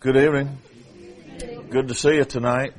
Good 0.00 0.16
evening. 0.16 0.58
Good 1.70 1.88
to 1.88 1.94
see 1.94 2.14
you 2.14 2.24
tonight. 2.24 2.72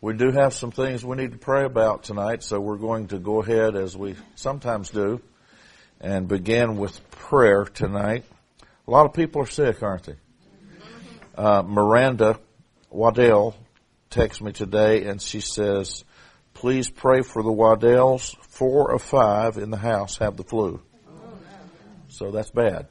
We 0.00 0.14
do 0.14 0.30
have 0.30 0.54
some 0.54 0.70
things 0.70 1.04
we 1.04 1.16
need 1.16 1.32
to 1.32 1.38
pray 1.38 1.64
about 1.64 2.04
tonight, 2.04 2.44
so 2.44 2.60
we're 2.60 2.76
going 2.76 3.08
to 3.08 3.18
go 3.18 3.42
ahead 3.42 3.74
as 3.74 3.96
we 3.96 4.14
sometimes 4.36 4.90
do 4.90 5.20
and 6.00 6.28
begin 6.28 6.76
with 6.76 7.10
prayer 7.10 7.64
tonight. 7.64 8.24
A 8.86 8.90
lot 8.92 9.04
of 9.04 9.14
people 9.14 9.42
are 9.42 9.46
sick, 9.46 9.82
aren't 9.82 10.04
they? 10.04 10.14
Uh, 11.34 11.64
Miranda 11.66 12.38
Waddell 12.90 13.56
texted 14.12 14.42
me 14.42 14.52
today 14.52 15.06
and 15.06 15.20
she 15.20 15.40
says, 15.40 16.04
please 16.52 16.88
pray 16.88 17.22
for 17.22 17.42
the 17.42 17.50
Waddells. 17.50 18.36
Four 18.42 18.94
of 18.94 19.02
five 19.02 19.56
in 19.56 19.70
the 19.72 19.76
house 19.76 20.18
have 20.18 20.36
the 20.36 20.44
flu. 20.44 20.80
So 22.10 22.30
that's 22.30 22.52
bad. 22.52 22.86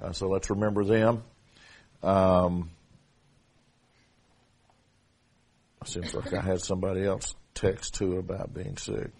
Uh, 0.00 0.12
so 0.12 0.28
let's 0.28 0.48
remember 0.48 0.82
them. 0.82 1.22
Um, 2.06 2.70
seems 5.84 6.14
like 6.14 6.32
I 6.32 6.40
had 6.40 6.60
somebody 6.60 7.04
else 7.04 7.34
text 7.52 7.94
too 7.96 8.18
about 8.18 8.54
being 8.54 8.76
sick. 8.76 9.10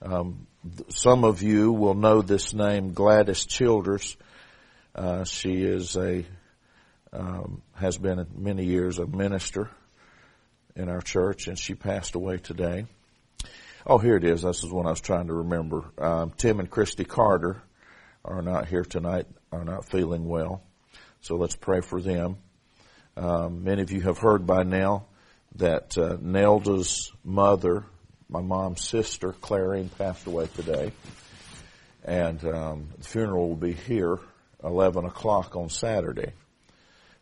Um, 0.00 0.46
some 0.88 1.24
of 1.24 1.42
you 1.42 1.70
will 1.70 1.94
know 1.94 2.22
this 2.22 2.54
name, 2.54 2.94
Gladys 2.94 3.44
Childers. 3.44 4.16
Uh, 4.94 5.24
she 5.24 5.62
is 5.62 5.94
a 5.96 6.24
um, 7.12 7.60
has 7.74 7.98
been 7.98 8.26
many 8.34 8.64
years 8.64 8.98
a 8.98 9.06
minister 9.06 9.68
in 10.74 10.88
our 10.88 11.02
church, 11.02 11.46
and 11.46 11.58
she 11.58 11.74
passed 11.74 12.14
away 12.14 12.38
today. 12.38 12.86
Oh, 13.86 13.98
here 13.98 14.16
it 14.16 14.24
is. 14.24 14.42
This 14.42 14.64
is 14.64 14.72
one 14.72 14.86
I 14.86 14.90
was 14.90 15.02
trying 15.02 15.26
to 15.26 15.34
remember. 15.34 15.84
Um, 15.98 16.32
Tim 16.38 16.58
and 16.58 16.70
Christy 16.70 17.04
Carter 17.04 17.62
are 18.24 18.40
not 18.40 18.66
here 18.66 18.84
tonight, 18.84 19.26
are 19.52 19.64
not 19.64 19.84
feeling 19.84 20.26
well. 20.26 20.62
So 21.22 21.36
let's 21.36 21.54
pray 21.54 21.82
for 21.82 22.00
them. 22.00 22.38
Um, 23.16 23.62
many 23.62 23.82
of 23.82 23.92
you 23.92 24.00
have 24.00 24.18
heard 24.18 24.44
by 24.44 24.64
now 24.64 25.06
that 25.54 25.96
uh, 25.96 26.16
Nelda's 26.20 27.12
mother, 27.22 27.84
my 28.28 28.40
mom's 28.40 28.82
sister, 28.82 29.32
Clarine, 29.32 29.88
passed 29.96 30.26
away 30.26 30.48
today. 30.56 30.90
And 32.04 32.44
um, 32.44 32.88
the 32.98 33.04
funeral 33.04 33.50
will 33.50 33.56
be 33.56 33.72
here, 33.72 34.18
11 34.64 35.04
o'clock 35.04 35.54
on 35.54 35.68
Saturday 35.68 36.32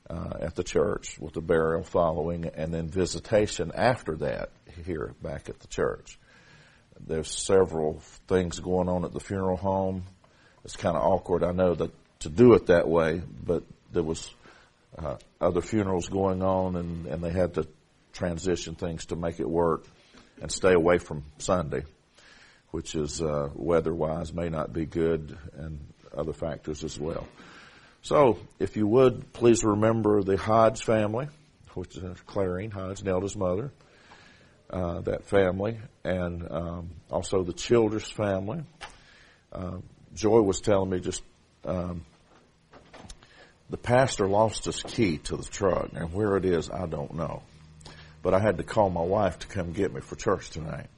uh, 0.09 0.33
at 0.41 0.55
the 0.55 0.65
church 0.65 1.19
with 1.19 1.35
the 1.35 1.43
burial 1.43 1.83
following 1.83 2.47
and 2.47 2.73
then 2.73 2.89
visitation 2.89 3.71
after 3.75 4.17
that 4.17 4.49
here 4.87 5.15
back 5.23 5.51
at 5.51 5.61
the 5.61 5.69
church. 5.69 6.19
There's 7.07 7.31
several 7.31 8.01
things 8.29 8.61
going 8.61 8.89
on 8.89 9.05
at 9.05 9.13
the 9.13 9.21
funeral 9.21 9.59
home. 9.59 10.05
It's 10.65 10.77
kind 10.77 10.97
of 10.97 11.03
awkward, 11.03 11.45
I 11.45 11.53
know, 11.53 11.75
that 11.75 11.91
to 12.21 12.31
do 12.31 12.55
it 12.55 12.67
that 12.67 12.89
way, 12.89 13.21
but 13.43 13.63
there 13.93 14.03
was 14.03 14.33
uh, 14.99 15.17
other 15.41 15.61
funerals 15.61 16.09
going 16.09 16.43
on 16.43 16.77
and, 16.77 17.07
and 17.07 17.23
they 17.23 17.31
had 17.31 17.55
to 17.55 17.67
transition 18.13 18.75
things 18.75 19.07
to 19.07 19.17
make 19.17 19.41
it 19.41 19.49
work 19.49 19.85
and 20.41 20.51
stay 20.51 20.73
away 20.73 20.99
from 20.99 21.25
Sunday, 21.39 21.83
which 22.71 22.95
is 22.95 23.23
uh, 23.23 23.49
weather-wise 23.55 24.33
may 24.33 24.49
not 24.49 24.73
be 24.73 24.87
good 24.87 25.37
and 25.55 25.81
other 26.17 26.33
factors 26.33 26.83
as 26.85 26.99
well. 26.99 27.27
So, 28.03 28.39
if 28.59 28.77
you 28.77 28.87
would, 28.87 29.33
please 29.35 29.63
remember 29.63 30.23
the 30.23 30.39
Hodge 30.39 30.83
family, 30.83 31.29
which 31.75 31.97
is 31.97 32.03
Clarine 32.27 32.73
Hodge, 32.73 33.03
Nelda's 33.03 33.37
mother, 33.37 33.73
uh, 34.71 35.01
that 35.03 35.25
family, 35.25 35.79
and 36.03 36.51
um, 36.51 36.91
also 37.11 37.43
the 37.43 37.53
Childers 37.53 38.11
family. 38.11 38.63
Uh, 39.53 39.79
Joy 40.15 40.41
was 40.41 40.61
telling 40.61 40.91
me 40.91 41.01
just 41.01 41.23
um, 41.65 42.07
the 43.71 43.77
pastor 43.77 44.29
lost 44.29 44.65
his 44.65 44.83
key 44.83 45.19
to 45.19 45.37
the 45.37 45.45
truck, 45.45 45.91
and 45.95 46.13
where 46.13 46.37
it 46.37 46.45
is, 46.45 46.71
I 46.71 46.87
don't 46.87 47.15
know. 47.15 47.43
But 48.23 48.35
I 48.35 48.41
had 48.41 48.59
to 48.59 48.65
call 48.65 48.91
my 48.91 49.03
wife 49.03 49.39
to 49.41 49.47
come 49.47 49.73
get 49.73 49.95
me 49.95 50.01
for 50.01 50.17
church 50.17 50.51
tonight. 50.51 50.89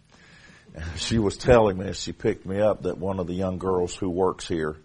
And 0.74 0.84
she 0.96 1.18
was 1.18 1.36
telling 1.36 1.78
me 1.78 1.86
as 1.86 2.00
she 2.00 2.12
picked 2.12 2.46
me 2.46 2.60
up 2.60 2.82
that 2.82 2.98
one 2.98 3.20
of 3.20 3.26
the 3.26 3.34
young 3.34 3.58
girls 3.58 3.94
who 3.94 4.10
works 4.10 4.48
here 4.48 4.76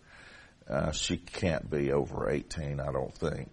uh, 0.70 0.92
she 0.92 1.18
can't 1.18 1.70
be 1.70 1.92
over 1.92 2.30
18, 2.30 2.80
I 2.80 2.92
don't 2.92 3.14
think. 3.14 3.50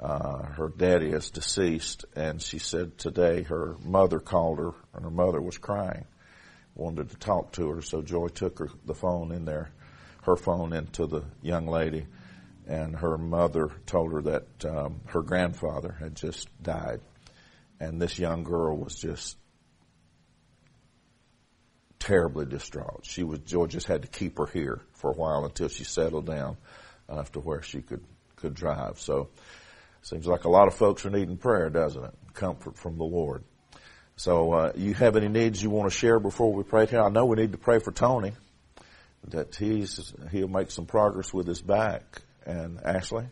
Uh, 0.00 0.42
her 0.42 0.68
daddy 0.68 1.10
is 1.10 1.30
deceased, 1.30 2.04
and 2.16 2.42
she 2.42 2.58
said 2.58 2.98
today 2.98 3.42
her 3.42 3.76
mother 3.84 4.18
called 4.18 4.58
her, 4.58 4.72
and 4.94 5.04
her 5.04 5.10
mother 5.10 5.40
was 5.40 5.56
crying, 5.56 6.04
wanted 6.74 7.10
to 7.10 7.16
talk 7.16 7.52
to 7.52 7.70
her. 7.70 7.82
So 7.82 8.02
Joy 8.02 8.28
took 8.28 8.58
her 8.58 8.68
the 8.84 8.94
phone 8.94 9.30
in 9.30 9.44
there, 9.44 9.70
her 10.22 10.36
phone 10.36 10.72
into 10.72 11.06
the 11.06 11.22
young 11.40 11.66
lady, 11.66 12.06
and 12.66 12.96
her 12.96 13.18
mother 13.18 13.70
told 13.86 14.12
her 14.12 14.22
that 14.22 14.64
um, 14.64 15.00
her 15.06 15.22
grandfather 15.22 15.96
had 15.98 16.14
just 16.14 16.48
died, 16.62 17.00
and 17.80 18.00
this 18.00 18.18
young 18.18 18.44
girl 18.44 18.76
was 18.76 18.94
just 18.94 19.36
terribly 21.98 22.44
distraught. 22.44 23.04
She 23.04 23.22
was 23.22 23.40
Joy 23.40 23.66
just 23.66 23.86
had 23.86 24.02
to 24.02 24.08
keep 24.08 24.38
her 24.38 24.46
here 24.46 24.82
for 24.92 25.10
a 25.10 25.14
while 25.14 25.44
until 25.44 25.68
she 25.68 25.84
settled 25.84 26.26
down 26.26 26.56
enough 27.08 27.32
to 27.32 27.40
where 27.40 27.62
she 27.62 27.80
could 27.80 28.04
could 28.36 28.54
drive. 28.54 29.00
So 29.00 29.30
seems 30.02 30.26
like 30.26 30.44
a 30.44 30.50
lot 30.50 30.68
of 30.68 30.74
folks 30.74 31.06
are 31.06 31.10
needing 31.10 31.38
prayer, 31.38 31.70
doesn't 31.70 32.04
it? 32.04 32.14
Comfort 32.34 32.76
from 32.76 32.98
the 32.98 33.04
Lord. 33.04 33.42
So 34.16 34.52
uh, 34.52 34.72
you 34.76 34.94
have 34.94 35.16
any 35.16 35.28
needs 35.28 35.62
you 35.62 35.70
want 35.70 35.90
to 35.90 35.96
share 35.96 36.20
before 36.20 36.52
we 36.52 36.62
pray 36.62 36.86
here? 36.86 37.00
I 37.00 37.08
know 37.08 37.24
we 37.24 37.36
need 37.36 37.52
to 37.52 37.58
pray 37.58 37.78
for 37.78 37.90
Tony 37.90 38.32
that 39.28 39.56
he's 39.56 40.12
he'll 40.30 40.48
make 40.48 40.70
some 40.70 40.86
progress 40.86 41.32
with 41.32 41.46
his 41.46 41.62
back. 41.62 42.22
And 42.46 42.80
Ashley. 42.84 43.26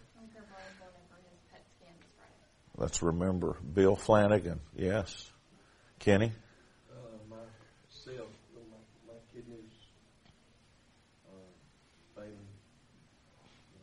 Let's 2.76 3.02
remember 3.02 3.56
Bill 3.74 3.94
Flanagan. 3.96 4.60
Yes. 4.74 5.30
Kenny. 5.98 6.32
Uh, 6.90 6.94
myself, 7.28 8.28
my, 8.54 8.60
my 9.06 9.18
kidneys 9.32 9.70
uh, 11.28 11.36
failing, 12.16 12.32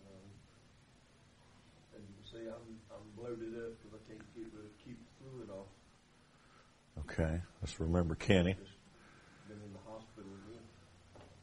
um, 0.06 0.28
and 1.96 2.04
you 2.04 2.14
can 2.16 2.26
see, 2.30 2.46
I'm 2.50 2.80
I'm 2.92 3.08
bloated 3.16 3.56
up 3.56 3.78
because 3.78 3.94
I 3.94 4.10
can't 4.10 4.36
get 4.36 4.52
rid 4.54 4.66
of 4.66 4.72
keep 4.84 4.98
fluid 5.22 5.50
off. 5.50 5.68
Okay, 7.10 7.42
let's 7.62 7.80
remember 7.80 8.16
Kenny. 8.16 8.56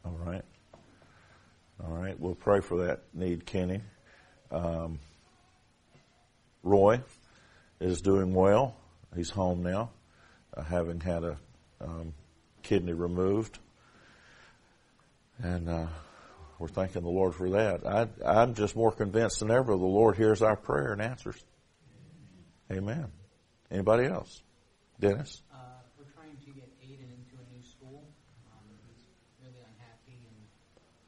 All 0.05 0.19
right. 0.25 0.45
All 1.87 1.95
right, 1.95 2.19
we'll 2.19 2.35
pray 2.35 2.61
for 2.61 2.87
that 2.87 3.03
need, 3.15 3.47
Kenny. 3.47 3.81
Um, 4.51 4.99
Roy 6.65 7.01
is 7.81 8.01
doing 8.01 8.35
well. 8.35 8.75
He's 9.15 9.31
home 9.31 9.63
now, 9.63 9.91
uh, 10.57 10.65
having 10.65 10.99
had 10.99 11.23
a 11.23 11.37
um, 11.81 12.13
kidney 12.65 12.93
removed. 12.93 13.61
And 15.39 15.69
uh, 15.69 15.87
we're 16.59 16.67
thanking 16.67 17.03
the 17.03 17.09
Lord 17.09 17.37
for 17.37 17.51
that. 17.51 17.87
I, 17.87 18.09
I'm 18.25 18.55
just 18.55 18.75
more 18.75 18.91
convinced 18.91 19.39
than 19.39 19.53
ever 19.53 19.77
the 19.77 19.85
Lord 19.85 20.17
hears 20.17 20.43
our 20.43 20.57
prayer 20.57 20.93
and 20.93 21.01
answers. 21.01 21.41
Amen. 22.73 23.07
Anybody 23.71 24.07
else? 24.07 24.43
Dennis? 24.99 25.41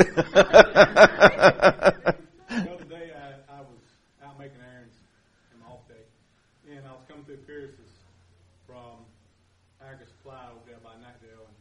The 0.08 0.16
other 2.72 2.88
day, 2.88 3.12
I, 3.12 3.36
I, 3.52 3.60
was 3.60 3.84
out 4.24 4.40
making 4.40 4.64
errands 4.64 4.96
in 5.52 5.60
my 5.60 5.68
off 5.68 5.84
day, 5.92 6.08
and 6.72 6.88
I 6.88 6.96
was 6.96 7.04
coming 7.04 7.28
through 7.28 7.44
Pierce's 7.44 8.00
from 8.64 9.04
Argus 9.84 10.08
Supply 10.08 10.48
over 10.56 10.64
there 10.64 10.80
by 10.80 10.96
Knightdale, 11.04 11.44
and 11.44 11.58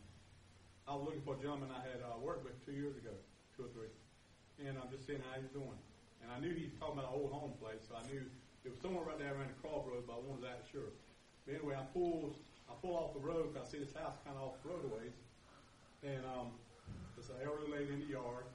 I 0.88 0.95
was 0.95 1.03
looking 1.03 1.19
for 1.27 1.36
a 1.36 1.41
gentleman 1.44 1.68
I 1.68 1.83
had 1.83 2.00
uh, 2.00 2.15
worked 2.24 2.47
with 2.47 2.56
two 2.63 2.71
years 2.71 2.95
ago, 2.95 3.12
two 3.59 3.68
or 3.68 3.71
three, 3.75 3.91
and 4.63 4.80
I'm 4.80 4.88
just 4.88 5.03
seeing 5.03 5.19
how 5.19 5.36
he's 5.36 5.51
doing. 5.51 5.75
And 6.24 6.31
I 6.31 6.39
knew 6.39 6.56
he 6.56 6.71
was 6.71 6.75
talking 6.80 6.95
about 6.95 7.12
an 7.12 7.19
old 7.19 7.36
home 7.36 7.59
place, 7.59 7.83
so 7.91 8.00
I 8.00 8.07
knew 8.07 8.24
it 8.63 8.71
was 8.71 8.80
somewhere 8.80 9.03
right 9.03 9.19
there 9.19 9.36
around 9.36 9.51
the 9.51 9.59
crossroad, 9.59 10.07
but 10.07 10.15
I 10.15 10.21
wanted 10.24 10.47
that 10.47 10.63
sure. 10.71 10.95
But 11.44 11.59
anyway, 11.59 11.75
I 11.75 11.83
pulled 11.91 12.39
I 12.71 12.74
pull 12.80 12.95
off 12.95 13.12
the 13.12 13.19
road 13.19 13.51
because 13.51 13.68
I 13.68 13.71
see 13.75 13.83
this 13.83 13.91
house 14.00 14.15
kind 14.24 14.39
of 14.39 14.56
off 14.56 14.56
the 14.63 14.71
road 14.71 14.88
ways, 14.95 15.12
and 16.07 16.24
um, 16.24 16.56
there's 17.19 17.36
an 17.36 17.44
elderly 17.44 17.68
lady 17.68 17.92
in 17.92 18.00
the 18.07 18.16
yard, 18.16 18.48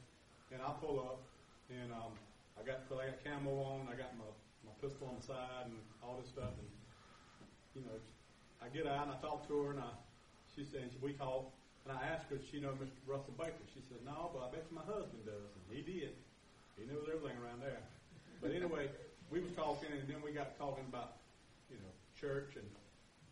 and 0.48 0.56
I 0.64 0.72
pull 0.80 0.96
up, 0.96 1.20
and 1.68 1.92
um, 1.92 2.16
I 2.56 2.64
got 2.64 2.88
cause 2.88 2.96
I 2.96 3.12
got 3.12 3.20
camo 3.20 3.52
on, 3.60 3.92
I 3.92 3.94
got 4.00 4.16
my 4.16 4.24
my 4.64 4.72
pistol 4.80 5.12
on 5.12 5.20
the 5.20 5.26
side 5.28 5.68
and 5.68 5.76
all 6.00 6.16
this 6.16 6.32
stuff. 6.32 6.48
And 6.56 6.70
you 7.76 7.84
know, 7.84 8.00
I 8.64 8.72
get 8.72 8.88
out 8.88 9.04
and 9.04 9.12
I 9.12 9.20
talk 9.20 9.44
to 9.52 9.68
her, 9.68 9.76
and 9.76 9.84
I, 9.84 9.92
she 10.56 10.64
said 10.64 10.88
we 11.04 11.12
talk, 11.12 11.52
and 11.84 11.92
I 11.92 12.08
asked 12.08 12.32
her, 12.32 12.40
she 12.40 12.56
know 12.56 12.72
Mr. 12.80 12.96
Russell 13.04 13.36
Baker? 13.36 13.60
She 13.76 13.84
said, 13.84 14.00
no, 14.00 14.32
but 14.32 14.40
I 14.40 14.48
bet 14.48 14.64
my 14.72 14.86
husband 14.88 15.28
does. 15.28 15.52
And 15.60 15.68
he 15.68 15.84
did. 15.84 16.16
He 16.80 16.88
knows 16.88 17.04
everything 17.04 17.36
around 17.44 17.60
there. 17.60 17.84
But 18.40 18.56
anyway, 18.56 18.88
we 19.28 19.44
was 19.44 19.52
talking, 19.52 19.92
and 19.92 20.08
then 20.08 20.24
we 20.24 20.32
got 20.32 20.56
talking 20.56 20.88
about, 20.88 21.20
you 21.68 21.76
know, 21.76 21.92
church 22.16 22.56
and 22.56 22.64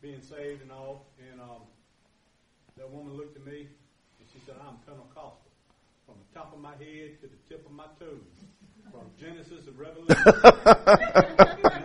being 0.05 0.21
saved 0.21 0.61
and 0.61 0.69
all. 0.69 1.09
And 1.17 1.41
um, 1.41 1.65
that 2.77 2.91
woman 2.93 3.17
looked 3.17 3.41
at 3.41 3.47
me, 3.49 3.73
she 4.33 4.41
said, 4.47 4.57
I'm 4.61 4.77
Pentecostal. 4.87 5.53
From 6.07 6.17
the 6.19 6.39
top 6.39 6.53
of 6.53 6.61
my 6.61 6.73
head 6.81 7.21
to 7.21 7.27
the 7.29 7.39
tip 7.49 7.65
of 7.67 7.73
my 7.73 7.87
toes. 8.01 8.37
From 8.91 9.11
Genesis 9.21 9.65
to 9.65 9.73
Revelation. 9.73 10.09
and 10.27 10.27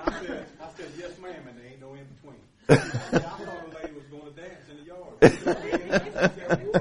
I 0.02 0.12
said, 0.24 0.46
I 0.60 0.70
said, 0.76 0.90
yes, 0.98 1.12
ma'am, 1.22 1.48
and 1.48 1.58
there 1.58 1.68
ain't 1.72 1.82
no 1.82 1.94
in 1.94 2.08
between. 2.18 2.42
I 2.70 2.76
thought 2.76 3.70
the 3.70 3.76
lady 3.80 3.94
was 3.96 4.08
going 4.12 4.28
to 4.28 4.36
dance 4.36 4.68
in 4.68 4.78
the 4.78 4.84
yard. 4.84 5.16
she 5.24 5.30
said, 6.12 6.64
Woo! 6.68 6.74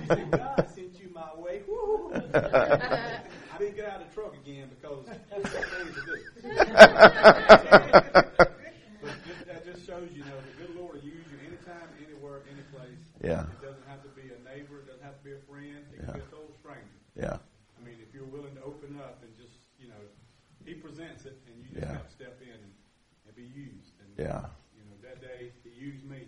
She 0.00 0.06
said, 0.08 0.30
God 0.30 0.68
sent 0.74 1.00
you 1.00 1.08
my 1.14 1.32
way. 1.40 1.62
Woo! 1.66 2.12
I 2.12 3.56
didn't 3.58 3.76
get 3.76 3.88
out 3.88 4.02
of 4.02 4.08
the 4.08 4.14
truck 4.14 4.34
again 4.34 4.68
because 4.76 5.06
that's 5.06 5.52
to 5.52 6.00
do. 6.04 6.16
but 9.00 9.16
that 9.46 9.64
just 9.64 9.86
shows 9.86 10.08
you 10.12 10.24
know 10.24 10.36
the 10.44 10.66
good 10.66 10.76
Lord 10.76 10.94
will 10.96 11.04
use 11.04 11.24
you 11.32 11.38
anytime, 11.46 11.88
anywhere, 12.04 12.42
any 12.52 12.60
place. 12.72 13.04
Yeah. 13.20 13.44
It 13.52 13.60
doesn't 13.62 13.84
have 13.86 14.00
to 14.02 14.08
be 14.16 14.32
a 14.32 14.38
neighbor. 14.48 14.80
It 14.80 14.86
doesn't 14.88 15.04
have 15.04 15.18
to 15.20 15.24
be 15.24 15.32
a 15.36 15.42
friend. 15.44 15.84
It 15.92 16.00
can 16.02 16.14
be 16.16 16.20
a 16.24 16.30
total 16.32 16.54
stranger. 16.58 16.96
Yeah. 17.14 17.36
I 17.76 17.80
mean, 17.84 18.00
if 18.00 18.14
you're 18.16 18.24
willing 18.32 18.54
to 18.56 18.62
open 18.64 18.96
up 18.98 19.20
and 19.22 19.30
just, 19.36 19.52
you 19.78 19.88
know, 19.92 20.00
He 20.64 20.72
presents 20.74 21.26
it, 21.26 21.36
and 21.46 21.54
you 21.60 21.68
just 21.74 21.82
Yeah. 21.84 21.92
have 22.00 22.06
to 22.08 22.12
step 22.14 22.40
in 22.40 22.48
and, 22.54 22.72
and 23.28 23.34
be 23.36 23.42
used. 23.44 23.92
And, 24.00 24.08
Yeah. 24.16 24.46
You 24.78 24.84
know, 24.88 24.96
that 25.04 25.20
day 25.20 25.52
He 25.62 25.70
used 25.76 26.04
me 26.08 26.26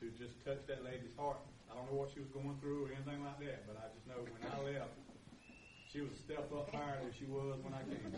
to 0.00 0.10
just 0.20 0.36
touch 0.44 0.60
that 0.68 0.84
lady's 0.84 1.14
heart. 1.16 1.38
I 1.70 1.74
don't 1.74 1.86
know 1.90 1.96
what 1.98 2.10
she 2.12 2.20
was 2.20 2.28
going 2.30 2.56
through 2.60 2.84
or 2.86 2.92
anything 2.92 3.22
like 3.24 3.38
that, 3.40 3.66
but 3.66 3.76
I 3.78 3.88
just 3.94 4.06
know 4.06 4.20
when 4.26 4.42
I 4.50 4.58
left, 4.78 4.92
she 5.92 6.00
was 6.02 6.10
a 6.12 6.16
step 6.22 6.50
up 6.52 6.68
higher 6.74 6.98
than 7.00 7.12
she 7.18 7.24
was 7.24 7.58
when 7.64 7.72
I 7.74 7.82
came. 7.86 8.12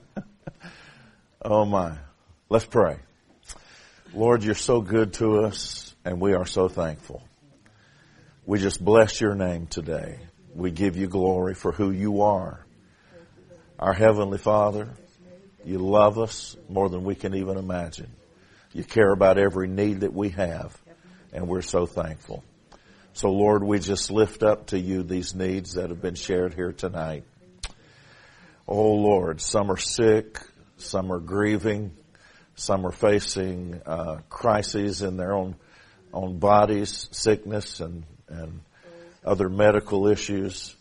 Oh 1.42 1.64
my. 1.64 1.92
Let's 2.48 2.64
pray. 2.64 2.98
Lord, 4.12 4.42
you're 4.42 4.54
so 4.56 4.80
good 4.80 5.12
to 5.14 5.44
us 5.44 5.85
and 6.06 6.20
we 6.20 6.34
are 6.34 6.46
so 6.46 6.68
thankful. 6.68 7.20
We 8.46 8.60
just 8.60 8.82
bless 8.82 9.20
your 9.20 9.34
name 9.34 9.66
today. 9.66 10.20
We 10.54 10.70
give 10.70 10.96
you 10.96 11.08
glory 11.08 11.54
for 11.54 11.72
who 11.72 11.90
you 11.90 12.22
are. 12.22 12.64
Our 13.80 13.92
Heavenly 13.92 14.38
Father, 14.38 14.88
you 15.64 15.78
love 15.78 16.16
us 16.16 16.56
more 16.68 16.88
than 16.88 17.02
we 17.02 17.16
can 17.16 17.34
even 17.34 17.58
imagine. 17.58 18.08
You 18.72 18.84
care 18.84 19.10
about 19.10 19.36
every 19.36 19.66
need 19.66 20.02
that 20.02 20.14
we 20.14 20.28
have 20.30 20.78
and 21.32 21.48
we're 21.48 21.60
so 21.60 21.86
thankful. 21.86 22.44
So 23.12 23.30
Lord, 23.30 23.64
we 23.64 23.80
just 23.80 24.12
lift 24.12 24.44
up 24.44 24.68
to 24.68 24.78
you 24.78 25.02
these 25.02 25.34
needs 25.34 25.74
that 25.74 25.90
have 25.90 26.00
been 26.00 26.14
shared 26.14 26.54
here 26.54 26.72
tonight. 26.72 27.24
Oh 28.68 28.92
Lord, 28.92 29.40
some 29.40 29.72
are 29.72 29.76
sick, 29.76 30.38
some 30.76 31.10
are 31.10 31.18
grieving, 31.18 31.96
some 32.54 32.86
are 32.86 32.92
facing 32.92 33.80
uh, 33.84 34.20
crises 34.28 35.02
in 35.02 35.16
their 35.16 35.34
own 35.34 35.56
own 36.16 36.38
bodies, 36.38 37.08
sickness 37.12 37.80
and 37.80 38.04
and 38.28 38.60
other 39.24 39.48
medical 39.48 40.06
issues. 40.06 40.74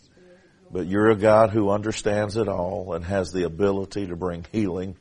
But 0.71 0.87
you're 0.87 1.09
a 1.09 1.15
God 1.15 1.51
who 1.51 1.69
understands 1.69 2.37
it 2.37 2.47
all 2.47 2.93
and 2.93 3.03
has 3.05 3.31
the 3.31 3.43
ability 3.43 4.07
to 4.07 4.15
bring 4.15 4.45
healing 4.51 4.95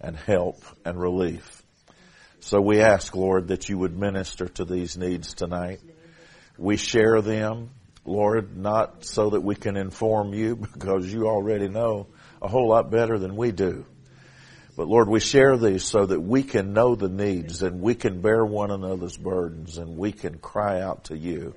and 0.00 0.16
help 0.16 0.62
and 0.84 1.00
relief. 1.00 1.62
So 2.40 2.60
we 2.60 2.80
ask, 2.80 3.14
Lord, 3.14 3.48
that 3.48 3.68
you 3.68 3.78
would 3.78 3.96
minister 3.96 4.48
to 4.48 4.64
these 4.64 4.96
needs 4.96 5.34
tonight. 5.34 5.80
We 6.58 6.76
share 6.76 7.20
them, 7.20 7.70
Lord, 8.04 8.56
not 8.56 9.04
so 9.04 9.30
that 9.30 9.42
we 9.42 9.54
can 9.54 9.76
inform 9.76 10.34
you 10.34 10.56
because 10.72 11.12
you 11.12 11.28
already 11.28 11.68
know 11.68 12.08
a 12.40 12.48
whole 12.48 12.68
lot 12.68 12.90
better 12.90 13.18
than 13.18 13.36
we 13.36 13.52
do. 13.52 13.86
But 14.74 14.88
Lord, 14.88 15.08
we 15.08 15.20
share 15.20 15.56
these 15.58 15.84
so 15.84 16.06
that 16.06 16.20
we 16.20 16.42
can 16.42 16.72
know 16.72 16.94
the 16.94 17.08
needs 17.08 17.62
and 17.62 17.82
we 17.82 17.94
can 17.94 18.22
bear 18.22 18.44
one 18.44 18.70
another's 18.70 19.16
burdens 19.16 19.76
and 19.76 19.98
we 19.98 20.12
can 20.12 20.38
cry 20.38 20.80
out 20.80 21.04
to 21.04 21.16
you 21.16 21.54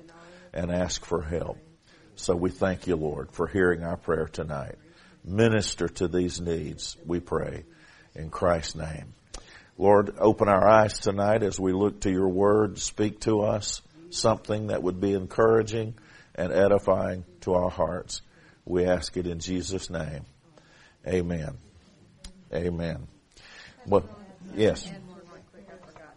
and 0.52 0.70
ask 0.70 1.04
for 1.04 1.22
help. 1.22 1.58
So 2.16 2.36
we 2.36 2.50
thank 2.50 2.86
you, 2.86 2.96
Lord, 2.96 3.32
for 3.32 3.46
hearing 3.46 3.84
our 3.84 3.96
prayer 3.96 4.26
tonight. 4.26 4.76
Minister 5.24 5.88
to 5.88 6.08
these 6.08 6.40
needs, 6.40 6.96
we 7.06 7.20
pray, 7.20 7.64
in 8.14 8.30
Christ's 8.30 8.76
name. 8.76 9.14
Lord, 9.78 10.14
open 10.18 10.48
our 10.48 10.66
eyes 10.66 10.98
tonight 10.98 11.42
as 11.42 11.58
we 11.58 11.72
look 11.72 12.00
to 12.00 12.10
your 12.10 12.28
word. 12.28 12.78
Speak 12.78 13.20
to 13.20 13.42
us 13.42 13.82
something 14.10 14.68
that 14.68 14.82
would 14.82 15.00
be 15.00 15.12
encouraging 15.12 15.94
and 16.34 16.52
edifying 16.52 17.24
to 17.42 17.54
our 17.54 17.70
hearts. 17.70 18.22
We 18.64 18.84
ask 18.84 19.16
it 19.16 19.26
in 19.26 19.38
Jesus' 19.38 19.90
name. 19.90 20.24
Amen. 21.06 21.58
Amen. 22.54 23.06
Well, 23.86 24.08
yes. 24.54 24.86
Add 24.88 25.06
one 25.06 25.18
right 25.32 25.42
quick, 25.52 25.66
I 25.68 25.86
forgot. 25.86 26.14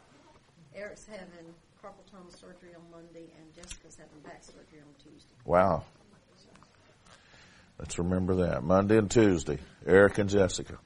Eric's 0.76 1.06
having 1.06 1.54
carpal 1.84 2.06
tunnel 2.12 2.32
surgery 2.32 2.76
on 2.76 2.84
Monday, 2.92 3.32
and 3.38 3.54
Jessica's 3.56 3.98
having 3.98 4.20
back 4.24 4.44
surgery 4.44 4.80
on 4.82 4.94
Tuesday. 5.04 5.36
Wow. 5.46 5.84
Let's 7.80 7.98
remember 7.98 8.36
that. 8.48 8.64
Monday 8.64 8.98
and 8.98 9.10
Tuesday. 9.10 9.58
Eric 9.88 10.18
and 10.18 10.30
Jessica. 10.30 10.78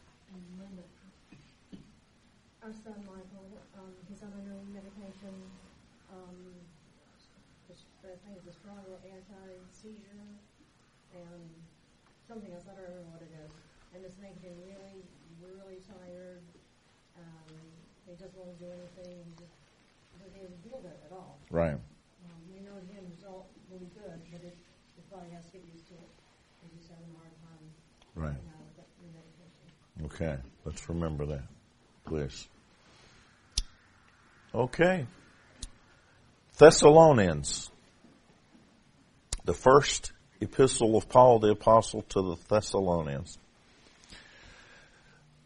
Our 2.62 2.72
son 2.72 2.96
Michael, 3.04 3.50
um, 3.76 3.92
he's 4.08 4.22
on 4.22 4.32
a 4.32 4.42
new 4.48 4.62
medication, 4.72 5.36
um, 6.14 6.38
which 7.68 7.82
I 8.06 8.16
think 8.24 8.40
is 8.40 8.48
a 8.48 8.56
strong 8.56 8.78
anti-seizure 9.04 10.32
and 11.18 11.44
something 12.30 12.54
else, 12.54 12.64
I 12.70 12.78
don't 12.78 12.88
remember 12.88 13.20
what 13.20 13.26
it 13.26 13.34
is. 13.36 13.52
And 13.94 14.06
it's 14.06 14.16
making 14.22 14.42
him 14.48 14.58
really, 14.64 15.04
really 15.44 15.84
tired. 15.84 16.42
Um, 17.20 17.52
he 18.06 18.16
doesn't 18.16 18.38
want 18.38 18.54
to 18.54 18.58
do 18.64 18.70
anything, 18.72 19.22
he 19.28 19.44
just 19.44 19.58
doesn't 20.24 20.40
even 20.40 20.56
feel 20.64 20.80
good 20.80 20.98
at 21.04 21.12
all. 21.12 21.43
Right. 21.54 21.74
Um, 21.74 21.80
we 22.52 22.62
know 22.62 22.72
end 22.98 23.08
result 23.16 23.46
will 23.70 23.78
be 23.78 23.86
good, 23.94 24.20
but 24.32 24.42
it, 24.42 24.58
his 24.96 25.06
body 25.06 25.30
has 25.36 25.46
to 25.46 25.52
get 25.52 25.62
used 25.72 25.86
to 25.90 25.94
it. 25.94 26.10
He's 26.64 26.80
just 26.80 26.90
having 26.90 27.06
a 27.14 27.18
hard 27.20 27.32
time 27.46 27.64
Right. 28.16 28.44
now 28.44 28.58
with 28.66 28.76
that 28.78 28.88
new 29.00 29.12
medication. 29.14 30.36
Okay. 30.36 30.42
Let's 30.66 30.90
remember 30.90 31.28
that, 31.28 31.44
please. 32.06 32.48
Okay. 34.56 35.06
Thessalonians. 36.58 37.70
The 39.46 39.54
first 39.54 40.12
epistle 40.42 40.98
of 40.98 41.08
Paul 41.08 41.38
the 41.38 41.52
apostle 41.52 42.02
to 42.10 42.22
the 42.22 42.36
Thessalonians. 42.50 43.38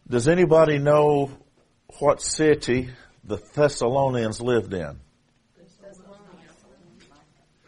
Does 0.10 0.30
anybody 0.30 0.78
know 0.78 1.32
what 2.00 2.22
city 2.22 2.92
the 3.26 3.42
Thessalonians 3.56 4.40
lived 4.40 4.74
in? 4.74 5.02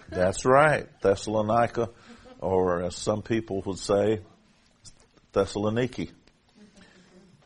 That's 0.09 0.45
right. 0.45 0.87
Thessalonica, 1.01 1.89
or 2.39 2.83
as 2.83 2.95
some 2.95 3.21
people 3.21 3.61
would 3.65 3.77
say, 3.77 4.21
Thessaloniki. 5.33 6.11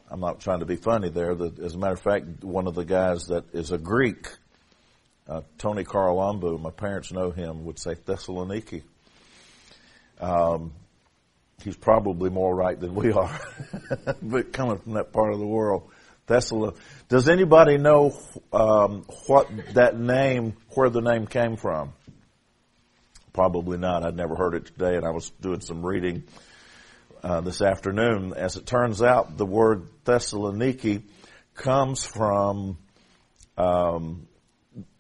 I'm 0.10 0.20
not 0.20 0.40
trying 0.40 0.60
to 0.60 0.66
be 0.66 0.76
funny 0.76 1.10
there. 1.10 1.36
The, 1.36 1.52
as 1.64 1.76
a 1.76 1.78
matter 1.78 1.94
of 1.94 2.02
fact, 2.02 2.44
one 2.44 2.68
of 2.68 2.76
the 2.76 2.86
guys 2.86 3.26
that 3.28 3.54
is 3.54 3.72
a 3.72 3.78
Greek, 3.78 4.28
uh, 5.28 5.42
Tony 5.58 5.84
Carlambu, 5.84 6.62
my 6.62 6.70
parents 6.70 7.12
know 7.12 7.32
him, 7.32 7.66
would 7.66 7.80
say 7.80 7.96
Thessaloniki. 7.96 8.84
Um, 10.20 10.74
he's 11.64 11.76
probably 11.76 12.30
more 12.30 12.56
right 12.56 12.80
than 12.80 12.96
we 12.96 13.12
are, 13.12 13.40
but 14.22 14.54
coming 14.54 14.78
from 14.78 14.94
that 14.94 15.12
part 15.12 15.34
of 15.34 15.40
the 15.40 15.48
world. 15.48 15.90
Thessalon. 16.28 16.76
Does 17.10 17.28
anybody 17.28 17.78
know 17.78 18.18
um, 18.54 19.06
what 19.28 19.50
that 19.74 20.00
name, 20.00 20.56
where 20.70 20.90
the 20.90 21.02
name 21.02 21.28
came 21.28 21.58
from? 21.58 21.94
Probably 23.34 23.80
not. 23.80 24.04
I'd 24.04 24.16
never 24.16 24.36
heard 24.36 24.54
it 24.54 24.68
today, 24.68 24.96
and 24.96 25.04
I 25.04 25.10
was 25.10 25.32
doing 25.42 25.60
some 25.60 25.84
reading 25.84 26.24
uh, 27.24 27.42
this 27.42 27.64
afternoon. 27.64 28.36
As 28.36 28.58
it 28.58 28.68
turns 28.68 29.02
out, 29.02 29.38
the 29.38 29.46
word 29.46 29.88
Thessaloniki 30.06 31.02
comes 31.56 32.04
from 32.04 32.78
um, 33.58 34.28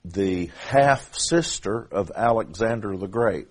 the 0.03 0.49
half 0.67 1.13
sister 1.13 1.87
of 1.91 2.11
Alexander 2.15 2.97
the 2.97 3.07
Great. 3.07 3.47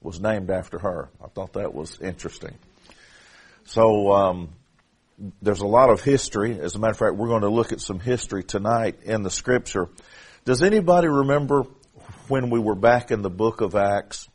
Was 0.00 0.18
named 0.18 0.50
after 0.50 0.78
her. 0.78 1.10
I 1.22 1.28
thought 1.28 1.52
that 1.52 1.74
was 1.74 2.00
interesting. 2.00 2.56
So 3.64 4.12
um, 4.12 4.48
there's 5.42 5.60
a 5.60 5.66
lot 5.66 5.90
of 5.90 6.02
history. 6.02 6.58
As 6.58 6.74
a 6.74 6.78
matter 6.78 6.92
of 6.92 6.96
fact, 6.96 7.16
we're 7.16 7.28
going 7.28 7.42
to 7.42 7.50
look 7.50 7.72
at 7.72 7.82
some 7.82 8.00
history 8.00 8.44
tonight 8.44 9.00
in 9.02 9.22
the 9.22 9.30
Scripture. 9.30 9.90
Does 10.46 10.62
anybody 10.62 11.08
remember 11.08 11.66
when 12.28 12.50
we 12.50 12.58
were 12.58 12.74
back 12.74 13.10
in 13.10 13.22
the 13.22 13.30
book 13.30 13.60
of 13.60 13.74
Acts 13.74 14.28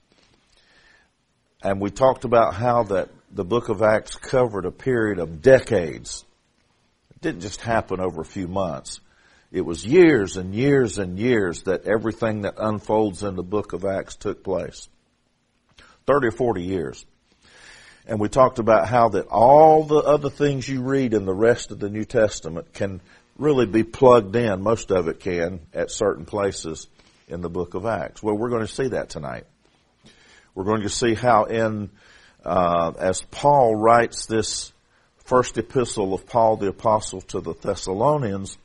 and 1.65 1.82
we 1.82 1.89
talked 1.89 2.25
about 2.25 2.53
how 2.53 2.84
that 2.84 3.10
the 3.32 3.44
book 3.44 3.70
of 3.70 3.82
Acts 3.82 4.15
covered 4.15 4.65
a 4.65 4.72
period 4.72 5.17
of 5.17 5.41
decades. 5.41 6.24
It 7.10 7.22
didn't 7.22 7.41
just 7.41 7.60
happen 7.62 8.00
over 8.00 8.22
a 8.22 8.25
few 8.25 8.48
months. 8.48 9.00
It 9.51 9.62
was 9.62 9.86
years 9.86 10.38
and 10.38 10.53
years 10.53 11.00
and 11.00 11.17
years 11.17 11.63
that 11.63 11.86
everything 11.86 12.41
that 12.41 12.55
unfolds 12.58 13.24
in 13.24 13.36
the 13.36 13.44
book 13.44 13.74
of 13.74 13.84
Acts 13.84 14.15
took 14.15 14.44
place. 14.44 14.88
30 16.05 16.27
or 16.27 16.32
40 16.32 16.62
years. 16.62 17.05
And 18.05 18.20
we 18.20 18.29
talked 18.29 18.60
about 18.60 18.88
how 18.88 19.10
that 19.10 19.27
all 19.27 19.84
the 19.86 19.98
other 19.98 20.29
things 20.29 20.70
you 20.70 20.84
read 20.84 21.15
in 21.15 21.25
the 21.25 21.34
rest 21.34 21.72
of 21.72 21.79
the 21.79 21.89
New 21.89 22.05
Testament 22.05 22.74
can 22.74 23.01
really 23.39 23.65
be 23.65 23.84
plugged 23.84 24.36
in, 24.36 24.62
most 24.62 24.91
of 24.91 25.08
it 25.08 25.20
can, 25.20 25.62
at 25.74 25.89
certain 25.89 26.25
places 26.25 26.88
in 27.27 27.41
the 27.41 27.50
book 27.50 27.74
of 27.74 27.86
Acts. 27.86 28.22
Well, 28.22 28.36
we're 28.36 28.50
going 28.50 28.65
to 28.65 28.72
see 28.72 28.89
that 28.89 29.10
tonight. 29.10 29.46
We're 30.53 30.63
going 30.63 30.84
to 30.84 30.89
see 30.89 31.15
how 31.15 31.46
in, 31.46 31.89
uh, 32.44 32.94
as 32.98 33.22
Paul 33.24 33.75
writes 33.75 34.25
this 34.25 34.72
first 35.25 35.58
epistle 35.58 36.13
of 36.13 36.27
Paul 36.27 36.58
the 36.58 36.67
apostle 36.67 37.22
to 37.22 37.41
the 37.41 37.53
Thessalonians, 37.53 38.58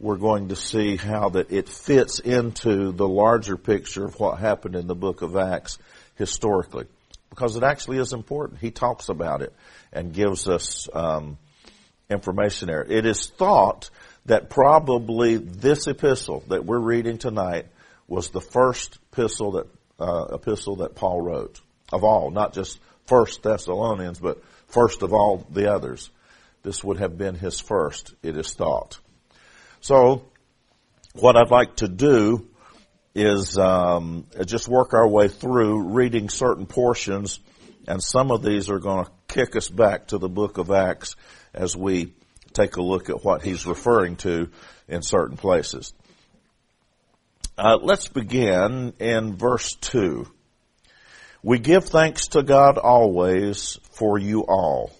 we're 0.00 0.16
going 0.16 0.48
to 0.48 0.56
see 0.56 0.96
how 0.96 1.30
that 1.30 1.52
it 1.52 1.68
fits 1.68 2.20
into 2.20 2.92
the 2.92 3.08
larger 3.08 3.56
picture 3.56 4.04
of 4.04 4.18
what 4.18 4.38
happened 4.38 4.74
in 4.74 4.86
the 4.86 4.94
book 4.94 5.22
of 5.22 5.36
Acts 5.36 5.78
historically. 6.14 6.86
Because 7.30 7.56
it 7.56 7.62
actually 7.62 7.98
is 7.98 8.12
important. 8.12 8.60
He 8.60 8.70
talks 8.70 9.08
about 9.08 9.42
it 9.42 9.52
and 9.92 10.14
gives 10.14 10.48
us 10.48 10.88
um, 10.94 11.36
information 12.08 12.68
there. 12.68 12.82
It 12.82 13.04
is 13.04 13.26
thought 13.26 13.90
that 14.26 14.50
probably 14.50 15.36
this 15.36 15.86
epistle 15.86 16.42
that 16.48 16.64
we're 16.64 16.78
reading 16.78 17.18
tonight 17.18 17.66
was 18.08 18.30
the 18.30 18.40
first 18.40 18.98
epistle 19.12 19.52
that 19.52 19.66
uh, 20.00 20.34
epistle 20.34 20.76
that 20.76 20.94
Paul 20.94 21.20
wrote 21.20 21.60
of 21.92 22.04
all, 22.04 22.30
not 22.30 22.52
just 22.52 22.78
First 23.06 23.42
Thessalonians, 23.42 24.18
but 24.18 24.42
first 24.66 25.02
of 25.02 25.12
all 25.12 25.46
the 25.50 25.72
others. 25.72 26.10
This 26.62 26.82
would 26.84 26.98
have 26.98 27.16
been 27.16 27.34
his 27.34 27.60
first, 27.60 28.14
it 28.22 28.36
is 28.36 28.52
thought. 28.52 28.98
So, 29.80 30.26
what 31.14 31.36
I'd 31.36 31.50
like 31.50 31.76
to 31.76 31.88
do 31.88 32.48
is 33.14 33.56
um, 33.56 34.26
just 34.44 34.68
work 34.68 34.92
our 34.92 35.08
way 35.08 35.28
through 35.28 35.88
reading 35.94 36.28
certain 36.28 36.66
portions, 36.66 37.40
and 37.86 38.02
some 38.02 38.30
of 38.30 38.42
these 38.42 38.70
are 38.70 38.78
going 38.78 39.04
to 39.04 39.10
kick 39.28 39.56
us 39.56 39.68
back 39.68 40.08
to 40.08 40.18
the 40.18 40.28
book 40.28 40.58
of 40.58 40.70
Acts 40.70 41.16
as 41.54 41.76
we 41.76 42.12
take 42.52 42.76
a 42.76 42.82
look 42.82 43.08
at 43.08 43.24
what 43.24 43.42
he's 43.42 43.66
referring 43.66 44.16
to 44.16 44.50
in 44.88 45.02
certain 45.02 45.36
places. 45.36 45.94
Uh, 47.58 47.76
let's 47.82 48.06
begin 48.06 48.92
in 49.00 49.34
verse 49.34 49.74
2. 49.80 50.28
We 51.42 51.58
give 51.58 51.86
thanks 51.86 52.28
to 52.28 52.44
God 52.44 52.78
always 52.78 53.80
for 53.90 54.16
you 54.16 54.42
all, 54.42 54.92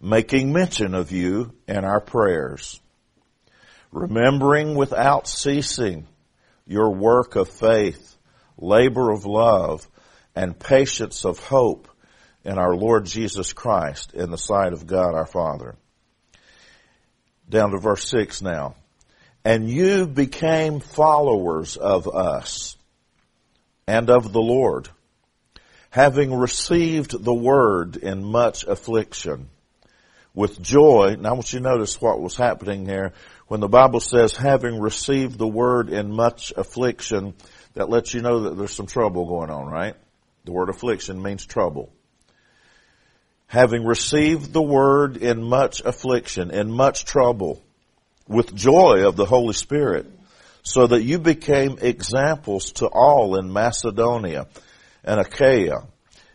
making 0.00 0.50
mention 0.50 0.94
of 0.94 1.12
you 1.12 1.52
in 1.68 1.84
our 1.84 2.00
prayers, 2.00 2.80
remembering 3.92 4.74
without 4.74 5.28
ceasing 5.28 6.06
your 6.66 6.94
work 6.94 7.36
of 7.36 7.50
faith, 7.50 8.16
labor 8.56 9.10
of 9.10 9.26
love, 9.26 9.86
and 10.34 10.58
patience 10.58 11.26
of 11.26 11.38
hope 11.38 11.86
in 12.44 12.56
our 12.56 12.74
Lord 12.74 13.04
Jesus 13.04 13.52
Christ 13.52 14.14
in 14.14 14.30
the 14.30 14.38
sight 14.38 14.72
of 14.72 14.86
God 14.86 15.14
our 15.14 15.26
Father. 15.26 15.76
Down 17.46 17.72
to 17.72 17.78
verse 17.78 18.08
6 18.08 18.40
now 18.40 18.74
and 19.44 19.68
you 19.68 20.06
became 20.06 20.80
followers 20.80 21.76
of 21.76 22.08
us 22.08 22.76
and 23.86 24.10
of 24.10 24.32
the 24.32 24.40
Lord, 24.40 24.88
having 25.90 26.34
received 26.34 27.24
the 27.24 27.34
word 27.34 27.96
in 27.96 28.24
much 28.24 28.64
affliction 28.64 29.48
with 30.34 30.60
joy. 30.60 31.16
Now 31.18 31.30
I 31.30 31.32
want 31.32 31.52
you 31.52 31.58
to 31.58 31.64
notice 31.64 32.00
what 32.00 32.20
was 32.20 32.36
happening 32.36 32.86
here. 32.86 33.12
When 33.48 33.60
the 33.60 33.68
Bible 33.68 34.00
says 34.00 34.36
having 34.36 34.78
received 34.80 35.38
the 35.38 35.48
word 35.48 35.88
in 35.88 36.12
much 36.12 36.52
affliction, 36.56 37.34
that 37.74 37.88
lets 37.88 38.14
you 38.14 38.20
know 38.20 38.40
that 38.40 38.56
there's 38.56 38.74
some 38.74 38.86
trouble 38.86 39.26
going 39.26 39.50
on, 39.50 39.66
right? 39.66 39.96
The 40.44 40.52
word 40.52 40.68
affliction 40.68 41.20
means 41.20 41.44
trouble. 41.44 41.92
Having 43.46 43.84
received 43.84 44.52
the 44.52 44.62
word 44.62 45.16
in 45.16 45.42
much 45.42 45.80
affliction, 45.80 46.52
in 46.52 46.70
much 46.70 47.04
trouble, 47.04 47.62
with 48.30 48.54
joy 48.54 49.06
of 49.08 49.16
the 49.16 49.26
Holy 49.26 49.52
Spirit, 49.52 50.06
so 50.62 50.86
that 50.86 51.02
you 51.02 51.18
became 51.18 51.78
examples 51.80 52.70
to 52.72 52.86
all 52.86 53.36
in 53.36 53.52
Macedonia 53.52 54.46
and 55.02 55.18
Achaia 55.18 55.82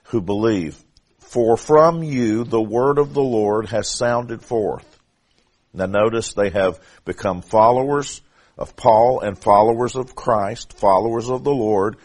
who 0.03 0.19
believe. 0.19 0.77
For 1.19 1.55
from 1.55 2.03
you 2.03 2.43
the 2.43 2.61
word 2.61 2.97
of 2.97 3.13
the 3.13 3.23
Lord 3.23 3.69
has 3.69 3.89
sounded 3.89 4.41
forth. 4.41 4.85
Now 5.73 5.85
notice 5.85 6.33
they 6.33 6.49
have 6.49 6.81
become 7.05 7.41
followers 7.41 8.21
of 8.57 8.75
Paul 8.75 9.21
and 9.21 9.37
followers 9.37 9.95
of 9.95 10.15
Christ, 10.15 10.77
followers 10.77 11.29
of 11.29 11.45
the 11.45 11.53
Lord. 11.53 11.95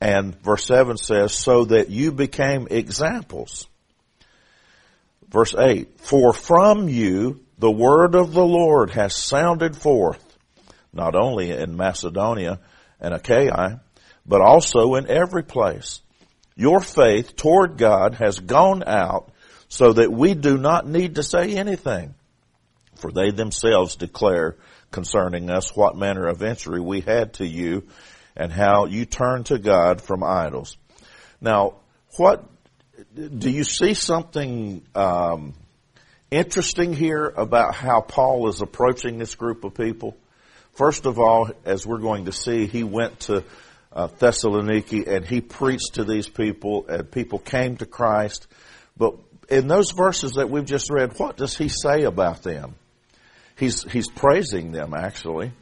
And 0.00 0.40
verse 0.40 0.66
7 0.66 0.96
says, 0.96 1.32
so 1.32 1.64
that 1.64 1.90
you 1.90 2.12
became 2.12 2.68
examples. 2.70 3.66
Verse 5.28 5.54
8, 5.56 5.98
for 6.00 6.32
from 6.32 6.88
you 6.88 7.40
the 7.62 7.70
word 7.70 8.16
of 8.16 8.32
the 8.32 8.44
Lord 8.44 8.90
has 8.90 9.14
sounded 9.14 9.76
forth, 9.76 10.20
not 10.92 11.14
only 11.14 11.52
in 11.52 11.76
Macedonia 11.76 12.58
and 13.00 13.14
Achaia, 13.14 13.80
but 14.26 14.40
also 14.40 14.96
in 14.96 15.08
every 15.08 15.44
place. 15.44 16.00
Your 16.56 16.80
faith 16.80 17.36
toward 17.36 17.78
God 17.78 18.14
has 18.14 18.40
gone 18.40 18.82
out 18.84 19.30
so 19.68 19.92
that 19.92 20.10
we 20.10 20.34
do 20.34 20.58
not 20.58 20.88
need 20.88 21.14
to 21.14 21.22
say 21.22 21.54
anything. 21.54 22.16
For 22.96 23.12
they 23.12 23.30
themselves 23.30 23.94
declare 23.94 24.56
concerning 24.90 25.48
us 25.48 25.76
what 25.76 25.94
manner 25.94 26.26
of 26.26 26.42
entry 26.42 26.80
we 26.80 27.00
had 27.00 27.34
to 27.34 27.46
you 27.46 27.86
and 28.34 28.50
how 28.50 28.86
you 28.86 29.04
turned 29.04 29.46
to 29.46 29.58
God 29.60 30.02
from 30.02 30.24
idols. 30.24 30.76
Now, 31.40 31.74
what, 32.16 32.44
do 33.14 33.48
you 33.48 33.62
see 33.62 33.94
something, 33.94 34.82
um, 34.96 35.54
interesting 36.32 36.94
here 36.94 37.32
about 37.36 37.74
how 37.74 38.00
Paul 38.00 38.48
is 38.48 38.62
approaching 38.62 39.18
this 39.18 39.34
group 39.34 39.64
of 39.64 39.74
people? 39.74 40.16
First 40.72 41.04
of 41.04 41.18
all, 41.18 41.50
as 41.66 41.86
we're 41.86 41.98
going 41.98 42.24
to 42.24 42.32
see, 42.32 42.66
he 42.66 42.82
went 42.82 43.20
to 43.20 43.44
uh, 43.92 44.08
Thessaloniki 44.08 45.06
and 45.06 45.26
he 45.26 45.42
preached 45.42 45.94
to 45.94 46.04
these 46.04 46.26
people 46.26 46.86
and 46.88 47.10
people 47.10 47.38
came 47.38 47.76
to 47.76 47.86
Christ. 47.86 48.46
But 48.96 49.16
in 49.50 49.68
those 49.68 49.90
verses 49.90 50.32
that 50.32 50.48
we've 50.48 50.64
just 50.64 50.90
read, 50.90 51.18
what 51.18 51.36
does 51.36 51.56
he 51.56 51.68
say 51.68 52.04
about 52.04 52.42
them? 52.42 52.76
He's, 53.56 53.82
he's 53.82 54.08
praising 54.08 54.72
them 54.72 54.94
actually. 54.94 55.52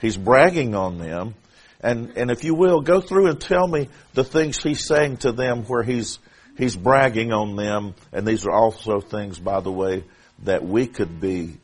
He's 0.00 0.16
bragging 0.16 0.74
on 0.74 0.98
them. 0.98 1.36
And, 1.80 2.16
and 2.16 2.32
if 2.32 2.42
you 2.42 2.54
will, 2.54 2.80
go 2.80 3.00
through 3.00 3.28
and 3.28 3.40
tell 3.40 3.68
me 3.68 3.88
the 4.14 4.24
things 4.24 4.60
he's 4.60 4.84
saying 4.84 5.18
to 5.18 5.30
them 5.30 5.62
where 5.64 5.84
he's, 5.84 6.18
he's 6.58 6.74
bragging 6.74 7.32
on 7.32 7.54
them. 7.54 7.94
And 8.12 8.26
these 8.26 8.44
are 8.44 8.52
also 8.52 9.00
things, 9.00 9.38
by 9.38 9.60
the 9.60 9.70
way, 9.70 10.02
that 10.44 10.64
we 10.64 10.86
could 10.86 11.20
be 11.20 11.56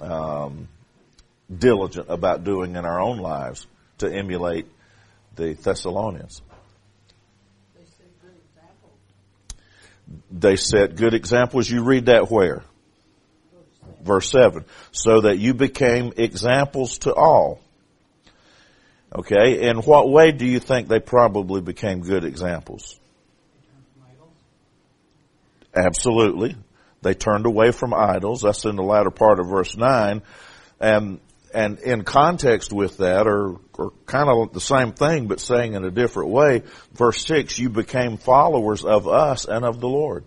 um, 0.00 0.68
diligent 1.54 2.06
about 2.08 2.44
doing 2.44 2.76
in 2.76 2.84
our 2.84 3.00
own 3.00 3.18
lives 3.18 3.66
to 3.98 4.12
emulate 4.12 4.66
the 5.36 5.54
Thessalonians. 5.54 6.42
They 10.30 10.56
set 10.56 10.96
good 10.96 11.14
examples. 11.14 11.70
You 11.70 11.84
read 11.84 12.06
that 12.06 12.30
where? 12.30 12.64
Verse 14.02 14.30
7. 14.30 14.64
So 14.92 15.22
that 15.22 15.38
you 15.38 15.54
became 15.54 16.12
examples 16.16 16.98
to 17.00 17.14
all. 17.14 17.60
Okay, 19.14 19.68
in 19.68 19.78
what 19.78 20.08
way 20.08 20.30
do 20.30 20.46
you 20.46 20.60
think 20.60 20.88
they 20.88 21.00
probably 21.00 21.60
became 21.60 22.00
good 22.00 22.24
examples? 22.24 22.98
Absolutely. 25.74 26.56
They 27.02 27.14
turned 27.14 27.46
away 27.46 27.72
from 27.72 27.94
idols. 27.94 28.42
That's 28.42 28.64
in 28.64 28.76
the 28.76 28.82
latter 28.82 29.10
part 29.10 29.40
of 29.40 29.48
verse 29.48 29.76
9. 29.76 30.22
And, 30.80 31.20
and 31.54 31.78
in 31.78 32.04
context 32.04 32.72
with 32.72 32.98
that, 32.98 33.26
or, 33.26 33.56
or 33.74 33.92
kind 34.06 34.28
of 34.28 34.52
the 34.52 34.60
same 34.60 34.92
thing, 34.92 35.26
but 35.26 35.40
saying 35.40 35.74
in 35.74 35.84
a 35.84 35.90
different 35.90 36.30
way, 36.30 36.62
verse 36.92 37.24
6, 37.24 37.58
you 37.58 37.70
became 37.70 38.18
followers 38.18 38.84
of 38.84 39.08
us 39.08 39.46
and 39.46 39.64
of 39.64 39.80
the 39.80 39.88
Lord. 39.88 40.24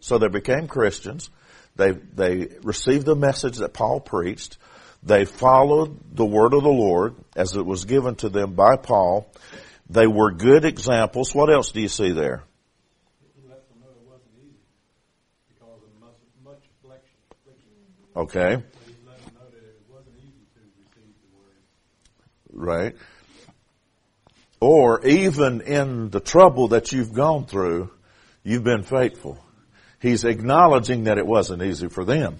So 0.00 0.18
they 0.18 0.28
became 0.28 0.68
Christians. 0.68 1.30
They, 1.76 1.92
they 1.92 2.48
received 2.62 3.06
the 3.06 3.16
message 3.16 3.58
that 3.58 3.72
Paul 3.72 4.00
preached. 4.00 4.58
They 5.02 5.24
followed 5.26 5.98
the 6.16 6.24
word 6.24 6.54
of 6.54 6.62
the 6.62 6.68
Lord 6.68 7.16
as 7.36 7.56
it 7.56 7.66
was 7.66 7.84
given 7.84 8.14
to 8.16 8.28
them 8.28 8.54
by 8.54 8.76
Paul. 8.76 9.30
They 9.90 10.06
were 10.06 10.32
good 10.32 10.64
examples. 10.64 11.34
What 11.34 11.52
else 11.52 11.72
do 11.72 11.80
you 11.80 11.88
see 11.88 12.12
there? 12.12 12.44
Okay. 18.16 18.62
Right. 22.52 22.96
Or 24.60 25.04
even 25.04 25.60
in 25.60 26.10
the 26.10 26.20
trouble 26.20 26.68
that 26.68 26.92
you've 26.92 27.12
gone 27.12 27.46
through, 27.46 27.90
you've 28.44 28.64
been 28.64 28.82
faithful. 28.82 29.38
He's 30.00 30.24
acknowledging 30.24 31.04
that 31.04 31.18
it 31.18 31.26
wasn't 31.26 31.62
easy 31.62 31.88
for 31.88 32.04
them. 32.04 32.36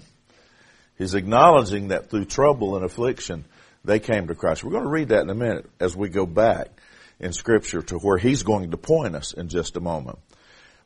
He's 0.97 1.13
acknowledging 1.13 1.89
that 1.89 2.09
through 2.09 2.25
trouble 2.25 2.77
and 2.77 2.85
affliction, 2.85 3.45
they 3.83 3.99
came 3.99 4.27
to 4.27 4.35
Christ. 4.35 4.63
We're 4.63 4.71
going 4.71 4.83
to 4.83 4.89
read 4.89 5.09
that 5.09 5.21
in 5.21 5.29
a 5.29 5.35
minute 5.35 5.69
as 5.79 5.95
we 5.95 6.09
go 6.09 6.25
back 6.25 6.69
in 7.19 7.33
scripture 7.33 7.81
to 7.81 7.97
where 7.97 8.17
he's 8.17 8.43
going 8.43 8.71
to 8.71 8.77
point 8.77 9.15
us 9.15 9.33
in 9.33 9.49
just 9.49 9.75
a 9.75 9.81
moment. 9.81 10.19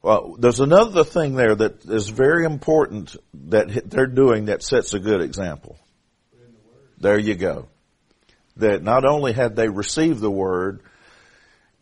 Well, 0.01 0.36
there's 0.39 0.62
another 0.62 1.03
thing 1.03 1.36
there 1.36 1.56
that 1.56 1.84
is 1.86 2.08
very 2.08 2.46
important 2.46 3.15
that 3.34 3.89
they're 3.89 4.08
doing 4.08 4.46
that 4.46 4.63
sets 4.63 4.94
a 4.94 5.00
good 5.00 5.22
example. 5.22 5.77
There 6.98 7.20
you 7.20 7.36
go. 7.36 7.68
That 8.58 8.82
not 8.82 9.06
only 9.06 9.34
had 9.34 9.56
they 9.56 9.68
received 9.68 10.22
the 10.22 10.32
word 10.32 10.82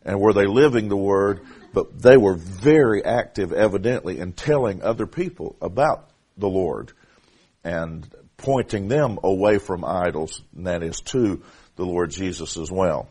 and 0.02 0.20
were 0.20 0.32
they 0.32 0.46
living 0.46 0.88
the 0.88 0.96
word, 0.96 1.40
but 1.72 2.00
they 2.00 2.16
were 2.16 2.34
very 2.34 3.04
active 3.04 3.52
evidently 3.52 4.18
in 4.18 4.32
telling 4.32 4.82
other 4.82 5.06
people 5.06 5.56
about 5.60 6.10
the 6.36 6.48
Lord 6.48 6.92
and 7.62 8.08
pointing 8.36 8.88
them 8.88 9.18
away 9.22 9.58
from 9.58 9.84
idols, 9.84 10.42
and 10.56 10.66
that 10.66 10.82
is 10.82 11.00
to 11.00 11.42
the 11.76 11.84
Lord 11.84 12.10
Jesus 12.10 12.56
as 12.56 12.70
well. 12.70 13.08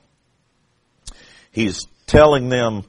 He's 1.52 1.86
telling 2.08 2.50
them 2.50 2.84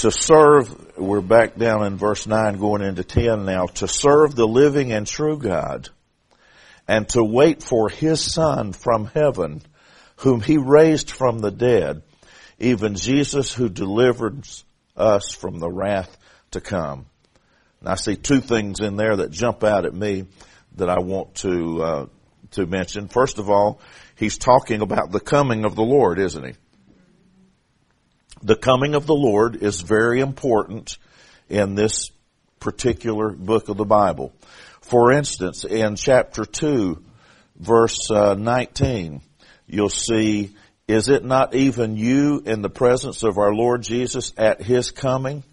to 0.00 0.10
serve, 0.10 0.96
we're 0.96 1.20
back 1.20 1.56
down 1.56 1.84
in 1.84 1.98
verse 1.98 2.26
9 2.26 2.58
going 2.58 2.80
into 2.80 3.04
10 3.04 3.44
now, 3.44 3.66
to 3.66 3.86
serve 3.86 4.34
the 4.34 4.46
living 4.46 4.92
and 4.92 5.06
true 5.06 5.36
God 5.36 5.90
and 6.88 7.06
to 7.10 7.22
wait 7.22 7.62
for 7.62 7.90
His 7.90 8.20
Son 8.22 8.72
from 8.72 9.06
heaven 9.06 9.60
whom 10.16 10.40
He 10.40 10.56
raised 10.56 11.10
from 11.10 11.40
the 11.40 11.50
dead, 11.50 12.02
even 12.58 12.94
Jesus 12.94 13.52
who 13.52 13.68
delivers 13.68 14.64
us 14.96 15.32
from 15.32 15.58
the 15.58 15.70
wrath 15.70 16.16
to 16.52 16.62
come. 16.62 17.04
And 17.80 17.88
I 17.90 17.96
see 17.96 18.16
two 18.16 18.40
things 18.40 18.80
in 18.80 18.96
there 18.96 19.16
that 19.16 19.30
jump 19.30 19.64
out 19.64 19.84
at 19.84 19.94
me 19.94 20.24
that 20.76 20.88
I 20.88 21.00
want 21.00 21.34
to 21.36 21.82
uh, 21.82 22.06
to 22.52 22.66
mention. 22.66 23.08
First 23.08 23.38
of 23.38 23.50
all, 23.50 23.80
he's 24.16 24.38
talking 24.38 24.80
about 24.80 25.12
the 25.12 25.20
coming 25.20 25.64
of 25.64 25.76
the 25.76 25.82
Lord, 25.82 26.18
isn't 26.18 26.44
he? 26.44 26.52
The 28.42 28.56
coming 28.56 28.94
of 28.94 29.06
the 29.06 29.14
Lord 29.14 29.56
is 29.56 29.82
very 29.82 30.20
important 30.20 30.96
in 31.50 31.74
this 31.74 32.10
particular 32.58 33.30
book 33.30 33.68
of 33.68 33.76
the 33.76 33.84
Bible. 33.84 34.32
For 34.80 35.12
instance, 35.12 35.64
in 35.64 35.96
chapter 35.96 36.46
2, 36.46 37.02
verse 37.56 38.10
uh, 38.10 38.34
19, 38.34 39.20
you'll 39.66 39.90
see, 39.90 40.56
is 40.88 41.08
it 41.08 41.22
not 41.22 41.54
even 41.54 41.98
you 41.98 42.42
in 42.46 42.62
the 42.62 42.70
presence 42.70 43.24
of 43.24 43.36
our 43.36 43.52
Lord 43.52 43.82
Jesus 43.82 44.32
at 44.38 44.62
his 44.62 44.90
coming? 44.90 45.44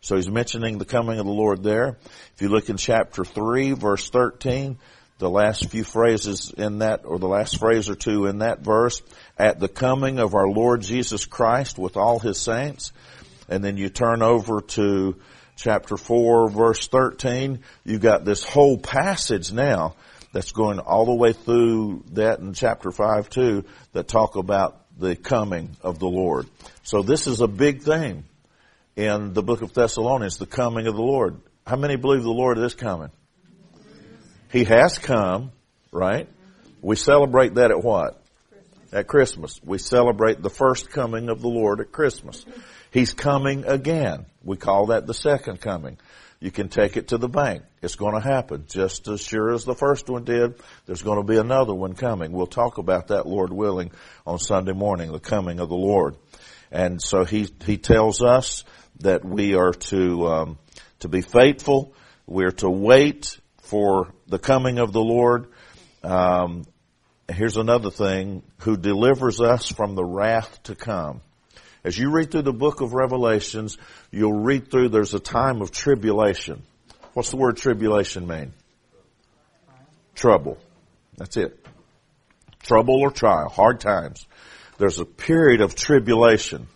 So 0.00 0.16
he's 0.16 0.30
mentioning 0.30 0.78
the 0.78 0.86
coming 0.86 1.18
of 1.18 1.26
the 1.26 1.32
Lord 1.32 1.62
there. 1.62 1.98
If 2.34 2.40
you 2.40 2.48
look 2.48 2.70
in 2.70 2.78
chapter 2.78 3.26
3 3.26 3.72
verse 3.72 4.08
13, 4.08 4.78
the 5.22 5.30
last 5.30 5.70
few 5.70 5.84
phrases 5.84 6.50
in 6.50 6.80
that, 6.80 7.02
or 7.04 7.16
the 7.16 7.28
last 7.28 7.60
phrase 7.60 7.88
or 7.88 7.94
two 7.94 8.26
in 8.26 8.38
that 8.38 8.58
verse, 8.58 9.00
at 9.38 9.60
the 9.60 9.68
coming 9.68 10.18
of 10.18 10.34
our 10.34 10.48
Lord 10.48 10.82
Jesus 10.82 11.26
Christ 11.26 11.78
with 11.78 11.96
all 11.96 12.18
his 12.18 12.40
saints. 12.40 12.90
And 13.48 13.62
then 13.62 13.76
you 13.76 13.88
turn 13.88 14.20
over 14.20 14.60
to 14.60 15.14
chapter 15.54 15.96
4 15.96 16.50
verse 16.50 16.88
13, 16.88 17.60
you've 17.84 18.00
got 18.00 18.24
this 18.24 18.42
whole 18.42 18.78
passage 18.78 19.52
now 19.52 19.94
that's 20.32 20.50
going 20.50 20.80
all 20.80 21.04
the 21.04 21.14
way 21.14 21.32
through 21.32 22.02
that 22.14 22.40
in 22.40 22.52
chapter 22.52 22.90
5 22.90 23.30
too 23.30 23.64
that 23.92 24.08
talk 24.08 24.34
about 24.34 24.80
the 24.98 25.14
coming 25.14 25.70
of 25.82 26.00
the 26.00 26.08
Lord. 26.08 26.48
So 26.82 27.02
this 27.02 27.28
is 27.28 27.40
a 27.40 27.46
big 27.46 27.82
thing 27.82 28.24
in 28.96 29.34
the 29.34 29.42
book 29.44 29.62
of 29.62 29.72
Thessalonians, 29.72 30.38
the 30.38 30.46
coming 30.46 30.88
of 30.88 30.96
the 30.96 31.02
Lord. 31.02 31.40
How 31.64 31.76
many 31.76 31.94
believe 31.94 32.24
the 32.24 32.30
Lord 32.30 32.58
is 32.58 32.74
coming? 32.74 33.10
He 34.52 34.64
has 34.64 34.98
come, 34.98 35.50
right? 35.90 36.28
We 36.82 36.96
celebrate 36.96 37.54
that 37.54 37.70
at 37.70 37.82
what? 37.82 38.22
At 38.92 39.06
Christmas. 39.06 39.58
We 39.64 39.78
celebrate 39.78 40.42
the 40.42 40.50
first 40.50 40.90
coming 40.90 41.30
of 41.30 41.40
the 41.40 41.48
Lord 41.48 41.80
at 41.80 41.90
Christmas. 41.90 42.44
He's 42.90 43.14
coming 43.14 43.64
again. 43.64 44.26
We 44.44 44.58
call 44.58 44.86
that 44.86 45.06
the 45.06 45.14
second 45.14 45.62
coming. 45.62 45.96
You 46.38 46.50
can 46.50 46.68
take 46.68 46.98
it 46.98 47.08
to 47.08 47.18
the 47.18 47.28
bank. 47.28 47.62
It's 47.80 47.94
going 47.94 48.14
to 48.14 48.20
happen 48.20 48.66
just 48.68 49.08
as 49.08 49.22
sure 49.22 49.54
as 49.54 49.64
the 49.64 49.74
first 49.74 50.10
one 50.10 50.24
did. 50.24 50.56
There's 50.84 51.02
going 51.02 51.18
to 51.18 51.26
be 51.26 51.38
another 51.38 51.72
one 51.72 51.94
coming. 51.94 52.32
We'll 52.32 52.46
talk 52.46 52.76
about 52.76 53.08
that, 53.08 53.26
Lord 53.26 53.52
willing, 53.52 53.92
on 54.26 54.38
Sunday 54.38 54.72
morning, 54.72 55.12
the 55.12 55.20
coming 55.20 55.60
of 55.60 55.70
the 55.70 55.76
Lord. 55.76 56.16
And 56.70 57.00
so 57.00 57.24
he, 57.24 57.48
he 57.64 57.78
tells 57.78 58.22
us 58.22 58.64
that 59.00 59.24
we 59.24 59.54
are 59.54 59.72
to 59.72 60.26
um, 60.26 60.58
to 60.98 61.08
be 61.08 61.22
faithful. 61.22 61.94
We're 62.26 62.52
to 62.52 62.68
wait 62.68 63.38
for 63.72 64.12
the 64.28 64.38
coming 64.38 64.78
of 64.78 64.92
the 64.92 65.00
Lord. 65.00 65.46
Um, 66.04 66.66
here's 67.26 67.56
another 67.56 67.90
thing: 67.90 68.42
who 68.58 68.76
delivers 68.76 69.40
us 69.40 69.66
from 69.66 69.94
the 69.94 70.04
wrath 70.04 70.62
to 70.64 70.74
come. 70.74 71.22
As 71.82 71.98
you 71.98 72.10
read 72.10 72.30
through 72.30 72.42
the 72.42 72.52
book 72.52 72.82
of 72.82 72.92
Revelations, 72.92 73.78
you'll 74.10 74.42
read 74.42 74.70
through. 74.70 74.90
There's 74.90 75.14
a 75.14 75.18
time 75.18 75.62
of 75.62 75.70
tribulation. 75.70 76.62
What's 77.14 77.30
the 77.30 77.38
word 77.38 77.56
tribulation 77.56 78.26
mean? 78.26 78.52
Trouble. 80.14 80.58
That's 81.16 81.38
it. 81.38 81.58
Trouble 82.62 83.00
or 83.00 83.10
trial, 83.10 83.48
hard 83.48 83.80
times. 83.80 84.26
There's 84.76 84.98
a 84.98 85.06
period 85.06 85.62
of 85.62 85.74
tribulation. 85.74 86.66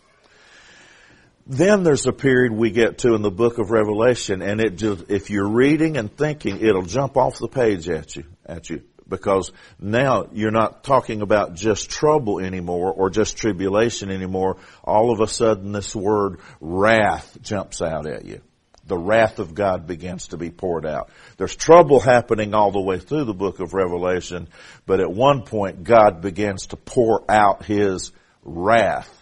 Then 1.47 1.85
there's 1.85 2.07
a 2.07 2.13
period 2.13 2.53
we 2.53 2.71
get 2.71 2.99
to 2.99 3.15
in 3.15 3.23
the 3.23 3.31
book 3.31 3.59
of 3.59 3.71
Revelation 3.71 4.43
and 4.43 4.61
it 4.61 4.77
just, 4.77 5.05
if 5.09 5.31
you're 5.31 5.49
reading 5.49 5.97
and 5.97 6.15
thinking, 6.15 6.61
it'll 6.61 6.83
jump 6.83 7.17
off 7.17 7.39
the 7.39 7.49
page 7.49 7.89
at 7.89 8.17
you, 8.17 8.25
at 8.45 8.69
you. 8.69 8.83
Because 9.09 9.53
now 9.79 10.27
you're 10.33 10.51
not 10.51 10.83
talking 10.83 11.23
about 11.23 11.55
just 11.55 11.89
trouble 11.89 12.41
anymore 12.41 12.93
or 12.93 13.11
just 13.11 13.37
tribulation 13.37 14.11
anymore. 14.11 14.57
All 14.83 15.13
of 15.13 15.21
a 15.21 15.29
sudden 15.29 15.71
this 15.71 15.95
word 15.95 16.41
wrath 16.61 17.39
jumps 17.41 17.81
out 17.81 18.09
at 18.09 18.25
you. 18.25 18.41
The 18.85 18.99
wrath 18.99 19.39
of 19.39 19.55
God 19.55 19.87
begins 19.87 20.29
to 20.29 20.37
be 20.37 20.51
poured 20.51 20.85
out. 20.85 21.11
There's 21.37 21.55
trouble 21.55 22.01
happening 22.01 22.55
all 22.55 22.73
the 22.73 22.81
way 22.81 22.99
through 22.99 23.25
the 23.25 23.35
book 23.35 23.61
of 23.61 23.75
Revelation, 23.75 24.49
but 24.85 24.99
at 24.99 25.13
one 25.13 25.43
point 25.43 25.85
God 25.85 26.21
begins 26.21 26.67
to 26.69 26.77
pour 26.77 27.25
out 27.31 27.65
His 27.65 28.11
wrath 28.43 29.13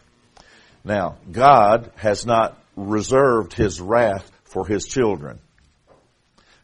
now, 0.85 1.17
God 1.31 1.91
has 1.97 2.27
not 2.27 2.59
reserved 2.77 3.55
His 3.55 3.81
wrath 3.81 4.31
for 4.45 4.67
His 4.67 4.85
children. 4.85 5.41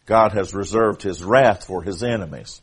God 0.04 0.32
has 0.32 0.54
reserved 0.54 1.02
His 1.02 1.24
wrath 1.24 1.66
for 1.66 1.82
His 1.82 2.02
enemies. 2.02 2.60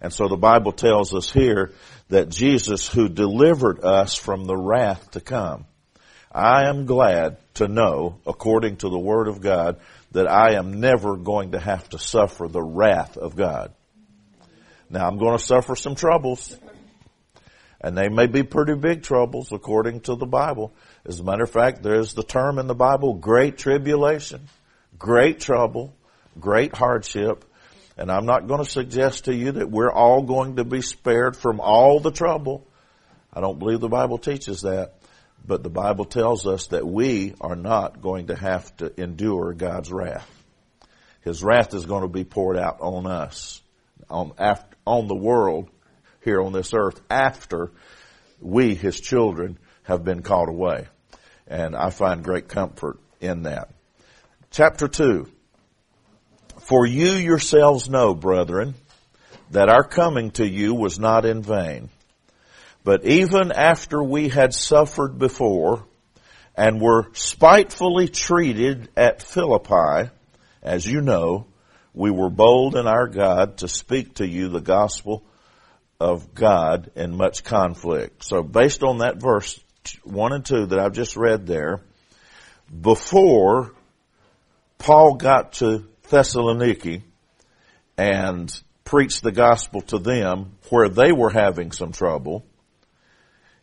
And 0.00 0.12
so 0.12 0.26
the 0.26 0.36
Bible 0.36 0.72
tells 0.72 1.14
us 1.14 1.32
here 1.32 1.72
that 2.08 2.28
Jesus 2.28 2.88
who 2.88 3.08
delivered 3.08 3.84
us 3.84 4.16
from 4.16 4.44
the 4.44 4.56
wrath 4.56 5.12
to 5.12 5.20
come. 5.20 5.66
I 6.32 6.68
am 6.68 6.86
glad 6.86 7.36
to 7.54 7.68
know, 7.68 8.18
according 8.26 8.78
to 8.78 8.88
the 8.88 8.98
Word 8.98 9.28
of 9.28 9.40
God, 9.40 9.78
that 10.10 10.26
I 10.26 10.54
am 10.54 10.80
never 10.80 11.16
going 11.16 11.52
to 11.52 11.60
have 11.60 11.88
to 11.90 11.98
suffer 11.98 12.48
the 12.48 12.62
wrath 12.62 13.16
of 13.16 13.36
God. 13.36 13.72
Now 14.90 15.06
I'm 15.06 15.18
going 15.18 15.38
to 15.38 15.44
suffer 15.44 15.76
some 15.76 15.94
troubles. 15.94 16.56
And 17.82 17.98
they 17.98 18.08
may 18.08 18.26
be 18.26 18.44
pretty 18.44 18.74
big 18.74 19.02
troubles 19.02 19.50
according 19.50 20.02
to 20.02 20.14
the 20.14 20.26
Bible. 20.26 20.72
As 21.04 21.18
a 21.18 21.24
matter 21.24 21.42
of 21.42 21.50
fact, 21.50 21.82
there's 21.82 22.14
the 22.14 22.22
term 22.22 22.58
in 22.58 22.68
the 22.68 22.74
Bible, 22.74 23.14
great 23.14 23.58
tribulation, 23.58 24.48
great 24.98 25.40
trouble, 25.40 25.92
great 26.38 26.74
hardship. 26.74 27.44
And 27.96 28.10
I'm 28.10 28.24
not 28.24 28.46
going 28.46 28.64
to 28.64 28.70
suggest 28.70 29.24
to 29.24 29.34
you 29.34 29.52
that 29.52 29.70
we're 29.70 29.92
all 29.92 30.22
going 30.22 30.56
to 30.56 30.64
be 30.64 30.80
spared 30.80 31.36
from 31.36 31.60
all 31.60 31.98
the 31.98 32.12
trouble. 32.12 32.66
I 33.32 33.40
don't 33.40 33.58
believe 33.58 33.80
the 33.80 33.88
Bible 33.88 34.18
teaches 34.18 34.62
that. 34.62 34.94
But 35.44 35.64
the 35.64 35.70
Bible 35.70 36.04
tells 36.04 36.46
us 36.46 36.68
that 36.68 36.86
we 36.86 37.34
are 37.40 37.56
not 37.56 38.00
going 38.00 38.28
to 38.28 38.36
have 38.36 38.74
to 38.76 39.00
endure 39.00 39.52
God's 39.54 39.90
wrath. 39.90 40.28
His 41.22 41.42
wrath 41.42 41.74
is 41.74 41.84
going 41.84 42.02
to 42.02 42.08
be 42.08 42.22
poured 42.22 42.56
out 42.56 42.78
on 42.80 43.06
us, 43.06 43.60
on, 44.08 44.32
after, 44.38 44.76
on 44.86 45.08
the 45.08 45.16
world 45.16 45.68
here 46.24 46.40
on 46.40 46.52
this 46.52 46.72
earth 46.74 47.00
after 47.10 47.70
we, 48.40 48.74
his 48.74 49.00
children, 49.00 49.58
have 49.84 50.04
been 50.04 50.22
called 50.22 50.48
away. 50.48 50.86
And 51.46 51.76
I 51.76 51.90
find 51.90 52.24
great 52.24 52.48
comfort 52.48 52.98
in 53.20 53.44
that. 53.44 53.70
Chapter 54.50 54.88
2. 54.88 55.28
For 56.60 56.86
you 56.86 57.12
yourselves 57.12 57.88
know, 57.88 58.14
brethren, 58.14 58.74
that 59.50 59.68
our 59.68 59.84
coming 59.84 60.30
to 60.32 60.48
you 60.48 60.74
was 60.74 60.98
not 60.98 61.24
in 61.24 61.42
vain. 61.42 61.90
But 62.84 63.04
even 63.04 63.52
after 63.52 64.02
we 64.02 64.28
had 64.28 64.54
suffered 64.54 65.18
before 65.18 65.84
and 66.56 66.80
were 66.80 67.08
spitefully 67.12 68.08
treated 68.08 68.88
at 68.96 69.22
Philippi, 69.22 70.10
as 70.62 70.86
you 70.86 71.00
know, 71.00 71.46
we 71.94 72.10
were 72.10 72.30
bold 72.30 72.76
in 72.76 72.86
our 72.86 73.06
God 73.06 73.58
to 73.58 73.68
speak 73.68 74.14
to 74.14 74.26
you 74.26 74.48
the 74.48 74.60
gospel 74.60 75.24
of 76.02 76.34
God 76.34 76.90
and 76.96 77.16
much 77.16 77.44
conflict. 77.44 78.24
So 78.24 78.42
based 78.42 78.82
on 78.82 78.98
that 78.98 79.20
verse 79.20 79.60
1 80.02 80.32
and 80.32 80.44
2 80.44 80.66
that 80.66 80.78
I've 80.78 80.92
just 80.92 81.16
read 81.16 81.46
there, 81.46 81.80
before 82.80 83.72
Paul 84.78 85.14
got 85.14 85.54
to 85.54 85.86
Thessaloniki 86.08 87.02
and 87.96 88.52
preached 88.84 89.22
the 89.22 89.32
gospel 89.32 89.80
to 89.82 89.98
them 89.98 90.56
where 90.70 90.88
they 90.88 91.12
were 91.12 91.30
having 91.30 91.70
some 91.70 91.92
trouble. 91.92 92.44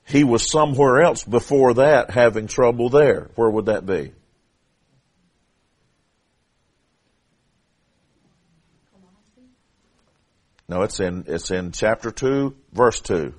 He 0.07 0.23
was 0.23 0.49
somewhere 0.49 1.01
else 1.01 1.23
before 1.23 1.73
that 1.75 2.11
having 2.11 2.47
trouble 2.47 2.89
there. 2.89 3.29
Where 3.35 3.49
would 3.49 3.65
that 3.65 3.85
be? 3.85 4.13
No, 10.69 10.83
it's 10.83 10.99
in, 10.99 11.25
it's 11.27 11.49
in 11.49 11.71
chapter 11.71 12.11
2, 12.11 12.55
verse 12.73 12.99
2. 12.99 13.33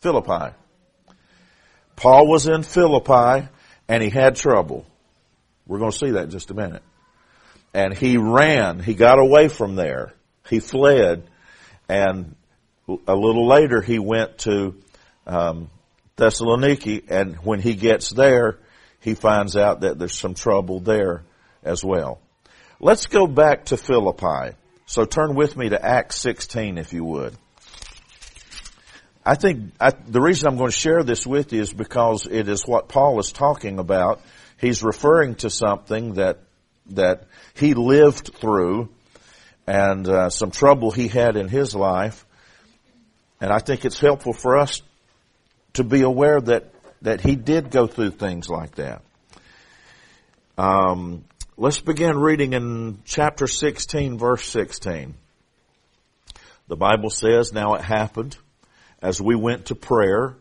Philippi. 0.00 0.52
Paul 1.94 2.26
was 2.26 2.48
in 2.48 2.64
Philippi 2.64 3.48
and 3.88 4.02
he 4.02 4.10
had 4.10 4.34
trouble. 4.34 4.84
We're 5.64 5.78
going 5.78 5.92
to 5.92 5.96
see 5.96 6.10
that 6.10 6.24
in 6.24 6.30
just 6.30 6.50
a 6.50 6.54
minute. 6.54 6.82
And 7.72 7.96
he 7.96 8.16
ran. 8.16 8.80
He 8.80 8.94
got 8.94 9.20
away 9.20 9.46
from 9.46 9.76
there. 9.76 10.12
He 10.50 10.58
fled. 10.58 11.30
And 11.88 12.34
a 13.06 13.14
little 13.14 13.46
later 13.46 13.80
he 13.80 14.00
went 14.00 14.38
to 14.38 14.74
um, 15.28 15.70
Thessaloniki. 16.16 17.04
And 17.08 17.36
when 17.36 17.60
he 17.60 17.74
gets 17.74 18.10
there, 18.10 18.58
he 18.98 19.14
finds 19.14 19.56
out 19.56 19.82
that 19.82 20.00
there's 20.00 20.18
some 20.18 20.34
trouble 20.34 20.80
there 20.80 21.22
as 21.62 21.84
well. 21.84 22.20
Let's 22.80 23.06
go 23.06 23.28
back 23.28 23.66
to 23.66 23.76
Philippi. 23.76 24.56
So 24.86 25.04
turn 25.04 25.34
with 25.34 25.56
me 25.56 25.70
to 25.70 25.82
Acts 25.82 26.16
16 26.20 26.78
if 26.78 26.92
you 26.92 27.04
would. 27.04 27.34
I 29.24 29.36
think 29.36 29.72
I, 29.80 29.90
the 29.90 30.20
reason 30.20 30.48
I'm 30.48 30.58
going 30.58 30.70
to 30.70 30.76
share 30.76 31.02
this 31.02 31.26
with 31.26 31.52
you 31.52 31.62
is 31.62 31.72
because 31.72 32.26
it 32.30 32.48
is 32.48 32.66
what 32.66 32.88
Paul 32.88 33.18
is 33.18 33.32
talking 33.32 33.78
about. 33.78 34.20
He's 34.58 34.82
referring 34.82 35.36
to 35.36 35.50
something 35.50 36.14
that 36.14 36.40
that 36.90 37.24
he 37.54 37.72
lived 37.72 38.34
through 38.34 38.90
and 39.66 40.06
uh, 40.06 40.28
some 40.28 40.50
trouble 40.50 40.90
he 40.90 41.08
had 41.08 41.36
in 41.36 41.48
his 41.48 41.74
life, 41.74 42.26
and 43.40 43.50
I 43.50 43.60
think 43.60 43.86
it's 43.86 43.98
helpful 43.98 44.34
for 44.34 44.58
us 44.58 44.82
to 45.74 45.84
be 45.84 46.02
aware 46.02 46.42
that 46.42 46.70
that 47.00 47.22
he 47.22 47.34
did 47.36 47.70
go 47.70 47.86
through 47.86 48.10
things 48.10 48.50
like 48.50 48.74
that. 48.74 49.02
Um, 50.58 51.24
let's 51.56 51.80
begin 51.80 52.18
reading 52.18 52.52
in 52.52 52.98
chapter 53.04 53.46
16, 53.46 54.18
verse 54.18 54.48
16. 54.48 55.14
The 56.68 56.76
Bible 56.76 57.10
says, 57.10 57.52
"Now 57.52 57.74
it 57.74 57.82
happened." 57.82 58.36
as 59.04 59.20
we 59.20 59.36
went 59.36 59.66
to 59.66 59.74
prayer 59.74 60.34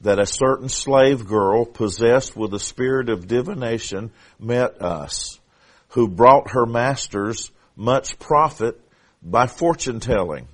that 0.00 0.18
a 0.18 0.26
certain 0.26 0.68
slave 0.68 1.24
girl 1.24 1.64
possessed 1.64 2.36
with 2.36 2.52
a 2.52 2.58
spirit 2.58 3.08
of 3.08 3.28
divination 3.28 4.10
met 4.40 4.82
us, 4.82 5.38
who 5.90 6.08
brought 6.08 6.50
her 6.50 6.66
masters 6.66 7.52
much 7.76 8.18
profit 8.18 8.80
by 9.22 9.46
fortune 9.46 10.00
telling. 10.00 10.48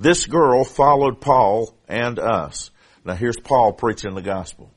This 0.00 0.24
girl 0.24 0.64
followed 0.64 1.20
Paul 1.20 1.74
and 1.86 2.18
us. 2.18 2.70
Now 3.04 3.14
here's 3.14 3.38
Paul 3.38 3.74
preaching 3.74 4.14
the 4.14 4.22
gospel. 4.22 4.70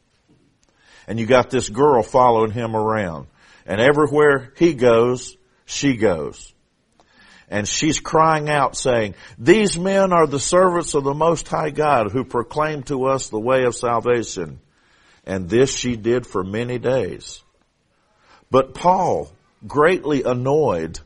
And 1.08 1.18
you 1.18 1.26
got 1.26 1.50
this 1.50 1.70
girl 1.70 2.04
following 2.04 2.52
him 2.52 2.76
around. 2.76 3.28
And 3.66 3.80
everywhere 3.80 4.54
he 4.58 4.74
goes, 4.74 5.36
she 5.66 5.96
goes 5.96 6.54
and 7.52 7.68
she's 7.68 8.00
crying 8.00 8.50
out 8.50 8.78
saying, 8.78 9.14
these 9.38 9.78
men 9.78 10.14
are 10.14 10.26
the 10.26 10.40
servants 10.40 10.94
of 10.94 11.04
the 11.04 11.14
Most 11.14 11.50
High 11.50 11.70
God 11.70 12.10
who 12.10 12.24
proclaim 12.24 12.82
to 12.84 13.06
us 13.08 13.28
the 13.28 13.40
way 13.40 13.66
of 13.66 13.76
salvation. 13.76 14.62
And 15.26 15.50
this 15.50 15.76
she 15.76 15.98
did 15.98 16.26
for 16.26 16.46
many 16.46 16.80
days. 16.80 17.44
But 18.50 18.74
Paul, 18.74 19.30
greatly 19.68 20.24
annoyed, 20.24 21.00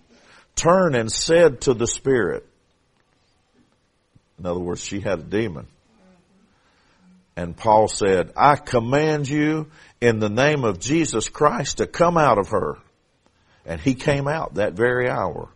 turned 0.55 0.95
and 0.95 1.11
said 1.11 1.61
to 1.61 1.73
the 1.73 1.87
Spirit, 1.87 2.45
in 4.37 4.45
other 4.45 4.59
words, 4.59 4.83
she 4.83 4.99
had 4.99 5.19
a 5.19 5.23
demon. 5.23 5.65
And 7.35 7.57
Paul 7.57 7.87
said, 7.87 8.33
I 8.37 8.55
command 8.55 9.27
you 9.27 9.71
in 10.05 10.19
the 10.19 10.29
name 10.29 10.63
of 10.63 10.79
Jesus 10.79 11.29
Christ 11.29 11.77
to 11.77 11.87
come 11.87 12.15
out 12.15 12.37
of 12.37 12.49
her. 12.49 12.77
And 13.65 13.81
he 13.81 13.95
came 13.95 14.27
out 14.27 14.55
that 14.55 14.73
very 14.73 15.09
hour. 15.09 15.49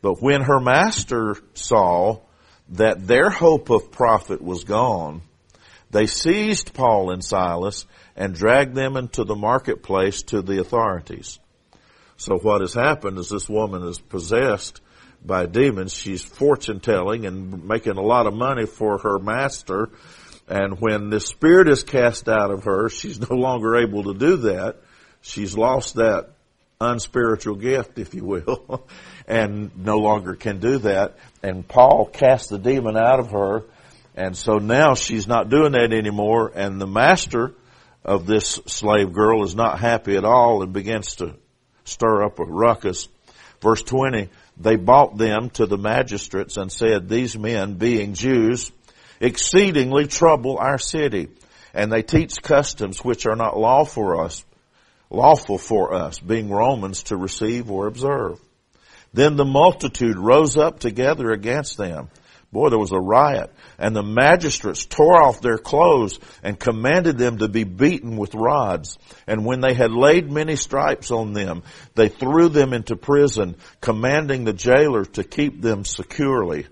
But 0.00 0.22
when 0.22 0.42
her 0.42 0.60
master 0.60 1.36
saw 1.54 2.20
that 2.68 3.04
their 3.04 3.30
hope 3.30 3.68
of 3.68 3.90
profit 3.90 4.40
was 4.40 4.62
gone, 4.62 5.22
they 5.90 6.06
seized 6.06 6.72
Paul 6.72 7.10
and 7.10 7.24
Silas 7.24 7.84
and 8.14 8.32
dragged 8.32 8.76
them 8.76 8.96
into 8.96 9.24
the 9.24 9.34
marketplace 9.34 10.22
to 10.24 10.40
the 10.40 10.60
authorities. 10.60 11.40
So 12.16 12.38
what 12.38 12.60
has 12.60 12.74
happened 12.74 13.18
is 13.18 13.28
this 13.28 13.48
woman 13.48 13.82
is 13.88 13.98
possessed 13.98 14.80
by 15.24 15.46
demons. 15.46 15.92
She's 15.92 16.22
fortune 16.22 16.78
telling 16.78 17.26
and 17.26 17.64
making 17.64 17.96
a 17.96 18.02
lot 18.02 18.28
of 18.28 18.34
money 18.34 18.66
for 18.66 18.98
her 18.98 19.18
master. 19.18 19.88
And 20.50 20.80
when 20.80 21.10
the 21.10 21.20
spirit 21.20 21.68
is 21.68 21.84
cast 21.84 22.28
out 22.28 22.50
of 22.50 22.64
her, 22.64 22.88
she's 22.88 23.20
no 23.20 23.36
longer 23.36 23.76
able 23.76 24.12
to 24.12 24.14
do 24.14 24.36
that. 24.38 24.78
She's 25.22 25.56
lost 25.56 25.94
that 25.94 26.30
unspiritual 26.80 27.54
gift, 27.54 28.00
if 28.00 28.14
you 28.14 28.24
will, 28.24 28.88
and 29.28 29.70
no 29.76 29.98
longer 29.98 30.34
can 30.34 30.58
do 30.58 30.78
that. 30.78 31.16
And 31.40 31.66
Paul 31.66 32.06
cast 32.12 32.48
the 32.48 32.58
demon 32.58 32.96
out 32.96 33.20
of 33.20 33.30
her, 33.30 33.62
and 34.16 34.36
so 34.36 34.54
now 34.54 34.94
she's 34.94 35.28
not 35.28 35.50
doing 35.50 35.72
that 35.72 35.92
anymore, 35.92 36.50
and 36.52 36.80
the 36.80 36.86
master 36.86 37.54
of 38.04 38.26
this 38.26 38.58
slave 38.66 39.12
girl 39.12 39.44
is 39.44 39.54
not 39.54 39.78
happy 39.78 40.16
at 40.16 40.24
all 40.24 40.62
and 40.62 40.72
begins 40.72 41.14
to 41.16 41.36
stir 41.84 42.24
up 42.24 42.40
a 42.40 42.44
ruckus. 42.44 43.08
Verse 43.60 43.82
20, 43.82 44.30
they 44.56 44.76
brought 44.76 45.16
them 45.16 45.50
to 45.50 45.66
the 45.66 45.78
magistrates 45.78 46.56
and 46.56 46.72
said, 46.72 47.08
these 47.08 47.38
men, 47.38 47.74
being 47.74 48.14
Jews, 48.14 48.72
exceedingly 49.20 50.06
trouble 50.06 50.58
our 50.58 50.78
city, 50.78 51.28
and 51.74 51.92
they 51.92 52.02
teach 52.02 52.42
customs 52.42 53.04
which 53.04 53.26
are 53.26 53.36
not 53.36 53.58
law 53.58 53.84
for 53.84 54.24
us, 54.24 54.44
lawful 55.10 55.58
for 55.58 55.94
us, 55.94 56.18
being 56.18 56.50
Romans, 56.50 57.04
to 57.04 57.16
receive 57.16 57.70
or 57.70 57.86
observe. 57.86 58.40
Then 59.12 59.36
the 59.36 59.44
multitude 59.44 60.16
rose 60.16 60.56
up 60.56 60.78
together 60.78 61.30
against 61.30 61.76
them. 61.76 62.08
Boy, 62.52 62.68
there 62.68 62.78
was 62.78 62.92
a 62.92 62.98
riot. 62.98 63.52
And 63.78 63.94
the 63.94 64.02
magistrates 64.02 64.84
tore 64.84 65.22
off 65.22 65.40
their 65.40 65.58
clothes 65.58 66.18
and 66.42 66.58
commanded 66.58 67.16
them 67.16 67.38
to 67.38 67.48
be 67.48 67.62
beaten 67.64 68.16
with 68.16 68.34
rods. 68.34 68.98
And 69.26 69.44
when 69.44 69.60
they 69.60 69.74
had 69.74 69.92
laid 69.92 70.30
many 70.30 70.56
stripes 70.56 71.12
on 71.12 71.32
them, 71.32 71.62
they 71.94 72.08
threw 72.08 72.48
them 72.48 72.72
into 72.72 72.96
prison, 72.96 73.56
commanding 73.80 74.44
the 74.44 74.52
jailer 74.52 75.04
to 75.04 75.22
keep 75.22 75.60
them 75.60 75.84
securely. 75.84 76.66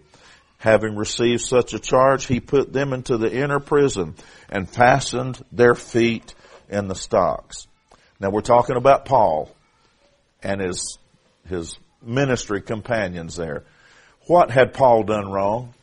Having 0.58 0.96
received 0.96 1.42
such 1.42 1.72
a 1.72 1.78
charge, 1.78 2.26
he 2.26 2.40
put 2.40 2.72
them 2.72 2.92
into 2.92 3.16
the 3.16 3.32
inner 3.32 3.60
prison 3.60 4.16
and 4.48 4.68
fastened 4.68 5.42
their 5.52 5.74
feet 5.74 6.34
in 6.68 6.88
the 6.88 6.94
stocks. 6.94 7.66
Now 8.20 8.30
we're 8.30 8.40
talking 8.40 8.76
about 8.76 9.04
Paul 9.04 9.54
and 10.42 10.60
his, 10.60 10.98
his 11.48 11.78
ministry 12.02 12.60
companions 12.60 13.36
there. 13.36 13.64
What 14.26 14.50
had 14.50 14.74
Paul 14.74 15.04
done 15.04 15.30
wrong? 15.30 15.74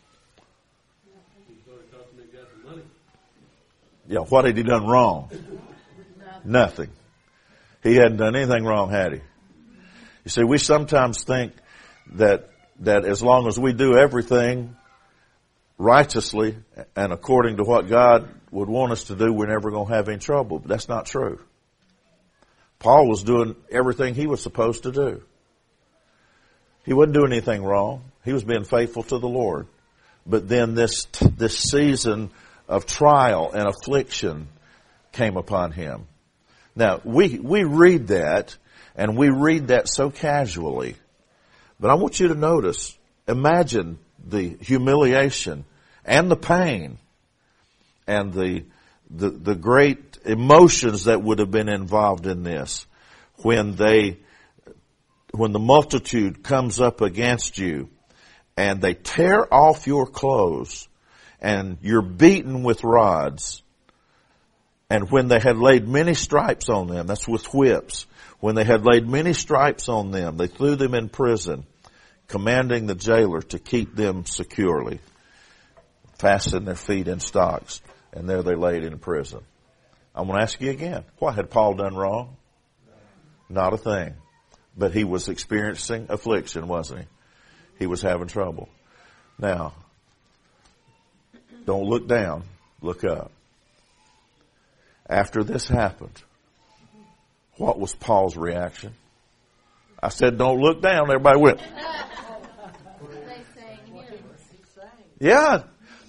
Yeah, 4.07 4.19
what 4.19 4.45
had 4.45 4.55
he 4.55 4.63
done 4.63 4.85
wrong? 4.85 5.31
Nothing. 6.43 6.89
He 7.81 7.95
hadn't 7.95 8.17
done 8.17 8.35
anything 8.35 8.63
wrong, 8.63 8.89
had 8.91 9.13
he? 9.13 9.19
You 10.25 10.29
see, 10.29 10.43
we 10.43 10.57
sometimes 10.57 11.23
think 11.23 11.53
that, 12.13 12.49
that 12.79 13.05
as 13.05 13.21
long 13.21 13.47
as 13.47 13.59
we 13.59 13.73
do 13.73 13.97
everything 13.97 14.75
righteously 15.77 16.57
and 16.95 17.13
according 17.13 17.57
to 17.57 17.63
what 17.63 17.87
God 17.87 18.29
would 18.51 18.69
want 18.69 18.91
us 18.91 19.05
to 19.05 19.15
do, 19.15 19.31
we're 19.31 19.47
never 19.47 19.71
going 19.71 19.87
to 19.87 19.93
have 19.93 20.09
any 20.09 20.19
trouble. 20.19 20.59
But 20.59 20.69
that's 20.69 20.89
not 20.89 21.05
true. 21.05 21.39
Paul 22.79 23.07
was 23.07 23.23
doing 23.23 23.55
everything 23.71 24.15
he 24.15 24.27
was 24.27 24.41
supposed 24.41 24.83
to 24.83 24.91
do. 24.91 25.23
He 26.83 26.93
wasn't 26.93 27.15
doing 27.15 27.31
anything 27.31 27.63
wrong. 27.63 28.03
He 28.23 28.33
was 28.33 28.43
being 28.43 28.63
faithful 28.63 29.03
to 29.03 29.17
the 29.17 29.27
Lord. 29.27 29.67
But 30.25 30.47
then 30.47 30.75
this, 30.75 31.05
this 31.35 31.57
season 31.57 32.31
of 32.67 32.85
trial 32.85 33.51
and 33.53 33.67
affliction 33.67 34.47
came 35.11 35.37
upon 35.37 35.71
him. 35.71 36.07
Now, 36.75 37.01
we, 37.03 37.39
we 37.39 37.63
read 37.63 38.07
that 38.07 38.55
and 38.95 39.17
we 39.17 39.29
read 39.29 39.67
that 39.67 39.87
so 39.87 40.09
casually. 40.09 40.95
But 41.79 41.91
I 41.91 41.95
want 41.95 42.19
you 42.19 42.29
to 42.29 42.35
notice, 42.35 42.97
imagine 43.27 43.99
the 44.25 44.57
humiliation 44.61 45.65
and 46.03 46.31
the 46.31 46.35
pain 46.35 46.97
and 48.07 48.33
the, 48.33 48.63
the, 49.09 49.29
the 49.29 49.55
great 49.55 50.17
emotions 50.25 51.05
that 51.05 51.21
would 51.21 51.39
have 51.39 51.51
been 51.51 51.69
involved 51.69 52.27
in 52.27 52.43
this 52.43 52.85
when 53.37 53.75
they 53.75 54.17
when 55.31 55.51
the 55.51 55.59
multitude 55.59 56.43
comes 56.43 56.79
up 56.79 57.01
against 57.01 57.57
you 57.57 57.89
and 58.55 58.81
they 58.81 58.93
tear 58.93 59.53
off 59.53 59.85
your 59.85 60.07
clothes 60.07 60.87
and 61.41 61.77
you're 61.81 62.01
beaten 62.01 62.63
with 62.63 62.83
rods, 62.83 63.61
And 64.89 65.11
when 65.11 65.27
they 65.27 65.39
had 65.39 65.57
laid 65.57 65.87
many 65.87 66.13
stripes 66.13 66.69
on 66.69 66.87
them, 66.87 67.07
that's 67.07 67.27
with 67.27 67.53
whips, 67.53 68.05
when 68.45 68.53
they 68.53 68.63
had 68.63 68.85
laid 68.85 69.07
many 69.07 69.33
stripes 69.33 69.89
on 69.89 70.11
them, 70.11 70.37
they 70.37 70.45
threw 70.45 70.75
them 70.75 70.93
in 70.93 71.09
prison, 71.09 71.65
commanding 72.27 72.85
the 72.85 72.93
jailer 72.93 73.41
to 73.41 73.57
keep 73.57 73.95
them 73.95 74.23
securely, 74.27 74.99
fasten 76.19 76.63
their 76.63 76.75
feet 76.75 77.07
in 77.07 77.19
stocks, 77.19 77.81
and 78.13 78.29
there 78.29 78.43
they 78.43 78.53
laid 78.53 78.83
in 78.83 78.99
prison. 78.99 79.39
I'm 80.13 80.27
going 80.27 80.37
to 80.37 80.43
ask 80.43 80.61
you 80.61 80.69
again, 80.69 81.05
what 81.17 81.33
had 81.33 81.49
Paul 81.49 81.73
done 81.73 81.95
wrong? 81.95 82.37
Not 83.49 83.73
a 83.73 83.77
thing. 83.77 84.13
But 84.77 84.93
he 84.93 85.05
was 85.05 85.27
experiencing 85.27 86.05
affliction, 86.09 86.67
wasn't 86.67 86.99
he? 86.99 87.05
He 87.79 87.87
was 87.87 88.03
having 88.03 88.27
trouble. 88.27 88.69
Now, 89.39 89.73
don't 91.65 91.85
look 91.85 92.07
down, 92.07 92.43
look 92.79 93.03
up. 93.03 93.31
After 95.09 95.43
this 95.43 95.67
happened, 95.67 96.21
what 97.57 97.79
was 97.79 97.95
Paul's 97.95 98.35
reaction? 98.35 98.93
I 100.01 100.09
said, 100.09 100.37
don't 100.37 100.59
look 100.59 100.81
down. 100.81 101.09
Everybody 101.09 101.39
went. 101.39 101.61
Yeah. 105.19 105.63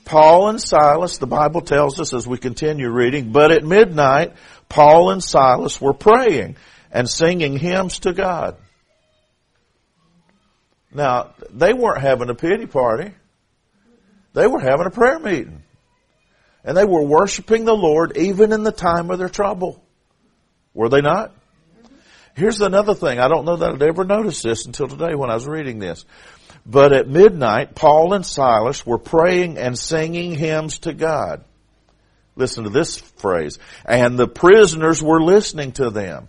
Paul 0.05 0.51
and 0.51 0.61
Silas, 0.61 1.19
the 1.19 1.27
Bible 1.27 1.63
tells 1.63 1.99
us 2.01 2.15
as 2.15 2.27
we 2.27 2.39
continue 2.39 2.89
reading, 2.91 3.33
but 3.33 3.51
at 3.51 3.65
midnight, 3.65 4.35
Paul 4.69 5.11
and 5.11 5.23
Silas 5.23 5.81
were 5.81 5.95
praying 5.95 6.57
and 6.93 7.09
singing 7.09 7.59
hymns 7.59 8.01
to 8.01 8.13
God. 8.13 8.57
Now, 10.93 11.35
they 11.51 11.73
weren't 11.73 12.01
having 12.01 12.31
a 12.31 12.35
pity 12.35 12.67
party. 12.67 13.13
They 14.33 14.47
were 14.47 14.61
having 14.61 14.87
a 14.87 14.91
prayer 14.91 15.19
meeting. 15.19 15.63
And 16.65 16.77
they 16.77 16.85
were 16.85 17.03
worshiping 17.03 17.65
the 17.65 17.75
Lord 17.75 18.17
even 18.17 18.53
in 18.53 18.63
the 18.63 18.73
time 18.73 19.11
of 19.11 19.19
their 19.19 19.29
trouble. 19.29 19.83
Were 20.77 20.91
they 20.91 21.01
not? 21.01 21.33
Here's 22.35 22.61
another 22.61 22.95
thing. 22.95 23.19
I 23.19 23.29
don't 23.29 23.47
know 23.47 23.57
that 23.57 23.71
I'd 23.73 23.83
ever 23.83 24.05
noticed 24.05 24.43
this 24.43 24.67
until 24.67 24.89
today 24.89 25.15
when 25.15 25.31
I 25.31 25.35
was 25.35 25.47
reading 25.47 25.79
this. 25.79 26.05
But 26.67 26.93
at 26.93 27.09
midnight, 27.09 27.75
Paul 27.75 28.13
and 28.13 28.27
Silas 28.27 28.85
were 28.85 28.99
praying 28.99 29.57
and 29.57 29.79
singing 29.79 30.35
hymns 30.35 30.81
to 30.81 30.93
God. 30.93 31.45
Listen 32.35 32.65
to 32.65 32.71
this 32.71 32.99
phrase. 32.99 33.59
And 33.87 34.19
the 34.19 34.29
prisoners 34.29 35.03
were 35.03 35.23
listening 35.23 35.73
to 35.73 35.89
them. 35.89 36.29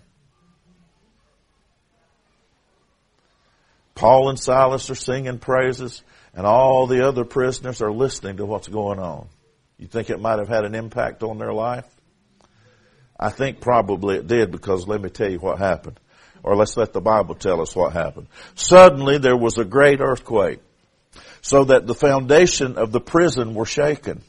Paul 3.95 4.29
and 4.29 4.39
Silas 4.39 4.89
are 4.89 4.95
singing 4.95 5.39
praises 5.39 6.03
and 6.33 6.45
all 6.45 6.87
the 6.87 7.05
other 7.05 7.25
prisoners 7.25 7.81
are 7.81 7.91
listening 7.91 8.37
to 8.37 8.45
what's 8.45 8.69
going 8.69 8.99
on. 8.99 9.27
You 9.77 9.87
think 9.87 10.09
it 10.09 10.21
might 10.21 10.39
have 10.39 10.47
had 10.47 10.63
an 10.63 10.73
impact 10.73 11.21
on 11.21 11.37
their 11.37 11.51
life? 11.51 11.85
I 13.19 13.29
think 13.29 13.59
probably 13.59 14.17
it 14.17 14.27
did 14.27 14.51
because 14.51 14.87
let 14.87 15.01
me 15.01 15.09
tell 15.09 15.29
you 15.29 15.39
what 15.39 15.57
happened. 15.59 15.99
Or 16.43 16.55
let's 16.55 16.77
let 16.77 16.93
the 16.93 17.01
Bible 17.01 17.35
tell 17.35 17.61
us 17.61 17.75
what 17.75 17.93
happened. 17.93 18.27
Suddenly 18.55 19.17
there 19.17 19.35
was 19.35 19.57
a 19.57 19.65
great 19.65 19.99
earthquake 19.99 20.59
so 21.41 21.65
that 21.65 21.87
the 21.87 21.95
foundation 21.95 22.77
of 22.77 22.91
the 22.91 23.01
prison 23.01 23.53
were 23.53 23.65
shaken. 23.65 24.21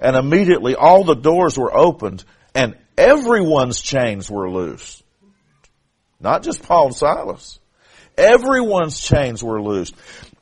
And 0.00 0.16
immediately 0.16 0.74
all 0.76 1.04
the 1.04 1.14
doors 1.14 1.58
were 1.58 1.76
opened 1.76 2.24
and 2.54 2.76
everyone's 2.96 3.80
chains 3.80 4.30
were 4.30 4.50
loose. 4.50 5.02
Not 6.20 6.42
just 6.42 6.62
Paul 6.62 6.86
and 6.86 6.96
Silas. 6.96 7.58
Everyone's 8.16 9.00
chains 9.00 9.42
were 9.42 9.60
loosed. 9.60 9.94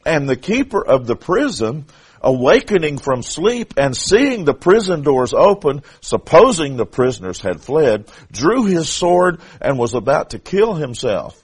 And 0.05 0.29
the 0.29 0.37
keeper 0.37 0.85
of 0.85 1.07
the 1.07 1.17
prison 1.17 1.87
awakening 2.27 2.99
from 2.99 3.23
sleep 3.23 3.75
and 3.77 3.97
seeing 3.97 4.45
the 4.45 4.53
prison 4.53 5.03
doors 5.03 5.33
open, 5.33 5.83
supposing 6.01 6.77
the 6.77 6.85
prisoners 6.85 7.41
had 7.41 7.61
fled, 7.61 8.11
drew 8.33 8.65
his 8.65 8.89
sword 8.89 9.41
and 9.61 9.79
was 9.79 9.95
about 9.95 10.31
to 10.31 10.41
kill 10.41 10.75
himself. 10.75 11.41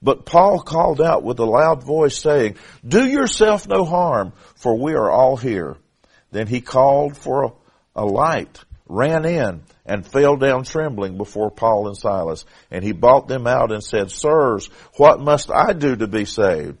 But 0.00 0.24
Paul 0.24 0.60
called 0.60 1.02
out 1.02 1.22
with 1.24 1.38
a 1.40 1.44
loud 1.44 1.84
voice 1.84 2.16
saying, 2.16 2.56
do 2.86 3.04
yourself 3.04 3.68
no 3.68 3.84
harm, 3.84 4.32
for 4.56 4.78
we 4.78 4.94
are 4.94 5.10
all 5.10 5.36
here. 5.36 5.76
Then 6.30 6.46
he 6.46 6.62
called 6.62 7.16
for 7.16 7.54
a, 7.94 8.04
light, 8.04 8.64
ran 8.86 9.26
in, 9.26 9.62
and 9.84 10.06
fell 10.06 10.36
down 10.36 10.64
trembling 10.64 11.18
before 11.18 11.50
Paul 11.50 11.88
and 11.88 11.96
Silas. 11.96 12.46
And 12.70 12.82
he 12.82 12.92
brought 12.92 13.28
them 13.28 13.46
out 13.46 13.72
and 13.72 13.84
said, 13.84 14.10
Sirs, 14.10 14.68
what 14.96 15.20
must 15.20 15.50
I 15.50 15.74
do 15.74 15.96
to 15.96 16.06
be 16.06 16.24
saved? 16.24 16.78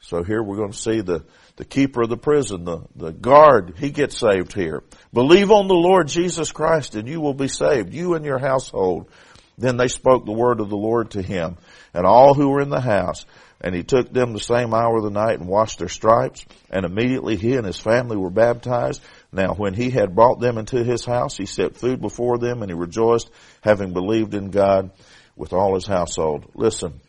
So 0.00 0.22
here 0.22 0.42
we're 0.42 0.56
going 0.56 0.72
to 0.72 0.78
see 0.78 1.00
the, 1.00 1.24
the 1.56 1.64
keeper 1.64 2.02
of 2.02 2.08
the 2.08 2.16
prison, 2.16 2.64
the, 2.64 2.80
the 2.96 3.12
guard, 3.12 3.74
he 3.78 3.90
gets 3.90 4.18
saved 4.18 4.52
here. 4.54 4.82
Believe 5.12 5.50
on 5.50 5.68
the 5.68 5.74
Lord 5.74 6.08
Jesus 6.08 6.50
Christ 6.50 6.94
and 6.94 7.06
you 7.06 7.20
will 7.20 7.34
be 7.34 7.48
saved, 7.48 7.92
you 7.92 8.14
and 8.14 8.24
your 8.24 8.38
household. 8.38 9.10
Then 9.58 9.76
they 9.76 9.88
spoke 9.88 10.24
the 10.24 10.32
word 10.32 10.60
of 10.60 10.70
the 10.70 10.76
Lord 10.76 11.10
to 11.10 11.22
him 11.22 11.58
and 11.92 12.06
all 12.06 12.34
who 12.34 12.48
were 12.48 12.62
in 12.62 12.70
the 12.70 12.80
house. 12.80 13.26
And 13.60 13.74
he 13.76 13.84
took 13.84 14.12
them 14.12 14.32
the 14.32 14.40
same 14.40 14.74
hour 14.74 14.96
of 14.96 15.04
the 15.04 15.10
night 15.10 15.38
and 15.38 15.48
washed 15.48 15.78
their 15.78 15.88
stripes. 15.88 16.44
And 16.70 16.84
immediately 16.84 17.36
he 17.36 17.54
and 17.54 17.66
his 17.66 17.78
family 17.78 18.16
were 18.16 18.30
baptized. 18.30 19.00
Now 19.30 19.54
when 19.54 19.74
he 19.74 19.90
had 19.90 20.16
brought 20.16 20.40
them 20.40 20.58
into 20.58 20.82
his 20.82 21.04
house, 21.04 21.36
he 21.36 21.46
set 21.46 21.76
food 21.76 22.00
before 22.00 22.38
them 22.38 22.62
and 22.62 22.70
he 22.70 22.74
rejoiced, 22.74 23.30
having 23.60 23.92
believed 23.92 24.34
in 24.34 24.50
God 24.50 24.90
with 25.36 25.52
all 25.52 25.74
his 25.74 25.86
household. 25.86 26.50
Listen, 26.54 27.00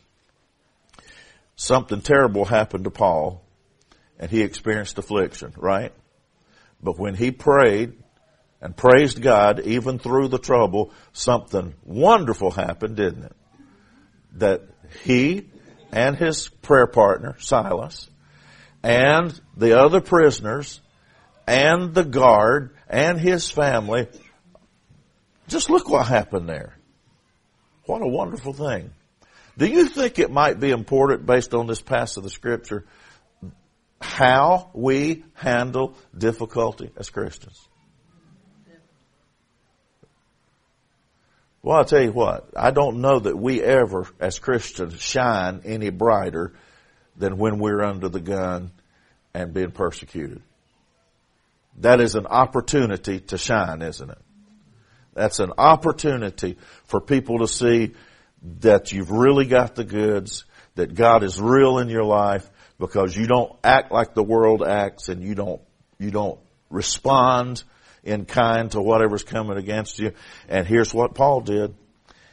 something 1.56 2.02
terrible 2.02 2.46
happened 2.46 2.84
to 2.84 2.92
Paul 2.92 3.43
and 4.20 4.30
he 4.30 4.42
experienced 4.42 4.98
affliction, 4.98 5.54
right? 5.58 5.94
But 6.82 7.00
when 7.00 7.16
he 7.16 7.32
prayed 7.32 7.94
and 8.62 8.76
praised 8.76 9.22
God, 9.22 9.62
even 9.62 10.00
through 10.00 10.30
the 10.30 10.38
trouble, 10.38 10.92
something 11.12 11.74
wonderful 11.84 12.52
happened, 12.52 12.96
didn't 12.96 13.26
it? 13.26 13.36
That 14.34 14.62
he 15.04 15.50
and 15.92 16.16
his 16.16 16.48
prayer 16.48 16.88
partner, 16.88 17.36
Silas, 17.40 18.10
and 18.82 19.40
the 19.56 19.80
other 19.80 20.02
prisoners, 20.02 20.82
and 21.48 21.94
the 21.94 22.04
guard, 22.04 22.76
and 22.90 23.20
his 23.20 23.50
family, 23.50 24.08
just 25.48 25.70
look 25.70 25.90
what 25.90 26.08
happened 26.08 26.48
there. 26.48 26.78
What 27.86 28.02
a 28.02 28.08
wonderful 28.08 28.54
thing. 28.54 28.92
Do 29.58 29.68
you 29.68 29.88
think 29.88 30.18
it 30.18 30.32
might 30.32 30.60
be 30.60 30.72
important 30.72 31.26
based 31.26 31.54
on 31.54 31.68
this 31.68 31.82
passage 31.82 32.18
of 32.18 32.24
the 32.24 32.30
scripture 32.30 32.86
how 34.04 34.70
we 34.74 35.24
handle 35.34 35.96
difficulty 36.16 36.92
as 36.98 37.10
Christians. 37.10 37.60
Well, 41.62 41.78
I'll 41.78 41.86
tell 41.86 42.04
you 42.04 42.12
what, 42.12 42.50
I 42.58 42.72
don't 42.72 43.00
know 43.00 43.20
that 43.20 43.38
we 43.38 43.64
ever, 43.64 44.06
as 44.20 44.38
Christians, 44.38 45.02
shine 45.02 45.62
any 45.64 45.90
brighter 45.90 46.54
than 47.16 47.38
when 47.38 47.58
we're 47.58 47.82
under 47.82 48.10
the 48.10 48.20
gun 48.20 48.72
and 49.34 49.54
being 49.54 49.72
persecuted. 49.72 50.42
That 51.80 52.02
is 52.02 52.16
an 52.16 52.28
opportunity 52.28 53.22
to 53.22 53.38
shine, 53.38 53.82
isn't 53.82 54.10
it? 54.10 54.18
That's 55.14 55.40
an 55.40 55.54
opportunity 55.58 56.58
for 56.86 57.00
people 57.00 57.40
to 57.40 57.48
see 57.48 57.94
that 58.60 58.92
you've 58.92 59.12
really 59.12 59.46
got 59.46 59.76
the 59.76 59.86
goods, 59.86 60.44
that 60.76 60.94
God 60.94 61.24
is 61.24 61.40
real 61.40 61.78
in 61.78 61.88
your 61.88 62.04
life, 62.04 62.50
because 62.80 63.16
you 63.16 63.28
don't 63.28 63.54
act 63.64 63.92
like 63.92 64.14
the 64.14 64.24
world 64.24 64.64
acts 64.64 65.10
and 65.10 65.24
you 65.24 65.36
don't, 65.36 65.62
you 66.00 66.12
don't 66.12 66.40
respond 66.70 67.64
in 68.04 68.26
kind 68.26 68.72
to 68.72 68.82
whatever's 68.82 69.24
coming 69.24 69.58
against 69.58 70.00
you. 70.00 70.12
And 70.50 70.68
here's 70.68 70.94
what 70.94 71.16
Paul 71.16 71.42
did. 71.42 71.76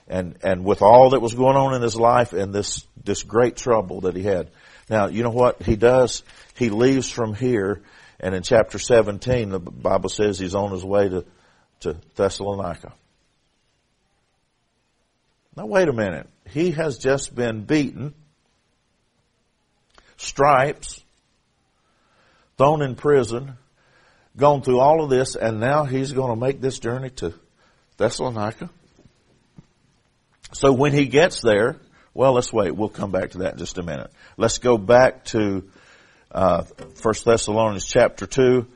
And, 0.09 0.37
and 0.43 0.65
with 0.65 0.83
all 0.83 1.11
that 1.11 1.21
was 1.21 1.35
going 1.35 1.57
on 1.57 1.75
in 1.75 1.83
his 1.83 1.95
life 1.95 2.33
and 2.33 2.53
this, 2.53 2.85
this 3.05 3.23
great 3.23 3.57
trouble 3.57 4.03
that 4.03 4.17
he 4.17 4.23
had. 4.23 4.51
Now, 4.89 5.07
you 5.07 5.23
know 5.23 5.31
what 5.31 5.63
he 5.63 5.77
does? 5.77 6.25
He 6.57 6.71
leaves 6.71 7.09
from 7.09 7.35
here 7.35 7.83
and 8.21 8.35
in 8.35 8.43
chapter 8.43 8.79
17, 8.79 9.49
the 9.49 9.59
Bible 9.59 10.11
says 10.11 10.39
he's 10.39 10.55
on 10.55 10.73
his 10.73 10.85
way 10.85 11.09
to, 11.09 11.25
to 11.81 11.97
Thessalonica. 12.15 12.93
Now 15.57 15.67
wait 15.67 15.89
a 15.89 15.93
minute. 15.93 16.29
He 16.49 16.73
has 16.73 16.99
just 16.99 17.35
been 17.35 17.65
beaten 17.65 18.15
stripes, 20.21 21.03
thrown 22.59 22.83
in 22.83 22.95
prison, 22.95 23.55
gone 24.37 24.63
through 24.63 24.79
all 24.79 25.03
of 25.03 25.11
this, 25.11 25.35
and 25.35 25.61
now 25.61 25.85
he's 25.85 26.13
going 26.13 26.31
to 26.31 26.37
make 26.37 26.61
this 26.61 26.79
journey 26.79 27.11
to 27.11 27.35
Thessalonica. 27.97 28.71
So 30.53 30.73
when 30.73 30.93
he 30.93 31.07
gets 31.07 31.41
there, 31.41 31.77
well, 32.13 32.33
let's 32.33 32.53
wait. 32.53 32.73
We'll 32.73 32.89
come 32.89 33.13
back 33.13 33.31
to 33.31 33.39
that 33.39 33.55
in 33.55 33.59
just 33.59 33.79
a 33.79 33.83
minute. 33.83 34.11
Let's 34.37 34.59
go 34.59 34.77
back 34.77 35.25
to 35.27 35.69
uh, 36.33 36.65
1 37.03 37.15
Thessalonians 37.25 37.87
chapter 37.87 38.27
2, 38.27 38.67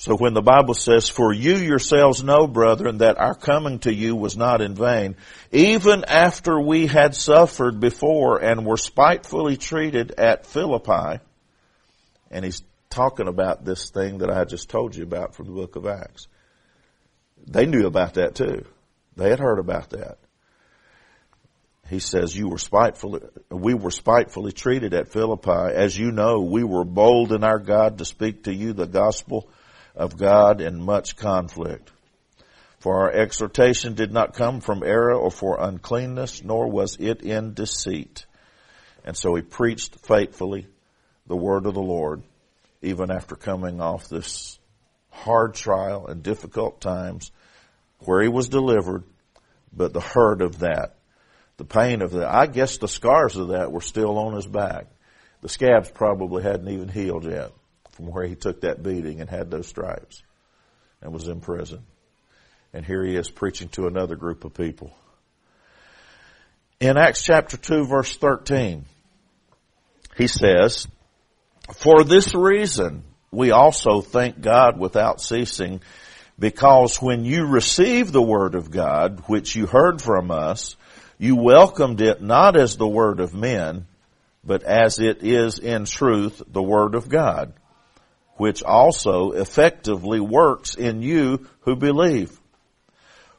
so 0.00 0.14
when 0.14 0.32
the 0.32 0.40
Bible 0.40 0.74
says, 0.74 1.08
for 1.08 1.32
you 1.32 1.56
yourselves 1.56 2.22
know, 2.22 2.46
brethren, 2.46 2.98
that 2.98 3.18
our 3.18 3.34
coming 3.34 3.80
to 3.80 3.92
you 3.92 4.14
was 4.14 4.36
not 4.36 4.60
in 4.60 4.76
vain, 4.76 5.16
even 5.50 6.04
after 6.04 6.60
we 6.60 6.86
had 6.86 7.16
suffered 7.16 7.80
before 7.80 8.40
and 8.40 8.64
were 8.64 8.76
spitefully 8.76 9.56
treated 9.56 10.12
at 10.12 10.46
Philippi, 10.46 11.18
and 12.30 12.44
he's 12.44 12.62
talking 12.90 13.26
about 13.26 13.64
this 13.64 13.90
thing 13.90 14.18
that 14.18 14.30
I 14.30 14.44
just 14.44 14.70
told 14.70 14.94
you 14.94 15.02
about 15.02 15.34
from 15.34 15.46
the 15.46 15.52
book 15.52 15.74
of 15.74 15.84
Acts. 15.84 16.28
They 17.48 17.66
knew 17.66 17.84
about 17.84 18.14
that 18.14 18.36
too. 18.36 18.66
They 19.16 19.30
had 19.30 19.40
heard 19.40 19.58
about 19.58 19.90
that. 19.90 20.18
He 21.90 21.98
says, 21.98 22.36
you 22.36 22.48
were 22.48 22.58
spitefully, 22.58 23.22
we 23.50 23.74
were 23.74 23.90
spitefully 23.90 24.52
treated 24.52 24.94
at 24.94 25.08
Philippi. 25.08 25.74
As 25.74 25.98
you 25.98 26.12
know, 26.12 26.42
we 26.42 26.62
were 26.62 26.84
bold 26.84 27.32
in 27.32 27.42
our 27.42 27.58
God 27.58 27.98
to 27.98 28.04
speak 28.04 28.44
to 28.44 28.54
you 28.54 28.74
the 28.74 28.86
gospel 28.86 29.50
of 29.98 30.16
God 30.16 30.60
in 30.60 30.80
much 30.80 31.16
conflict. 31.16 31.90
For 32.78 33.00
our 33.00 33.12
exhortation 33.12 33.94
did 33.94 34.12
not 34.12 34.34
come 34.34 34.60
from 34.60 34.84
error 34.84 35.14
or 35.14 35.32
for 35.32 35.60
uncleanness, 35.60 36.44
nor 36.44 36.70
was 36.70 36.96
it 37.00 37.22
in 37.22 37.52
deceit. 37.52 38.24
And 39.04 39.16
so 39.16 39.34
he 39.34 39.42
preached 39.42 39.96
faithfully 40.06 40.68
the 41.26 41.36
word 41.36 41.66
of 41.66 41.74
the 41.74 41.82
Lord, 41.82 42.22
even 42.80 43.10
after 43.10 43.34
coming 43.34 43.80
off 43.80 44.08
this 44.08 44.58
hard 45.10 45.54
trial 45.54 46.06
and 46.06 46.22
difficult 46.22 46.80
times 46.80 47.32
where 48.04 48.22
he 48.22 48.28
was 48.28 48.48
delivered, 48.48 49.02
but 49.72 49.92
the 49.92 50.00
hurt 50.00 50.40
of 50.40 50.60
that, 50.60 50.94
the 51.56 51.64
pain 51.64 52.02
of 52.02 52.12
that, 52.12 52.32
I 52.32 52.46
guess 52.46 52.78
the 52.78 52.86
scars 52.86 53.36
of 53.36 53.48
that 53.48 53.72
were 53.72 53.80
still 53.80 54.16
on 54.16 54.36
his 54.36 54.46
back. 54.46 54.86
The 55.40 55.48
scabs 55.48 55.90
probably 55.90 56.44
hadn't 56.44 56.68
even 56.68 56.88
healed 56.88 57.24
yet 57.24 57.50
from 57.98 58.12
where 58.12 58.24
he 58.24 58.36
took 58.36 58.60
that 58.60 58.80
beating 58.80 59.20
and 59.20 59.28
had 59.28 59.50
those 59.50 59.66
stripes 59.66 60.22
and 61.02 61.12
was 61.12 61.26
in 61.26 61.40
prison. 61.40 61.82
And 62.72 62.86
here 62.86 63.04
he 63.04 63.16
is 63.16 63.28
preaching 63.28 63.68
to 63.70 63.88
another 63.88 64.14
group 64.14 64.44
of 64.44 64.54
people. 64.54 64.92
In 66.78 66.96
Acts 66.96 67.24
chapter 67.24 67.56
2 67.56 67.86
verse 67.86 68.16
13, 68.16 68.84
he 70.16 70.28
says, 70.28 70.86
For 71.74 72.04
this 72.04 72.36
reason 72.36 73.02
we 73.32 73.50
also 73.50 74.00
thank 74.00 74.40
God 74.40 74.78
without 74.78 75.20
ceasing, 75.20 75.80
because 76.38 77.02
when 77.02 77.24
you 77.24 77.46
received 77.46 78.12
the 78.12 78.22
word 78.22 78.54
of 78.54 78.70
God, 78.70 79.24
which 79.26 79.56
you 79.56 79.66
heard 79.66 80.00
from 80.00 80.30
us, 80.30 80.76
you 81.18 81.34
welcomed 81.34 82.00
it 82.00 82.22
not 82.22 82.56
as 82.56 82.76
the 82.76 82.86
word 82.86 83.18
of 83.18 83.34
men, 83.34 83.88
but 84.44 84.62
as 84.62 85.00
it 85.00 85.24
is 85.24 85.58
in 85.58 85.84
truth 85.84 86.40
the 86.46 86.62
word 86.62 86.94
of 86.94 87.08
God, 87.08 87.54
which 88.38 88.62
also 88.62 89.32
effectively 89.32 90.20
works 90.20 90.74
in 90.74 91.02
you 91.02 91.46
who 91.60 91.76
believe. 91.76 92.40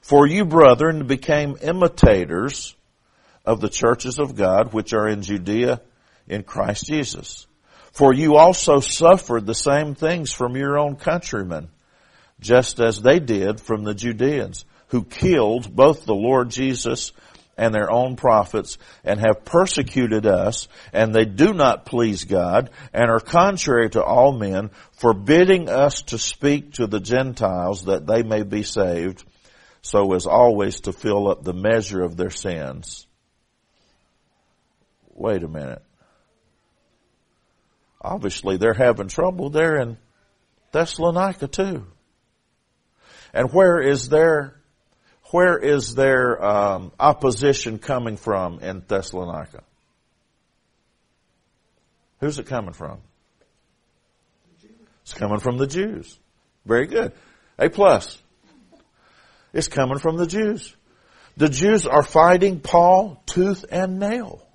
For 0.01 0.27
you, 0.27 0.45
brethren, 0.45 1.07
became 1.07 1.57
imitators 1.61 2.75
of 3.45 3.61
the 3.61 3.69
churches 3.69 4.19
of 4.19 4.35
God 4.35 4.73
which 4.73 4.93
are 4.93 5.07
in 5.07 5.21
Judea 5.21 5.81
in 6.27 6.43
Christ 6.43 6.85
Jesus. 6.85 7.47
For 7.91 8.13
you 8.13 8.35
also 8.35 8.79
suffered 8.79 9.45
the 9.45 9.55
same 9.55 9.95
things 9.95 10.31
from 10.31 10.55
your 10.55 10.77
own 10.77 10.95
countrymen, 10.95 11.69
just 12.39 12.79
as 12.79 13.01
they 13.01 13.19
did 13.19 13.59
from 13.59 13.83
the 13.83 13.95
Judeans, 13.95 14.65
who 14.87 15.03
killed 15.03 15.75
both 15.75 16.05
the 16.05 16.15
Lord 16.15 16.49
Jesus 16.49 17.11
and 17.59 17.75
their 17.75 17.91
own 17.91 18.15
prophets 18.15 18.77
and 19.03 19.19
have 19.19 19.43
persecuted 19.43 20.25
us 20.25 20.69
and 20.93 21.13
they 21.13 21.25
do 21.25 21.53
not 21.53 21.85
please 21.85 22.23
God 22.23 22.69
and 22.93 23.11
are 23.11 23.19
contrary 23.19 23.89
to 23.89 24.01
all 24.01 24.31
men, 24.31 24.71
forbidding 24.93 25.69
us 25.69 26.03
to 26.03 26.17
speak 26.17 26.73
to 26.73 26.87
the 26.87 27.01
Gentiles 27.01 27.83
that 27.85 28.07
they 28.07 28.23
may 28.23 28.43
be 28.43 28.63
saved 28.63 29.25
so 29.81 30.13
as 30.13 30.25
always 30.25 30.81
to 30.81 30.93
fill 30.93 31.29
up 31.29 31.43
the 31.43 31.53
measure 31.53 32.01
of 32.01 32.15
their 32.15 32.29
sins. 32.29 33.05
Wait 35.13 35.43
a 35.43 35.47
minute. 35.49 35.83
Obviously 38.01 38.55
they're 38.55 38.73
having 38.73 39.09
trouble 39.09 39.49
there 39.49 39.75
in 39.75 39.97
Thessalonica 40.71 41.49
too. 41.49 41.85
And 43.33 43.51
where 43.51 43.81
is 43.81 44.07
their, 44.07 44.58
where 45.31 45.57
is 45.57 45.95
their 45.95 46.43
um, 46.43 46.91
opposition 46.99 47.77
coming 47.77 48.17
from 48.17 48.59
in 48.59 48.83
Thessalonica? 48.87 49.63
Who's 52.19 52.39
it 52.39 52.47
coming 52.47 52.73
from? 52.73 52.99
It's 55.03 55.13
coming 55.13 55.39
from 55.39 55.57
the 55.57 55.67
Jews. 55.67 56.19
Very 56.65 56.87
good. 56.87 57.13
A 57.57 57.69
plus. 57.69 58.21
It's 59.53 59.67
coming 59.67 59.97
from 59.97 60.17
the 60.17 60.27
Jews. 60.27 60.75
The 61.37 61.49
Jews 61.49 61.85
are 61.85 62.03
fighting 62.03 62.59
Paul 62.59 63.21
tooth 63.25 63.65
and 63.71 63.99
nail. 63.99 64.45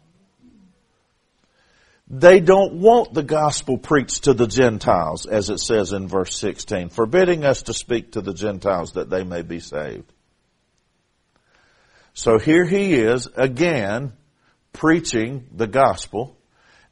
They 2.09 2.41
don't 2.41 2.75
want 2.75 3.15
the 3.15 3.23
gospel 3.23 3.79
preached 3.79 4.25
to 4.25 4.35
the 4.35 4.47
Gentiles, 4.47 5.27
as 5.27 5.49
it 5.49 5.59
says 5.59 5.93
in 5.93 6.07
verse 6.07 6.37
16, 6.39 6.91
forbidding 6.91 7.45
us 7.45 7.63
to 7.63 7.73
speak 7.73 8.13
to 8.13 8.21
the 8.21 8.35
Gentiles 8.35 8.93
that 8.93 9.09
they 9.09 9.25
may 9.25 9.43
be 9.43 9.59
saved. 9.59 10.13
So 12.15 12.39
here 12.39 12.65
he 12.65 12.95
is 12.95 13.29
again 13.37 14.13
preaching 14.73 15.47
the 15.53 15.67
gospel, 15.67 16.37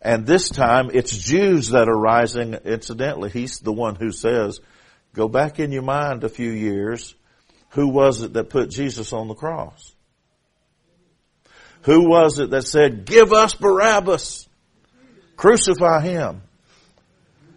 and 0.01 0.27
this 0.27 0.49
time 0.49 0.91
it's 0.93 1.17
Jews 1.17 1.69
that 1.71 1.89
are 1.89 1.99
rising. 1.99 2.55
Incidentally, 2.55 3.31
he's 3.31 3.61
the 3.61 3.73
one 3.73 3.95
who 3.95 4.11
says, 4.11 4.61
go 5.15 5.29
back 5.29 5.61
in 5.61 5.73
your 5.73 5.83
mind 5.83 6.25
a 6.25 6.29
few 6.29 6.51
years 6.51 7.15
who 7.73 7.89
was 7.89 8.23
it 8.23 8.35
that 8.35 8.51
put 8.51 8.71
Jesus 8.71 9.13
on 9.13 9.29
the 9.29 9.35
cross? 9.35 9.95
Who 11.83 12.09
was 12.09 12.39
it 12.39 12.51
that 12.51 12.67
said, 12.67 13.07
give 13.07 13.33
us 13.33 13.55
Barabbas? 13.55 14.47
Crucify 15.37 16.03
him. 16.03 16.43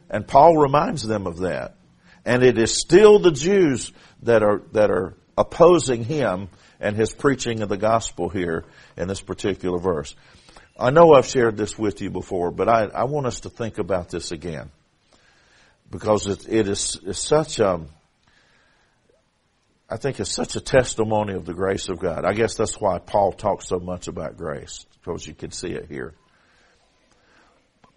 And 0.09 0.27
Paul 0.27 0.57
reminds 0.57 1.03
them 1.03 1.27
of 1.27 1.39
that. 1.39 1.75
And 2.25 2.43
it 2.43 2.57
is 2.57 2.79
still 2.79 3.19
the 3.19 3.31
Jews 3.31 3.91
that 4.23 4.41
are, 4.41 4.61
that 4.71 4.89
are 4.89 5.15
opposing 5.37 6.03
him 6.03 6.49
and 6.79 6.95
his 6.95 7.13
preaching 7.13 7.61
of 7.61 7.69
the 7.69 7.77
gospel 7.77 8.29
here 8.29 8.65
in 8.97 9.07
this 9.07 9.21
particular 9.21 9.79
verse. 9.79 10.15
I 10.77 10.89
know 10.91 11.13
I've 11.13 11.25
shared 11.25 11.57
this 11.57 11.77
with 11.77 12.01
you 12.01 12.09
before, 12.09 12.51
but 12.51 12.67
I, 12.67 12.85
I 12.85 13.03
want 13.05 13.27
us 13.27 13.41
to 13.41 13.49
think 13.49 13.77
about 13.77 14.09
this 14.09 14.31
again. 14.31 14.71
Because 15.89 16.27
it, 16.27 16.47
it 16.49 16.67
is 16.67 16.99
such 17.13 17.59
a, 17.59 17.81
I 19.89 19.97
think 19.97 20.19
is 20.19 20.31
such 20.31 20.55
a 20.55 20.61
testimony 20.61 21.33
of 21.33 21.45
the 21.45 21.53
grace 21.53 21.89
of 21.89 21.99
God. 21.99 22.25
I 22.25 22.33
guess 22.33 22.55
that's 22.55 22.81
why 22.81 22.99
Paul 22.99 23.31
talks 23.31 23.67
so 23.67 23.79
much 23.79 24.07
about 24.07 24.35
grace, 24.35 24.85
because 24.99 25.25
you 25.25 25.33
can 25.33 25.51
see 25.51 25.69
it 25.69 25.87
here. 25.87 26.13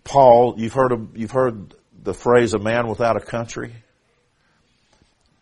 Paul, 0.05 0.55
you've 0.59 0.75
heard 0.75 0.93
of, 0.93 1.17
you've 1.17 1.33
heard 1.33 1.75
the 2.03 2.15
phrase 2.15 2.55
"a 2.55 2.59
man 2.59 2.89
without 2.89 3.17
a 3.17 3.21
country." 3.21 3.75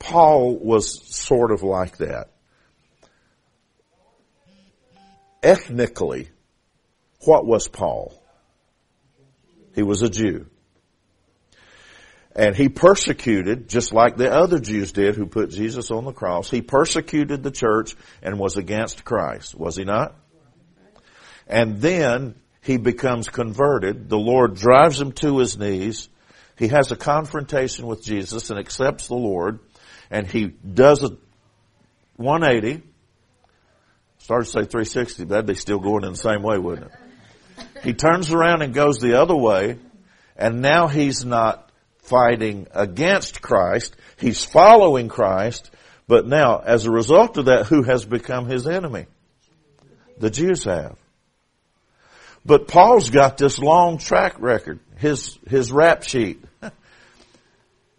Paul 0.06 0.56
was 0.56 1.04
sort 1.12 1.50
of 1.50 1.64
like 1.64 1.96
that. 1.96 2.28
Ethnically, 5.42 6.28
what 7.24 7.44
was 7.44 7.66
Paul? 7.66 8.14
He 9.74 9.82
was 9.82 10.02
a 10.02 10.08
Jew. 10.08 10.46
And 12.36 12.54
he 12.54 12.68
persecuted, 12.68 13.68
just 13.68 13.92
like 13.92 14.16
the 14.16 14.32
other 14.32 14.60
Jews 14.60 14.92
did 14.92 15.16
who 15.16 15.26
put 15.26 15.50
Jesus 15.50 15.90
on 15.90 16.04
the 16.04 16.12
cross, 16.12 16.48
he 16.48 16.62
persecuted 16.62 17.42
the 17.42 17.50
church 17.50 17.96
and 18.22 18.38
was 18.38 18.56
against 18.56 19.04
Christ, 19.04 19.56
was 19.56 19.74
he 19.74 19.82
not? 19.82 20.14
And 21.48 21.80
then 21.80 22.36
he 22.62 22.76
becomes 22.76 23.28
converted. 23.28 24.08
The 24.08 24.18
Lord 24.18 24.54
drives 24.54 25.00
him 25.00 25.10
to 25.12 25.38
his 25.38 25.58
knees. 25.58 26.08
He 26.56 26.68
has 26.68 26.92
a 26.92 26.96
confrontation 26.96 27.88
with 27.88 28.04
Jesus 28.04 28.50
and 28.50 28.58
accepts 28.60 29.08
the 29.08 29.14
Lord. 29.14 29.58
And 30.10 30.26
he 30.26 30.46
does 30.46 31.02
a 31.02 31.16
180. 32.16 32.82
Started 34.18 34.44
to 34.44 34.50
say 34.50 34.64
360, 34.64 35.24
but 35.24 35.28
that'd 35.30 35.46
be 35.46 35.54
still 35.54 35.78
going 35.78 36.04
in 36.04 36.12
the 36.12 36.18
same 36.18 36.42
way, 36.42 36.58
wouldn't 36.58 36.86
it? 36.86 36.92
He 37.82 37.92
turns 37.92 38.32
around 38.32 38.62
and 38.62 38.74
goes 38.74 38.98
the 38.98 39.20
other 39.20 39.36
way. 39.36 39.78
And 40.36 40.60
now 40.60 40.88
he's 40.88 41.24
not 41.24 41.70
fighting 41.98 42.66
against 42.72 43.40
Christ. 43.40 43.96
He's 44.18 44.44
following 44.44 45.08
Christ. 45.08 45.70
But 46.08 46.26
now, 46.26 46.62
as 46.64 46.86
a 46.86 46.90
result 46.90 47.36
of 47.36 47.46
that, 47.46 47.66
who 47.66 47.82
has 47.82 48.04
become 48.04 48.46
his 48.46 48.66
enemy? 48.66 49.06
The 50.18 50.30
Jews 50.30 50.64
have. 50.64 50.96
But 52.44 52.68
Paul's 52.68 53.10
got 53.10 53.38
this 53.38 53.58
long 53.58 53.98
track 53.98 54.36
record. 54.38 54.78
His, 54.98 55.36
his 55.48 55.72
rap 55.72 56.04
sheet. 56.04 56.42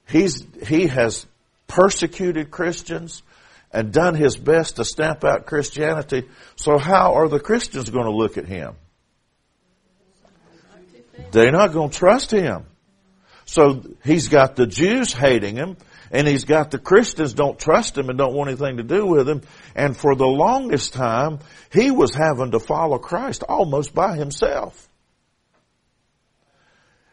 He's, 0.08 0.45
he 0.66 0.88
has 0.88 1.26
persecuted 1.68 2.51
Christians 2.51 3.24
and 3.72 3.91
done 3.91 4.15
his 4.15 4.38
best 4.38 4.78
to 4.78 4.86
stamp 4.86 5.24
out 5.24 5.45
Christianity. 5.45 6.28
So 6.55 6.78
how 6.78 7.15
are 7.15 7.28
the 7.28 7.39
Christians 7.39 7.89
going 7.89 8.05
to 8.05 8.11
look 8.11 8.38
at 8.38 8.45
him? 8.45 8.76
They're 11.32 11.51
not 11.51 11.74
going 11.74 11.89
to 11.89 11.97
trust 11.97 12.32
him. 12.32 12.65
So 13.45 13.84
he's 14.03 14.28
got 14.28 14.55
the 14.55 14.68
Jews 14.68 15.13
hating 15.13 15.55
him, 15.55 15.78
and 16.11 16.28
he's 16.28 16.43
got 16.43 16.72
the 16.72 16.78
Christians 16.78 17.34
don't 17.34 17.57
trust 17.57 17.97
him 17.97 18.09
and 18.09 18.18
don't 18.18 18.34
want 18.34 18.49
anything 18.49 18.78
to 18.78 18.84
do 18.84 19.05
with 19.05 19.28
him. 19.28 19.41
And 19.76 19.95
for 19.95 20.15
the 20.15 20.28
longest 20.28 20.93
time, 20.93 21.39
he 21.72 21.91
was 21.91 22.13
having 22.13 22.51
to 22.51 22.59
follow 22.59 22.97
Christ 22.97 23.43
almost 23.47 23.93
by 23.93 24.15
himself. 24.15 24.87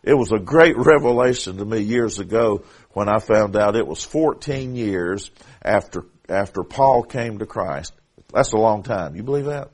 It 0.05 0.15
was 0.15 0.33
a 0.33 0.39
great 0.39 0.77
revelation 0.77 1.57
to 1.57 1.65
me 1.65 1.81
years 1.81 2.19
ago 2.19 2.65
when 2.91 3.09
I 3.09 3.19
found 3.19 3.57
out 3.57 3.75
it 3.75 3.87
was 3.87 4.05
14 4.05 4.77
years 4.77 5.31
after 5.63 6.05
after 6.29 6.63
Paul 6.63 7.03
came 7.03 7.39
to 7.39 7.47
Christ. 7.47 7.95
That's 8.33 8.53
a 8.53 8.59
long 8.59 8.83
time. 8.83 9.17
You 9.17 9.23
believe 9.23 9.47
that? 9.47 9.71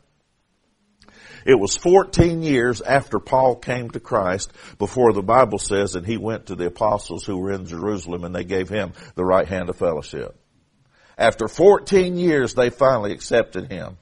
It 1.44 1.58
was 1.58 1.76
14 1.76 2.42
years 2.42 2.80
after 2.80 3.18
Paul 3.18 3.56
came 3.56 3.90
to 3.90 4.00
Christ 4.00 4.52
before 4.78 5.12
the 5.12 5.22
Bible 5.22 5.58
says 5.58 5.92
that 5.92 6.04
he 6.04 6.16
went 6.16 6.46
to 6.46 6.54
the 6.54 6.66
apostles 6.66 7.24
who 7.24 7.38
were 7.38 7.52
in 7.52 7.66
Jerusalem 7.66 8.24
and 8.24 8.34
they 8.34 8.44
gave 8.44 8.68
him 8.68 8.92
the 9.14 9.24
right 9.24 9.48
hand 9.48 9.68
of 9.68 9.76
fellowship. 9.76 10.36
After 11.16 11.48
14 11.48 12.16
years, 12.16 12.54
they 12.54 12.70
finally 12.70 13.12
accepted 13.12 13.70
him. 13.70 13.96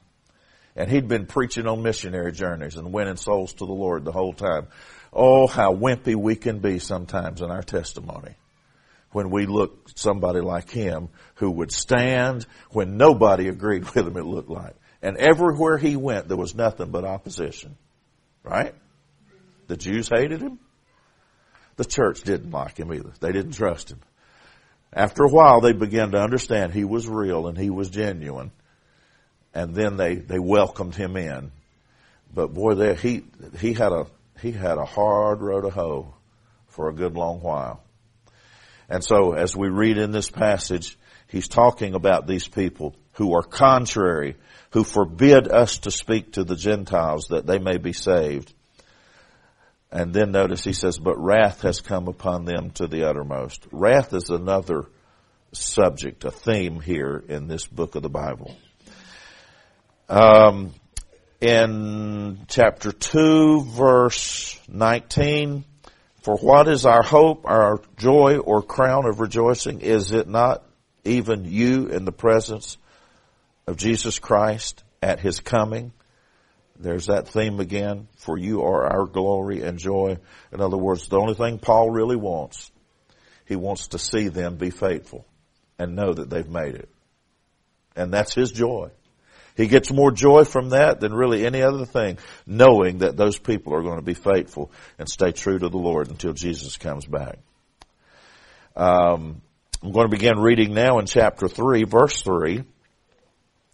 And 0.75 0.89
he'd 0.89 1.07
been 1.07 1.25
preaching 1.25 1.67
on 1.67 1.81
missionary 1.81 2.31
journeys 2.31 2.75
and 2.75 2.93
winning 2.93 3.17
souls 3.17 3.53
to 3.53 3.65
the 3.65 3.73
Lord 3.73 4.05
the 4.05 4.11
whole 4.11 4.33
time. 4.33 4.67
Oh, 5.11 5.47
how 5.47 5.73
wimpy 5.73 6.15
we 6.15 6.35
can 6.35 6.59
be 6.59 6.79
sometimes 6.79 7.41
in 7.41 7.49
our 7.49 7.63
testimony 7.63 8.35
when 9.11 9.29
we 9.29 9.45
look 9.45 9.89
somebody 9.95 10.39
like 10.39 10.69
him 10.69 11.09
who 11.35 11.49
would 11.51 11.71
stand 11.71 12.45
when 12.71 12.97
nobody 12.97 13.47
agreed 13.47 13.83
with 13.85 14.07
him, 14.07 14.17
it 14.17 14.25
looked 14.25 14.49
like. 14.49 14.75
And 15.01 15.17
everywhere 15.17 15.77
he 15.77 15.95
went, 15.95 16.27
there 16.27 16.37
was 16.37 16.55
nothing 16.55 16.91
but 16.91 17.05
opposition. 17.05 17.77
Right? 18.43 18.75
The 19.67 19.77
Jews 19.77 20.09
hated 20.09 20.41
him. 20.41 20.59
The 21.77 21.85
church 21.85 22.21
didn't 22.23 22.51
like 22.51 22.77
him 22.77 22.93
either. 22.93 23.13
They 23.19 23.31
didn't 23.31 23.53
trust 23.53 23.89
him. 23.89 23.99
After 24.91 25.23
a 25.23 25.29
while, 25.29 25.61
they 25.61 25.71
began 25.71 26.11
to 26.11 26.17
understand 26.17 26.73
he 26.73 26.83
was 26.83 27.07
real 27.07 27.47
and 27.47 27.57
he 27.57 27.69
was 27.69 27.89
genuine. 27.89 28.51
And 29.53 29.73
then 29.73 29.97
they, 29.97 30.15
they 30.15 30.39
welcomed 30.39 30.95
him 30.95 31.15
in. 31.15 31.51
But 32.33 32.53
boy, 32.53 32.75
there, 32.75 32.95
he, 32.95 33.23
he 33.59 33.73
had 33.73 33.91
a, 33.91 34.07
he 34.41 34.51
had 34.51 34.77
a 34.77 34.85
hard 34.85 35.41
row 35.41 35.61
to 35.61 35.69
hoe 35.69 36.13
for 36.67 36.89
a 36.89 36.93
good 36.93 37.15
long 37.15 37.41
while. 37.41 37.83
And 38.89 39.03
so 39.03 39.33
as 39.33 39.55
we 39.55 39.69
read 39.69 39.97
in 39.97 40.11
this 40.11 40.29
passage, 40.29 40.97
he's 41.27 41.47
talking 41.47 41.93
about 41.93 42.27
these 42.27 42.47
people 42.47 42.95
who 43.13 43.35
are 43.35 43.43
contrary, 43.43 44.35
who 44.71 44.83
forbid 44.83 45.47
us 45.47 45.79
to 45.79 45.91
speak 45.91 46.33
to 46.33 46.43
the 46.43 46.55
Gentiles 46.55 47.27
that 47.29 47.45
they 47.45 47.59
may 47.59 47.77
be 47.77 47.93
saved. 47.93 48.53
And 49.91 50.13
then 50.13 50.31
notice 50.31 50.63
he 50.63 50.73
says, 50.73 50.99
but 50.99 51.17
wrath 51.17 51.61
has 51.61 51.81
come 51.81 52.07
upon 52.07 52.45
them 52.45 52.71
to 52.71 52.87
the 52.87 53.09
uttermost. 53.09 53.65
Wrath 53.71 54.13
is 54.13 54.29
another 54.29 54.85
subject, 55.51 56.23
a 56.25 56.31
theme 56.31 56.79
here 56.79 57.23
in 57.27 57.47
this 57.47 57.65
book 57.65 57.95
of 57.95 58.03
the 58.03 58.09
Bible. 58.09 58.55
Um, 60.07 60.73
in 61.41 62.39
chapter 62.47 62.91
2 62.91 63.63
verse 63.63 64.59
19, 64.67 65.63
for 66.21 66.37
what 66.37 66.67
is 66.67 66.85
our 66.85 67.01
hope, 67.01 67.45
our 67.45 67.81
joy, 67.97 68.37
or 68.37 68.61
crown 68.61 69.05
of 69.05 69.19
rejoicing? 69.19 69.81
Is 69.81 70.11
it 70.11 70.27
not 70.27 70.63
even 71.05 71.45
you 71.45 71.87
in 71.87 72.05
the 72.05 72.11
presence 72.11 72.77
of 73.67 73.77
Jesus 73.77 74.19
Christ 74.19 74.83
at 75.01 75.19
His 75.19 75.39
coming? 75.39 75.93
There's 76.77 77.07
that 77.07 77.27
theme 77.27 77.59
again. 77.59 78.07
For 78.17 78.37
you 78.37 78.63
are 78.63 78.85
our 78.85 79.05
glory 79.05 79.61
and 79.61 79.77
joy. 79.77 80.17
In 80.51 80.61
other 80.61 80.77
words, 80.77 81.07
the 81.07 81.19
only 81.19 81.35
thing 81.35 81.59
Paul 81.59 81.89
really 81.89 82.15
wants, 82.15 82.71
he 83.45 83.55
wants 83.55 83.89
to 83.89 83.99
see 83.99 84.27
them 84.27 84.55
be 84.55 84.69
faithful 84.69 85.25
and 85.77 85.95
know 85.95 86.13
that 86.13 86.29
they've 86.29 86.47
made 86.47 86.75
it. 86.75 86.89
And 87.95 88.13
that's 88.13 88.33
his 88.33 88.51
joy. 88.51 88.91
He 89.59 89.67
gets 89.67 89.91
more 89.91 90.09
joy 90.09 90.45
from 90.45 90.69
that 90.69 91.01
than 91.01 91.13
really 91.13 91.45
any 91.45 91.61
other 91.61 91.85
thing, 91.85 92.17
knowing 92.47 92.99
that 92.99 93.17
those 93.17 93.37
people 93.37 93.75
are 93.75 93.83
going 93.83 93.97
to 93.97 94.01
be 94.01 94.13
faithful 94.13 94.71
and 94.97 95.09
stay 95.09 95.33
true 95.33 95.59
to 95.59 95.67
the 95.67 95.77
Lord 95.77 96.07
until 96.07 96.31
Jesus 96.31 96.77
comes 96.77 97.05
back. 97.05 97.39
Um, 98.73 99.41
I'm 99.83 99.91
going 99.91 100.05
to 100.05 100.15
begin 100.15 100.39
reading 100.39 100.73
now 100.73 100.99
in 100.99 101.07
chapter 101.07 101.49
3, 101.49 101.83
verse 101.83 102.21
3. 102.21 102.63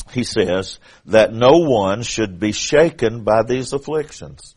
He 0.09 0.23
says 0.23 0.79
that 1.05 1.31
no 1.31 1.59
one 1.59 2.01
should 2.01 2.39
be 2.39 2.51
shaken 2.51 3.23
by 3.23 3.43
these 3.43 3.71
afflictions. 3.71 4.55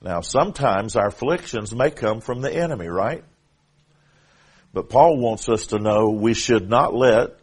Now, 0.00 0.22
sometimes 0.22 0.96
our 0.96 1.08
afflictions 1.08 1.74
may 1.74 1.90
come 1.90 2.22
from 2.22 2.40
the 2.40 2.50
enemy, 2.50 2.88
right? 2.88 3.22
But 4.72 4.88
Paul 4.88 5.18
wants 5.18 5.46
us 5.50 5.66
to 5.66 5.78
know 5.78 6.08
we 6.08 6.32
should 6.32 6.70
not 6.70 6.94
let 6.94 7.36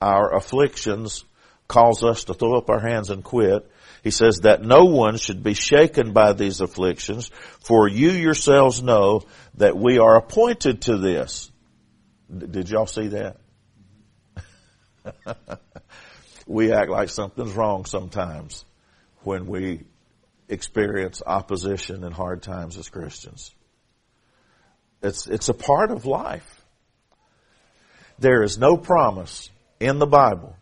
our 0.00 0.34
afflictions 0.34 1.24
calls 1.68 2.04
us 2.04 2.24
to 2.24 2.34
throw 2.34 2.56
up 2.58 2.70
our 2.70 2.80
hands 2.80 3.10
and 3.10 3.24
quit. 3.24 3.70
He 4.02 4.10
says 4.10 4.40
that 4.40 4.62
no 4.62 4.84
one 4.84 5.16
should 5.16 5.42
be 5.42 5.54
shaken 5.54 6.12
by 6.12 6.34
these 6.34 6.60
afflictions, 6.60 7.30
for 7.60 7.88
you 7.88 8.10
yourselves 8.10 8.82
know 8.82 9.22
that 9.54 9.76
we 9.76 9.98
are 9.98 10.16
appointed 10.16 10.82
to 10.82 10.98
this. 10.98 11.50
Did 12.36 12.68
y'all 12.68 12.86
see 12.86 13.08
that? 13.08 13.36
we 16.46 16.72
act 16.72 16.90
like 16.90 17.08
something's 17.08 17.52
wrong 17.52 17.84
sometimes 17.86 18.64
when 19.22 19.46
we 19.46 19.84
experience 20.48 21.22
opposition 21.24 22.04
and 22.04 22.14
hard 22.14 22.42
times 22.42 22.76
as 22.76 22.88
Christians. 22.88 23.54
It's, 25.02 25.26
it's 25.26 25.48
a 25.48 25.54
part 25.54 25.90
of 25.90 26.06
life. 26.06 26.62
There 28.18 28.42
is 28.42 28.58
no 28.58 28.76
promise 28.76 29.50
in 29.80 29.98
the 29.98 30.06
Bible 30.06 30.56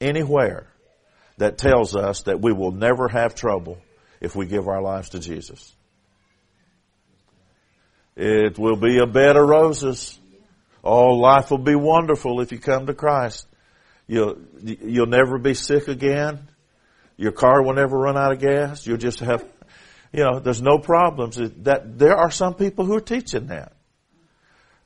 anywhere 0.00 0.66
that 1.38 1.58
tells 1.58 1.96
us 1.96 2.22
that 2.22 2.40
we 2.40 2.52
will 2.52 2.72
never 2.72 3.08
have 3.08 3.34
trouble 3.34 3.78
if 4.20 4.36
we 4.36 4.46
give 4.46 4.68
our 4.68 4.82
lives 4.82 5.10
to 5.10 5.18
Jesus. 5.18 5.74
It 8.16 8.58
will 8.58 8.76
be 8.76 8.98
a 8.98 9.06
bed 9.06 9.36
of 9.36 9.48
roses. 9.48 10.18
Oh, 10.82 11.14
life 11.14 11.50
will 11.50 11.58
be 11.58 11.74
wonderful 11.74 12.40
if 12.40 12.52
you 12.52 12.58
come 12.58 12.86
to 12.86 12.94
Christ. 12.94 13.46
You'll, 14.06 14.36
you'll 14.62 15.06
never 15.06 15.38
be 15.38 15.54
sick 15.54 15.88
again. 15.88 16.48
Your 17.16 17.32
car 17.32 17.62
will 17.62 17.74
never 17.74 17.96
run 17.96 18.16
out 18.16 18.32
of 18.32 18.40
gas. 18.40 18.86
You'll 18.86 18.98
just 18.98 19.20
have, 19.20 19.44
you 20.12 20.24
know, 20.24 20.40
there's 20.40 20.62
no 20.62 20.78
problems. 20.78 21.36
That, 21.62 21.98
there 21.98 22.16
are 22.16 22.30
some 22.30 22.54
people 22.54 22.84
who 22.84 22.94
are 22.94 23.00
teaching 23.00 23.46
that. 23.46 23.72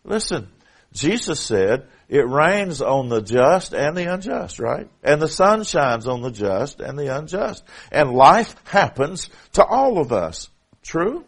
Listen, 0.04 0.48
Jesus 0.92 1.40
said, 1.40 1.86
it 2.08 2.26
rains 2.26 2.80
on 2.80 3.10
the 3.10 3.20
just 3.20 3.74
and 3.74 3.94
the 3.94 4.12
unjust, 4.12 4.58
right? 4.58 4.88
And 5.02 5.20
the 5.20 5.28
sun 5.28 5.64
shines 5.64 6.08
on 6.08 6.22
the 6.22 6.30
just 6.30 6.80
and 6.80 6.98
the 6.98 7.14
unjust. 7.14 7.62
And 7.92 8.12
life 8.12 8.54
happens 8.64 9.28
to 9.52 9.64
all 9.64 9.98
of 9.98 10.10
us. 10.10 10.48
True? 10.82 11.24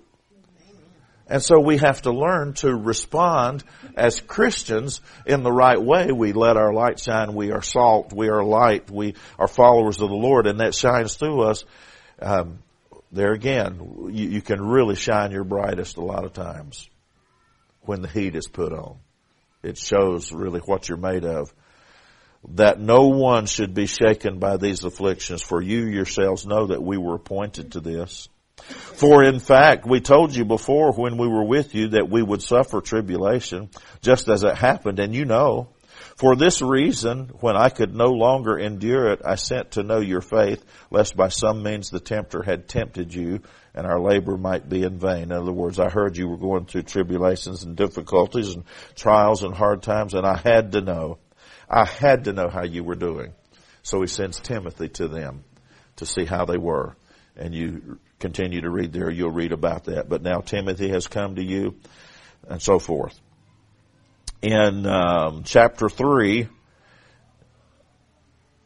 And 1.27 1.43
so 1.43 1.61
we 1.61 1.77
have 1.77 2.03
to 2.03 2.11
learn 2.11 2.55
to 2.55 2.75
respond 2.75 3.63
as 3.95 4.21
Christians 4.21 5.01
in 5.27 5.43
the 5.43 5.53
right 5.53 5.81
way. 5.81 6.11
We 6.11 6.33
let 6.33 6.57
our 6.57 6.73
light 6.73 6.99
shine. 6.99 7.35
We 7.35 7.53
are 7.53 7.63
salt. 7.63 8.13
We 8.13 8.31
are 8.31 8.43
light. 8.43 8.91
We 8.91 9.15
are 9.39 9.47
followers 9.47 10.01
of 10.01 10.09
the 10.09 10.17
Lord 10.17 10.47
and 10.47 10.61
that 10.61 10.75
shines 10.75 11.15
through 11.15 11.43
us. 11.43 11.65
Um, 12.21 12.61
there 13.13 13.33
again, 13.33 14.09
you, 14.13 14.29
you 14.29 14.43
can 14.43 14.61
really 14.61 14.97
shine 14.97 15.31
your 15.31 15.45
brightest 15.45 15.99
a 15.99 16.05
lot 16.05 16.25
of 16.25 16.33
times 16.33 16.89
when 17.83 18.03
the 18.03 18.09
heat 18.09 18.35
is 18.35 18.49
put 18.49 18.73
on. 18.73 18.97
It 19.63 19.79
shows 19.79 20.33
really 20.33 20.61
what 20.61 20.89
you're 20.89 20.99
made 20.99 21.25
of. 21.25 21.53
That 22.51 22.81
no 22.81 23.09
one 23.09 23.47
should 23.47 23.75
be 23.75 23.87
shaken 23.87 24.39
by 24.39 24.57
these 24.57 24.85
afflictions, 24.85 25.43
for 25.43 25.61
you 25.61 25.87
yourselves 25.87 26.47
know 26.47 26.69
that 26.69 26.83
we 26.83 26.97
were 26.97 27.15
appointed 27.15 27.73
to 27.73 27.81
this. 27.81 28.29
For 28.63 29.23
in 29.23 29.41
fact, 29.41 29.87
we 29.87 30.01
told 30.01 30.35
you 30.35 30.45
before 30.45 30.93
when 30.93 31.17
we 31.17 31.29
were 31.29 31.45
with 31.45 31.75
you 31.75 31.89
that 31.89 32.11
we 32.11 32.23
would 32.23 32.43
suffer 32.43 32.81
tribulation, 32.81 33.71
just 34.01 34.29
as 34.29 34.43
it 34.43 34.57
happened, 34.57 34.99
and 34.99 35.15
you 35.15 35.25
know. 35.25 35.69
For 36.21 36.37
this 36.37 36.61
reason, 36.61 37.31
when 37.41 37.57
I 37.57 37.71
could 37.71 37.95
no 37.95 38.11
longer 38.11 38.59
endure 38.59 39.11
it, 39.11 39.23
I 39.25 39.37
sent 39.37 39.71
to 39.71 39.83
know 39.83 40.01
your 40.01 40.21
faith, 40.21 40.63
lest 40.91 41.17
by 41.17 41.29
some 41.29 41.63
means 41.63 41.89
the 41.89 41.99
tempter 41.99 42.43
had 42.43 42.69
tempted 42.69 43.15
you, 43.15 43.41
and 43.75 43.87
our 43.87 43.99
labor 43.99 44.37
might 44.37 44.69
be 44.69 44.83
in 44.83 44.99
vain. 44.99 45.23
In 45.23 45.33
other 45.33 45.51
words, 45.51 45.81
I 45.81 45.89
heard 45.89 46.19
you 46.19 46.29
were 46.29 46.37
going 46.37 46.67
through 46.67 46.83
tribulations 46.83 47.63
and 47.63 47.75
difficulties 47.75 48.55
and 48.55 48.65
trials 48.95 49.43
and 49.43 49.55
hard 49.55 49.83
times, 49.83 50.13
and 50.13 50.27
I 50.27 50.37
had 50.37 50.73
to 50.73 50.83
know. 50.83 51.17
I 51.71 51.87
had 51.87 52.25
to 52.25 52.35
know 52.35 52.51
how 52.51 52.65
you 52.65 52.85
were 52.85 52.97
doing. 52.97 53.33
So 53.83 54.03
he 54.03 54.07
sends 54.07 54.41
Timothy 54.41 54.89
to 54.89 55.09
them 55.09 55.43
to 55.97 56.05
see 56.05 56.27
how 56.27 56.45
they 56.45 56.59
were. 56.59 56.97
And 57.35 57.55
you 57.55 57.99
continue 58.19 58.61
to 58.61 58.69
read 58.69 58.93
there, 58.93 59.09
you'll 59.09 59.31
read 59.31 59.53
about 59.53 59.85
that. 59.85 60.11
But 60.11 60.21
now 60.21 60.41
Timothy 60.41 60.91
has 60.91 61.07
come 61.07 61.37
to 61.37 61.43
you, 61.43 61.77
and 62.47 62.61
so 62.61 62.79
forth 62.79 63.19
in 64.43 64.87
um, 64.87 65.43
chapter 65.45 65.89
3, 65.89 66.49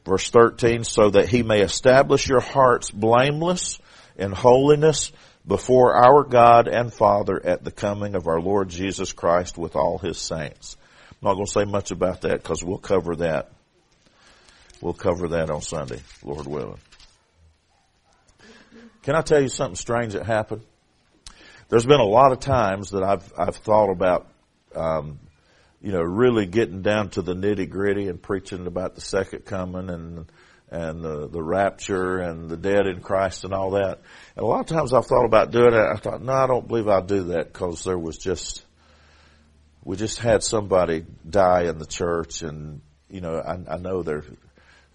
verse 0.04 0.30
13, 0.30 0.84
so 0.84 1.10
that 1.10 1.28
he 1.28 1.42
may 1.42 1.60
establish 1.60 2.28
your 2.28 2.40
hearts 2.40 2.90
blameless 2.90 3.80
in 4.16 4.32
holiness 4.32 5.12
before 5.46 5.94
our 5.94 6.24
God 6.24 6.68
and 6.68 6.92
Father 6.92 7.40
at 7.44 7.64
the 7.64 7.70
coming 7.70 8.14
of 8.14 8.28
our 8.28 8.40
Lord 8.40 8.68
Jesus 8.68 9.12
Christ 9.12 9.58
with 9.58 9.76
all 9.76 9.98
his 9.98 10.18
saints. 10.18 10.76
I'm 11.10 11.28
not 11.28 11.34
going 11.34 11.46
to 11.46 11.52
say 11.52 11.64
much 11.64 11.90
about 11.90 12.22
that 12.22 12.42
because 12.42 12.62
we'll 12.62 12.78
cover 12.78 13.16
that. 13.16 13.50
We'll 14.80 14.94
cover 14.94 15.28
that 15.28 15.50
on 15.50 15.60
Sunday, 15.60 16.00
Lord 16.22 16.46
willing. 16.46 16.80
Can 19.02 19.14
I 19.14 19.22
tell 19.22 19.40
you 19.40 19.48
something 19.48 19.76
strange 19.76 20.14
that 20.14 20.24
happened? 20.24 20.62
There's 21.68 21.86
been 21.86 22.00
a 22.00 22.04
lot 22.04 22.32
of 22.32 22.40
times 22.40 22.90
that 22.90 23.02
I've 23.02 23.32
I've 23.38 23.56
thought 23.56 23.90
about 23.90 24.26
um, 24.74 25.18
you 25.84 25.92
know, 25.92 26.00
really 26.00 26.46
getting 26.46 26.80
down 26.80 27.10
to 27.10 27.20
the 27.20 27.34
nitty 27.34 27.68
gritty 27.68 28.08
and 28.08 28.20
preaching 28.20 28.66
about 28.66 28.94
the 28.94 29.02
second 29.02 29.44
coming 29.44 29.90
and 29.90 30.32
and 30.70 31.04
the 31.04 31.28
the 31.28 31.42
rapture 31.42 32.20
and 32.20 32.48
the 32.48 32.56
dead 32.56 32.86
in 32.86 33.02
Christ 33.02 33.44
and 33.44 33.52
all 33.52 33.72
that. 33.72 34.00
And 34.34 34.44
a 34.44 34.46
lot 34.46 34.60
of 34.60 34.66
times 34.66 34.94
I've 34.94 35.04
thought 35.04 35.26
about 35.26 35.50
doing 35.50 35.74
it. 35.74 35.78
I 35.78 35.96
thought, 35.96 36.22
no, 36.22 36.32
I 36.32 36.46
don't 36.46 36.66
believe 36.66 36.88
I'll 36.88 37.02
do 37.02 37.24
that 37.24 37.52
because 37.52 37.84
there 37.84 37.98
was 37.98 38.16
just 38.16 38.64
we 39.84 39.96
just 39.96 40.20
had 40.20 40.42
somebody 40.42 41.04
die 41.28 41.64
in 41.64 41.76
the 41.76 41.84
church, 41.84 42.40
and 42.40 42.80
you 43.10 43.20
know, 43.20 43.34
I, 43.34 43.74
I 43.74 43.76
know 43.76 44.02
their 44.02 44.24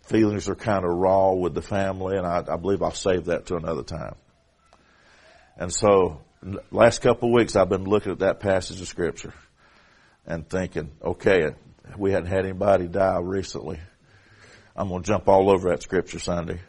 feelings 0.08 0.50
are 0.50 0.56
kind 0.56 0.84
of 0.84 0.92
raw 0.92 1.34
with 1.34 1.54
the 1.54 1.62
family, 1.62 2.18
and 2.18 2.26
I, 2.26 2.44
I 2.52 2.58
believe 2.58 2.82
I'll 2.82 2.90
save 2.90 3.26
that 3.26 3.46
to 3.46 3.58
another 3.58 3.84
time. 3.84 4.16
And 5.56 5.72
so, 5.72 6.22
last 6.72 7.04
couple 7.04 7.30
of 7.30 7.36
weeks, 7.36 7.56
I've 7.56 7.70
been 7.70 7.84
looking 7.84 8.12
at 8.12 8.20
that 8.20 8.40
passage 8.40 8.82
of 8.82 8.88
scripture 8.88 9.36
and 10.30 10.48
thinking, 10.48 10.92
okay, 11.04 11.50
we 11.98 12.12
hadn't 12.12 12.30
had 12.30 12.46
anybody 12.46 12.88
die 12.88 13.18
recently. 13.20 13.80
I'm 14.76 14.88
going 14.88 15.02
to 15.02 15.08
jump 15.08 15.28
all 15.28 15.50
over 15.50 15.70
that 15.70 15.82
scripture 15.82 16.20
Sunday. 16.20 16.62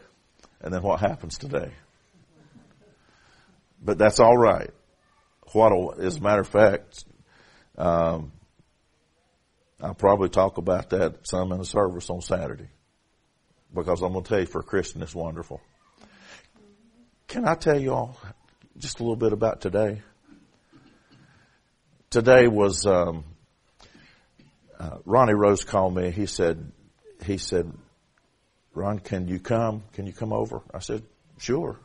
And 0.59 0.73
then 0.73 0.81
what 0.81 0.99
happens 0.99 1.37
today? 1.37 1.71
But 3.81 3.97
that's 3.97 4.19
all 4.19 4.35
right. 4.35 4.71
What, 5.53 5.99
as 5.99 6.17
a 6.17 6.21
matter 6.21 6.41
of 6.41 6.47
fact, 6.47 7.05
um, 7.77 8.31
I'll 9.79 9.93
probably 9.93 10.29
talk 10.29 10.57
about 10.57 10.89
that 10.89 11.27
some 11.27 11.51
in 11.51 11.59
the 11.59 11.65
service 11.65 12.09
on 12.09 12.21
Saturday 12.21 12.69
because 13.73 14.01
I'm 14.01 14.11
going 14.11 14.23
to 14.23 14.29
tell 14.29 14.39
you 14.39 14.45
for 14.45 14.59
a 14.59 14.63
Christian 14.63 15.01
it's 15.01 15.15
wonderful. 15.15 15.61
Can 17.27 17.47
I 17.47 17.55
tell 17.55 17.79
you 17.79 17.93
all 17.93 18.17
just 18.77 18.99
a 18.99 19.03
little 19.03 19.15
bit 19.15 19.33
about 19.33 19.61
today? 19.61 20.01
Today 22.09 22.47
was 22.47 22.85
um, 22.85 23.23
uh, 24.81 24.97
Ronnie 25.05 25.35
Rose 25.35 25.63
called 25.63 25.95
me. 25.95 26.09
He 26.09 26.25
said, 26.25 26.71
he 27.23 27.37
said, 27.37 27.71
Ron, 28.73 28.97
can 28.97 29.27
you 29.27 29.39
come? 29.39 29.83
Can 29.93 30.07
you 30.07 30.13
come 30.13 30.33
over? 30.33 30.61
I 30.73 30.79
said, 30.79 31.03
sure. 31.37 31.79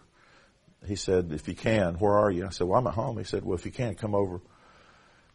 He 0.86 0.96
said, 0.96 1.30
if 1.32 1.46
you 1.46 1.54
can, 1.54 1.94
where 1.96 2.14
are 2.14 2.30
you? 2.30 2.46
I 2.46 2.50
said, 2.50 2.66
well, 2.66 2.78
I'm 2.78 2.86
at 2.86 2.94
home. 2.94 3.18
He 3.18 3.24
said, 3.24 3.44
well, 3.44 3.58
if 3.58 3.66
you 3.66 3.72
can, 3.72 3.96
come 3.96 4.14
over. 4.14 4.40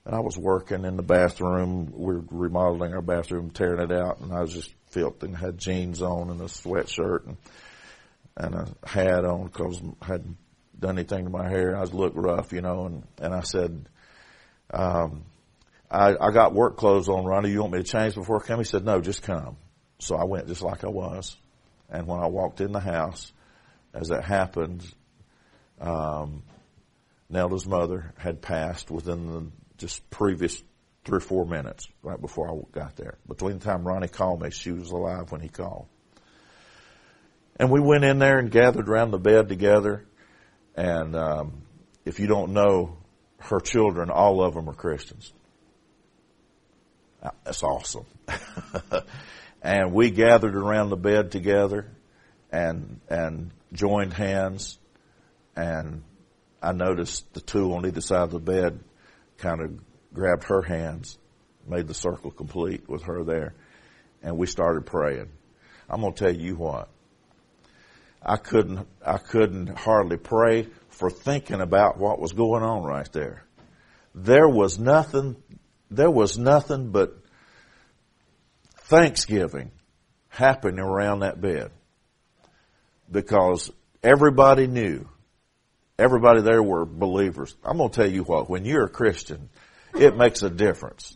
And 0.06 0.16
I 0.16 0.22
was 0.22 0.38
working 0.38 0.86
in 0.86 0.98
the 0.98 1.04
bathroom. 1.04 1.94
We 1.94 2.16
are 2.16 2.24
remodeling 2.32 2.96
our 2.96 3.02
bathroom, 3.02 3.52
tearing 3.52 3.82
it 3.82 3.92
out, 3.92 4.22
and 4.22 4.34
I 4.34 4.42
was 4.42 4.54
just 4.54 4.74
filthy 4.90 5.28
and 5.28 5.38
had 5.38 5.60
jeans 5.60 6.02
on 6.02 6.32
and 6.32 6.42
a 6.42 6.46
sweatshirt 6.46 7.28
and, 7.28 7.38
and 8.38 8.56
a 8.56 8.88
hat 8.88 9.24
on 9.24 9.46
because 9.46 9.80
I 10.02 10.06
hadn't 10.06 10.38
done 10.80 10.98
anything 10.98 11.26
to 11.26 11.30
my 11.30 11.48
hair. 11.48 11.78
I 11.78 11.82
was 11.82 11.94
looked 11.94 12.16
rough, 12.16 12.54
you 12.54 12.62
know, 12.62 12.86
and, 12.88 13.04
and 13.20 13.36
I 13.36 13.42
said, 13.42 13.88
um, 14.74 15.26
I, 15.92 16.16
I 16.20 16.32
got 16.32 16.54
work 16.54 16.78
clothes 16.78 17.10
on, 17.10 17.26
Ronnie. 17.26 17.52
You 17.52 17.60
want 17.60 17.74
me 17.74 17.80
to 17.80 17.84
change 17.84 18.16
before 18.16 18.42
I 18.42 18.48
come? 18.48 18.60
He 18.60 18.64
said, 18.64 18.86
no, 18.86 19.02
just 19.02 19.24
come. 19.24 19.58
So 20.00 20.16
I 20.16 20.24
went 20.24 20.48
just 20.48 20.62
like 20.62 20.86
I 20.86 20.88
was. 20.90 21.36
And 21.90 22.08
when 22.08 22.22
I 22.22 22.28
walked 22.28 22.62
in 22.62 22.72
the 22.72 22.80
house, 22.80 23.34
as 23.94 24.08
that 24.08 24.24
happened, 24.24 24.86
um, 25.82 26.44
Nelda's 27.30 27.68
mother 27.68 28.14
had 28.18 28.42
passed 28.42 28.90
within 28.90 29.28
the 29.28 29.52
just 29.78 30.10
previous 30.10 30.64
three 31.04 31.18
or 31.18 31.22
four 31.22 31.46
minutes 31.46 31.88
right 32.04 32.20
before 32.20 32.50
I 32.50 32.56
got 32.72 32.96
there. 32.96 33.18
Between 33.28 33.60
the 33.60 33.66
time 33.66 33.86
Ronnie 33.86 34.08
called 34.08 34.42
me, 34.42 34.50
she 34.52 34.72
was 34.72 34.92
alive 34.92 35.32
when 35.32 35.42
he 35.42 35.50
called. 35.50 35.88
And 37.58 37.70
we 37.70 37.82
went 37.82 38.06
in 38.06 38.18
there 38.18 38.40
and 38.40 38.50
gathered 38.50 38.88
around 38.88 39.12
the 39.12 39.20
bed 39.20 39.50
together. 39.50 40.06
And 40.74 41.18
um, 41.18 41.64
if 42.06 42.22
you 42.22 42.28
don't 42.28 42.54
know 42.54 42.98
her 43.40 43.60
children, 43.60 44.10
all 44.10 44.42
of 44.42 44.54
them 44.54 44.70
are 44.70 44.74
Christians. 44.74 45.34
That's 47.22 47.64
awesome. 47.64 48.06
and 49.62 49.94
we 49.94 50.10
gathered 50.10 50.56
around 50.56 50.90
the 50.90 50.98
bed 50.98 51.32
together 51.32 51.88
and 52.52 53.00
and 53.10 53.52
joined 53.74 54.14
hands 54.14 54.80
and 55.56 56.04
I 56.62 56.74
noticed 56.74 57.34
the 57.34 57.42
two 57.42 57.74
on 57.74 57.86
either 57.86 58.02
side 58.02 58.24
of 58.24 58.32
the 58.32 58.40
bed 58.40 58.80
kind 59.38 59.62
of 59.62 59.80
grabbed 60.14 60.44
her 60.46 60.62
hands, 60.62 61.18
made 61.68 61.88
the 61.88 61.94
circle 61.94 62.32
complete 62.32 62.88
with 62.88 63.04
her 63.04 63.24
there, 63.24 63.54
and 64.22 64.38
we 64.38 64.46
started 64.46 64.86
praying. 64.86 65.30
I'm 65.90 66.02
going 66.02 66.14
to 66.14 66.24
tell 66.24 66.36
you 66.36 66.56
what. 66.56 66.90
I 68.24 68.38
couldn't, 68.38 68.88
I 69.04 69.18
couldn't 69.18 69.76
hardly 69.76 70.18
pray 70.18 70.68
for 70.90 71.10
thinking 71.10 71.60
about 71.60 71.98
what 71.98 72.20
was 72.20 72.34
going 72.34 72.62
on 72.62 72.84
right 72.84 73.12
there. 73.12 73.44
There 74.14 74.48
was 74.48 74.78
nothing, 74.78 75.38
there 75.92 76.10
was 76.10 76.38
nothing 76.38 76.92
but 76.92 77.16
thanksgiving 78.76 79.72
happening 80.30 80.80
around 80.80 81.20
that 81.20 81.40
bed. 81.40 81.72
Because 83.12 83.70
everybody 84.02 84.68
knew 84.68 85.08
Everybody 86.02 86.42
there 86.42 86.64
were 86.64 86.84
believers. 86.84 87.56
I'm 87.64 87.78
going 87.78 87.92
to 87.92 87.96
tell 87.96 88.10
you 88.10 88.24
what, 88.24 88.50
when 88.50 88.66
you're 88.66 88.86
a 88.86 88.90
Christian, 88.90 89.50
it 89.94 90.18
makes 90.18 90.42
a 90.42 90.50
difference. 90.50 91.16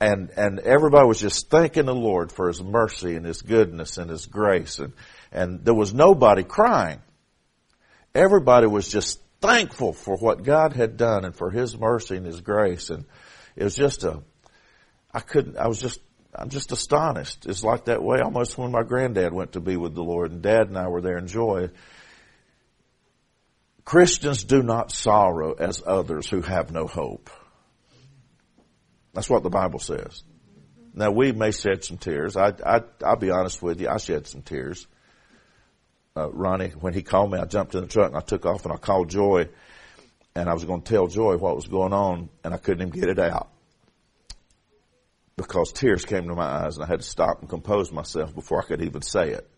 And, 0.00 0.30
and 0.36 0.60
everybody 0.60 1.08
was 1.08 1.18
just 1.18 1.50
thanking 1.50 1.86
the 1.86 1.94
Lord 1.96 2.30
for 2.30 2.46
His 2.46 2.62
mercy 2.62 3.16
and 3.16 3.26
His 3.26 3.42
goodness 3.42 3.98
and 3.98 4.08
His 4.08 4.26
grace. 4.26 4.78
And, 4.78 4.92
and 5.32 5.64
there 5.64 5.74
was 5.74 5.92
nobody 5.92 6.44
crying. 6.44 7.00
Everybody 8.14 8.68
was 8.68 8.88
just 8.88 9.20
thankful 9.40 9.92
for 9.92 10.16
what 10.16 10.42
God 10.42 10.72
had 10.72 10.96
done 10.96 11.24
and 11.24 11.34
for 11.34 11.50
His 11.50 11.78
mercy 11.78 12.16
and 12.16 12.26
His 12.26 12.40
grace. 12.40 12.90
And 12.90 13.04
it 13.56 13.64
was 13.64 13.74
just 13.74 14.04
a, 14.04 14.22
I 15.12 15.20
couldn't, 15.20 15.56
I 15.56 15.68
was 15.68 15.80
just, 15.80 16.00
I'm 16.34 16.50
just 16.50 16.72
astonished. 16.72 17.46
It's 17.46 17.64
like 17.64 17.86
that 17.86 18.02
way 18.02 18.20
almost 18.20 18.58
when 18.58 18.70
my 18.70 18.82
granddad 18.82 19.32
went 19.32 19.52
to 19.52 19.60
be 19.60 19.76
with 19.76 19.94
the 19.94 20.04
Lord 20.04 20.30
and 20.30 20.42
dad 20.42 20.68
and 20.68 20.78
I 20.78 20.88
were 20.88 21.00
there 21.00 21.18
in 21.18 21.26
joy. 21.26 21.70
Christians 23.84 24.44
do 24.44 24.62
not 24.62 24.92
sorrow 24.92 25.54
as 25.54 25.82
others 25.84 26.28
who 26.28 26.42
have 26.42 26.70
no 26.70 26.86
hope. 26.86 27.30
That's 29.14 29.30
what 29.30 29.42
the 29.42 29.50
Bible 29.50 29.78
says. 29.78 30.22
Now 30.92 31.10
we 31.10 31.32
may 31.32 31.52
shed 31.52 31.84
some 31.84 31.96
tears. 31.96 32.36
I, 32.36 32.52
I, 32.64 32.82
I'll 33.04 33.16
be 33.16 33.30
honest 33.30 33.62
with 33.62 33.80
you. 33.80 33.88
I 33.88 33.96
shed 33.96 34.26
some 34.26 34.42
tears. 34.42 34.86
Uh, 36.16 36.30
Ronnie, 36.30 36.70
when 36.70 36.94
he 36.94 37.02
called 37.02 37.30
me, 37.30 37.38
I 37.38 37.44
jumped 37.44 37.74
in 37.74 37.82
the 37.82 37.86
truck 37.86 38.08
and 38.08 38.16
I 38.16 38.20
took 38.20 38.44
off 38.44 38.64
and 38.64 38.72
I 38.72 38.76
called 38.76 39.08
Joy 39.08 39.48
and 40.34 40.48
I 40.48 40.54
was 40.54 40.64
going 40.64 40.82
to 40.82 40.88
tell 40.88 41.06
Joy 41.06 41.36
what 41.36 41.54
was 41.54 41.68
going 41.68 41.92
on 41.92 42.28
and 42.42 42.52
I 42.52 42.56
couldn't 42.56 42.88
even 42.88 43.00
get 43.00 43.08
it 43.08 43.18
out 43.18 43.48
because 45.36 45.72
tears 45.72 46.04
came 46.04 46.26
to 46.28 46.34
my 46.34 46.64
eyes 46.64 46.76
and 46.76 46.84
I 46.84 46.88
had 46.88 47.00
to 47.00 47.06
stop 47.06 47.40
and 47.40 47.48
compose 47.48 47.92
myself 47.92 48.34
before 48.34 48.60
I 48.60 48.66
could 48.66 48.82
even 48.82 49.02
say 49.02 49.30
it. 49.30 49.48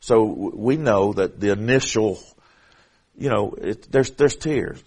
So 0.00 0.24
we 0.24 0.76
know 0.76 1.14
that 1.14 1.40
the 1.40 1.50
initial 1.50 2.18
you 3.18 3.28
know, 3.28 3.54
it, 3.60 3.90
there's, 3.90 4.10
there's 4.12 4.36
tears. 4.36 4.82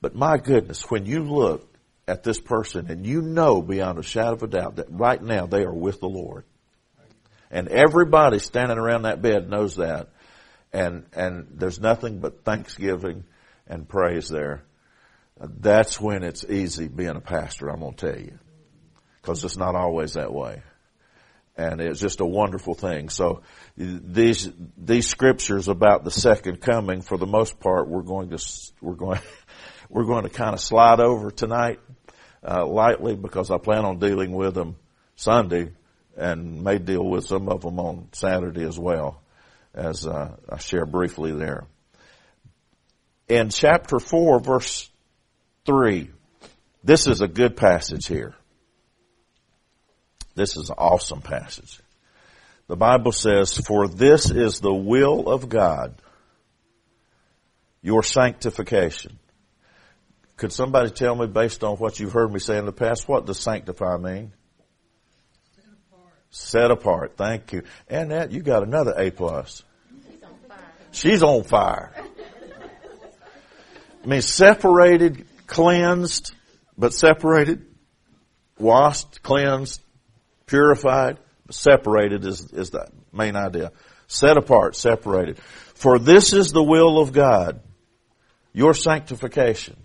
But 0.00 0.14
my 0.14 0.36
goodness, 0.36 0.82
when 0.90 1.06
you 1.06 1.24
look 1.24 1.66
at 2.06 2.22
this 2.22 2.38
person 2.38 2.90
and 2.90 3.06
you 3.06 3.22
know 3.22 3.62
beyond 3.62 3.98
a 3.98 4.02
shadow 4.02 4.34
of 4.34 4.42
a 4.42 4.46
doubt 4.46 4.76
that 4.76 4.86
right 4.90 5.20
now 5.20 5.46
they 5.46 5.62
are 5.62 5.72
with 5.72 6.00
the 6.00 6.08
Lord. 6.08 6.44
And 7.50 7.68
everybody 7.68 8.38
standing 8.38 8.78
around 8.78 9.02
that 9.02 9.22
bed 9.22 9.48
knows 9.48 9.76
that. 9.76 10.10
And, 10.72 11.06
and 11.12 11.48
there's 11.52 11.80
nothing 11.80 12.20
but 12.20 12.44
thanksgiving 12.44 13.24
and 13.66 13.88
praise 13.88 14.28
there. 14.28 14.62
That's 15.38 16.00
when 16.00 16.22
it's 16.22 16.44
easy 16.44 16.88
being 16.88 17.16
a 17.16 17.20
pastor, 17.20 17.68
I'm 17.68 17.80
going 17.80 17.94
to 17.94 18.12
tell 18.12 18.20
you. 18.20 18.38
Cause 19.22 19.44
it's 19.44 19.56
not 19.56 19.74
always 19.74 20.14
that 20.14 20.32
way 20.32 20.62
and 21.60 21.80
it's 21.80 22.00
just 22.00 22.20
a 22.20 22.24
wonderful 22.24 22.74
thing. 22.74 23.08
So 23.08 23.42
these 23.76 24.50
these 24.76 25.08
scriptures 25.08 25.68
about 25.68 26.04
the 26.04 26.10
second 26.10 26.60
coming, 26.60 27.02
for 27.02 27.18
the 27.18 27.26
most 27.26 27.60
part, 27.60 27.88
we're 27.88 28.02
going 28.02 28.30
to 28.30 28.38
we're 28.80 28.94
going 28.94 29.20
we're 29.90 30.04
going 30.04 30.24
to 30.24 30.30
kind 30.30 30.54
of 30.54 30.60
slide 30.60 31.00
over 31.00 31.30
tonight 31.30 31.80
uh, 32.46 32.64
lightly 32.66 33.14
because 33.14 33.50
I 33.50 33.58
plan 33.58 33.84
on 33.84 33.98
dealing 33.98 34.32
with 34.32 34.54
them 34.54 34.76
Sunday 35.16 35.72
and 36.16 36.62
may 36.62 36.78
deal 36.78 37.04
with 37.04 37.26
some 37.26 37.48
of 37.48 37.62
them 37.62 37.78
on 37.78 38.08
Saturday 38.12 38.64
as 38.64 38.78
well, 38.78 39.20
as 39.74 40.06
uh, 40.06 40.36
I 40.48 40.58
share 40.58 40.86
briefly 40.86 41.32
there. 41.32 41.64
In 43.28 43.50
chapter 43.50 43.98
four, 43.98 44.40
verse 44.40 44.90
three, 45.64 46.10
this 46.82 47.06
is 47.06 47.20
a 47.20 47.28
good 47.28 47.56
passage 47.56 48.06
here. 48.06 48.34
This 50.34 50.56
is 50.56 50.70
an 50.70 50.76
awesome 50.78 51.20
passage. 51.20 51.80
The 52.66 52.76
Bible 52.76 53.12
says, 53.12 53.58
for 53.58 53.88
this 53.88 54.30
is 54.30 54.60
the 54.60 54.72
will 54.72 55.28
of 55.28 55.48
God, 55.48 55.94
your 57.82 58.02
sanctification. 58.02 59.18
Could 60.36 60.52
somebody 60.52 60.90
tell 60.90 61.14
me 61.14 61.26
based 61.26 61.62
on 61.64 61.76
what 61.76 62.00
you've 62.00 62.12
heard 62.12 62.32
me 62.32 62.38
say 62.38 62.58
in 62.58 62.66
the 62.66 62.72
past, 62.72 63.08
what 63.08 63.26
does 63.26 63.38
sanctify 63.38 63.96
mean? 63.98 64.32
Set 66.30 66.70
apart. 66.70 67.16
Thank 67.16 67.52
you. 67.52 67.62
That, 67.88 68.30
you 68.30 68.42
got 68.42 68.62
another 68.62 68.94
A 68.96 69.10
plus. 69.10 69.62
She's 70.02 70.22
on 70.22 70.34
fire. 70.48 70.72
She's 70.92 71.22
on 71.22 71.42
fire. 71.42 71.92
I 74.02 74.06
mean, 74.06 74.22
separated, 74.22 75.26
cleansed, 75.46 76.32
but 76.78 76.94
separated 76.94 77.66
washed, 78.60 79.22
cleansed, 79.22 79.80
purified, 80.46 81.18
separated 81.50 82.24
is, 82.24 82.52
is 82.52 82.70
the 82.70 82.88
main 83.12 83.36
idea. 83.36 83.72
Set 84.06 84.36
apart, 84.36 84.76
separated. 84.76 85.38
For 85.74 85.98
this 85.98 86.32
is 86.32 86.52
the 86.52 86.62
will 86.62 86.98
of 86.98 87.12
God, 87.12 87.60
your 88.52 88.74
sanctification. 88.74 89.76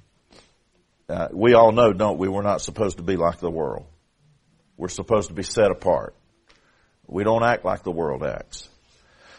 Uh, 1.08 1.28
we 1.32 1.54
all 1.54 1.72
know, 1.72 1.93
don't 1.93 2.18
we? 2.18 2.28
We're 2.28 2.41
not 2.41 2.62
supposed 2.62 2.98
to 2.98 3.04
be 3.04 3.16
like 3.16 3.39
the 3.39 3.52
world. 3.52 3.86
We're 4.78 4.89
supposed 4.89 5.30
to 5.30 5.36
be 5.36 5.43
set 5.43 5.72
apart. 5.72 6.16
We 7.08 7.24
don't 7.24 7.43
act 7.43 7.66
like 7.66 7.84
the 7.84 7.91
world 7.91 8.24
acts. 8.24 8.70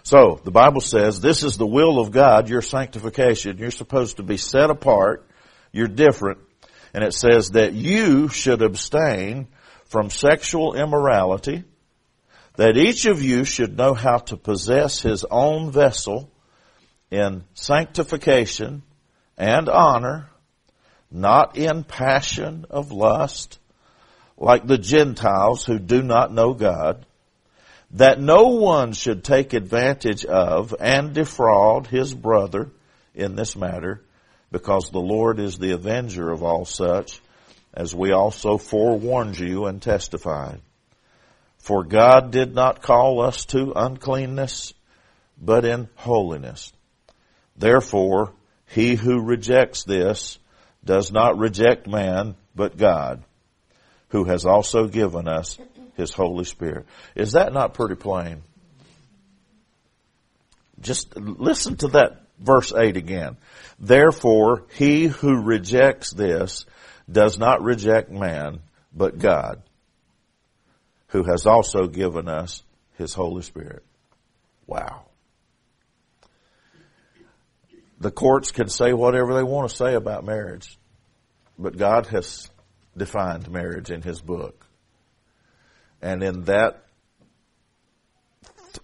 So, 0.03 0.41
the 0.45 0.53
Bible 0.53 0.81
says 0.81 1.21
this 1.21 1.43
is 1.43 1.57
the 1.57 1.67
will 1.67 1.99
of 1.99 2.13
God, 2.13 2.49
your 2.49 2.63
sanctification. 2.63 3.59
You're 3.59 3.73
supposed 3.73 4.19
to 4.19 4.23
be 4.23 4.37
set 4.37 4.71
apart. 4.71 5.29
You're 5.73 5.89
different. 5.89 6.39
And 6.95 7.03
it 7.03 7.13
says 7.13 7.51
that 7.51 7.73
you 7.73 8.29
should 8.29 8.63
abstain 8.63 9.49
from 9.87 10.11
sexual 10.11 10.75
immorality, 10.75 11.65
that 12.55 12.77
each 12.77 13.07
of 13.07 13.23
you 13.23 13.45
should 13.45 13.77
know 13.77 13.95
how 13.95 14.19
to 14.19 14.37
possess 14.37 15.01
his 15.01 15.25
own 15.25 15.71
vessel 15.71 16.31
in 17.11 17.45
sanctification 17.55 18.83
and 19.37 19.69
honor, 19.69 20.31
not 21.11 21.57
in 21.57 21.85
passion 21.85 22.65
of 22.71 22.93
lust, 22.93 23.59
like 24.37 24.67
the 24.67 24.79
Gentiles 24.79 25.65
who 25.65 25.79
do 25.79 26.03
not 26.03 26.33
know 26.33 26.55
God, 26.55 27.07
that 27.93 28.21
no 28.21 28.49
one 28.49 28.93
should 28.93 29.23
take 29.23 29.53
advantage 29.53 30.25
of 30.25 30.75
and 30.81 31.15
defraud 31.15 31.87
his 31.87 32.13
brother 32.13 32.71
in 33.15 33.37
this 33.37 33.57
matter, 33.57 34.03
because 34.51 34.91
the 34.91 34.99
Lord 34.99 35.39
is 35.39 35.59
the 35.59 35.73
avenger 35.73 36.31
of 36.31 36.43
all 36.43 36.65
such, 36.65 37.21
as 37.73 37.95
we 37.95 38.13
also 38.13 38.59
forewarned 38.59 39.39
you 39.39 39.67
and 39.67 39.81
testified. 39.81 40.61
For 41.59 41.85
God 41.85 42.31
did 42.31 42.55
not 42.55 42.83
call 42.83 43.21
us 43.21 43.45
to 43.47 43.73
uncleanness, 43.75 44.73
but 45.41 45.65
in 45.65 45.89
holiness. 45.97 46.73
Therefore, 47.57 48.33
he 48.67 48.95
who 48.95 49.21
rejects 49.21 49.85
this 49.85 50.39
does 50.85 51.11
not 51.11 51.39
reject 51.39 51.87
man, 51.87 52.37
but 52.55 52.77
God, 52.77 53.23
who 54.09 54.25
has 54.25 54.45
also 54.45 54.87
given 54.87 55.29
us 55.29 55.59
his 55.97 56.13
Holy 56.13 56.45
Spirit. 56.45 56.87
Is 57.15 57.33
that 57.33 57.53
not 57.53 57.75
pretty 57.75 57.97
plain? 57.97 58.43
Just 60.81 61.17
listen 61.17 61.77
to 61.77 61.89
that 61.89 62.23
verse 62.39 62.73
8 62.73 62.97
again. 62.97 63.37
Therefore, 63.79 64.65
he 64.75 65.07
who 65.07 65.43
rejects 65.43 66.11
this 66.11 66.67
does 67.11 67.39
not 67.39 67.63
reject 67.63 68.11
man, 68.11 68.61
but 68.95 69.19
God, 69.19 69.63
who 71.09 71.25
has 71.25 71.47
also 71.47 71.87
given 71.87 72.29
us 72.29 72.63
his 72.99 73.15
Holy 73.15 73.43
Spirit. 73.43 73.85
Wow. 74.67 75.07
The 77.99 78.11
courts 78.11 78.51
can 78.51 78.69
say 78.69 78.93
whatever 78.93 79.35
they 79.35 79.43
want 79.43 79.71
to 79.71 79.77
say 79.77 79.95
about 79.95 80.25
marriage, 80.25 80.77
but 81.59 81.79
God 81.79 82.07
has 82.09 82.51
defined 82.95 83.51
marriage 83.51 83.91
in 83.91 84.03
his 84.03 84.21
book. 84.21 84.66
And 86.03 86.23
in 86.23 86.45
that 86.45 86.85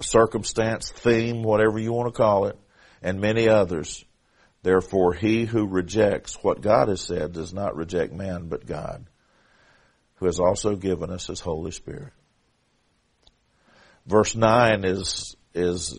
circumstance, 0.01 0.91
theme, 0.91 1.43
whatever 1.43 1.79
you 1.79 1.93
want 1.93 2.13
to 2.13 2.17
call 2.17 2.47
it, 2.47 2.59
and 3.03 3.21
many 3.21 3.49
others, 3.49 4.05
therefore 4.63 5.13
he 5.13 5.45
who 5.45 5.67
rejects 5.67 6.39
what 6.43 6.61
God 6.61 6.89
has 6.89 7.01
said 7.01 7.33
does 7.33 7.53
not 7.53 7.77
reject 7.77 8.13
man, 8.13 8.49
but 8.49 8.67
God, 8.67 9.05
who 10.17 10.27
has 10.27 10.41
also 10.41 10.77
given 10.77 11.11
us 11.11 11.27
his 11.27 11.41
Holy 11.41 11.73
Spirit. 11.73 12.13
Verse 14.07 14.35
9 14.35 14.85
is, 14.85 15.37
is 15.55 15.99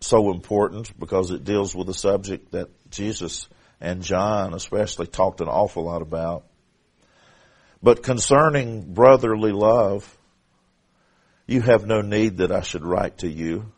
so 0.00 0.30
important 0.30 0.98
because 0.98 1.30
it 1.30 1.44
deals 1.44 1.74
with 1.74 1.88
a 1.88 1.94
subject 1.94 2.52
that 2.52 2.68
Jesus 2.90 3.48
and 3.80 4.02
John 4.02 4.54
especially 4.54 5.06
talked 5.06 5.40
an 5.40 5.48
awful 5.48 5.84
lot 5.84 6.02
about. 6.02 6.44
But 7.82 8.04
concerning 8.04 8.94
brotherly 8.94 9.50
love, 9.50 10.16
you 11.52 11.60
have 11.60 11.86
no 11.86 12.00
need 12.00 12.38
that 12.38 12.50
I 12.50 12.62
should 12.62 12.84
write 12.84 13.18
to 13.18 13.28
you, 13.28 13.70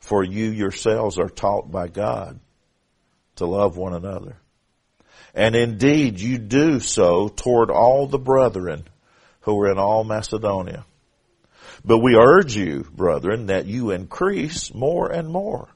for 0.00 0.24
you 0.24 0.46
yourselves 0.46 1.18
are 1.18 1.28
taught 1.28 1.70
by 1.70 1.88
God 1.88 2.40
to 3.36 3.46
love 3.46 3.76
one 3.76 3.94
another. 3.94 4.36
And 5.34 5.54
indeed 5.54 6.18
you 6.18 6.38
do 6.38 6.80
so 6.80 7.28
toward 7.28 7.70
all 7.70 8.06
the 8.06 8.18
brethren 8.18 8.88
who 9.42 9.60
are 9.60 9.70
in 9.70 9.78
all 9.78 10.02
Macedonia. 10.02 10.84
But 11.84 11.98
we 11.98 12.16
urge 12.16 12.56
you, 12.56 12.86
brethren, 12.92 13.46
that 13.46 13.66
you 13.66 13.92
increase 13.92 14.74
more 14.74 15.10
and 15.10 15.28
more, 15.28 15.68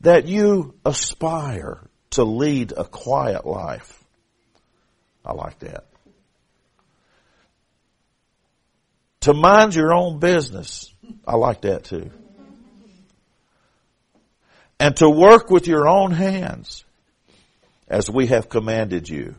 that 0.00 0.26
you 0.26 0.74
aspire 0.84 1.80
to 2.10 2.24
lead 2.24 2.72
a 2.76 2.84
quiet 2.84 3.46
life. 3.46 4.04
I 5.24 5.32
like 5.32 5.58
that. 5.60 5.86
To 9.22 9.34
mind 9.34 9.74
your 9.74 9.94
own 9.94 10.18
business. 10.18 10.92
I 11.26 11.36
like 11.36 11.62
that 11.62 11.84
too. 11.84 12.10
And 14.80 14.96
to 14.96 15.08
work 15.08 15.48
with 15.48 15.68
your 15.68 15.88
own 15.88 16.10
hands 16.10 16.84
as 17.86 18.10
we 18.10 18.26
have 18.26 18.48
commanded 18.48 19.08
you 19.08 19.36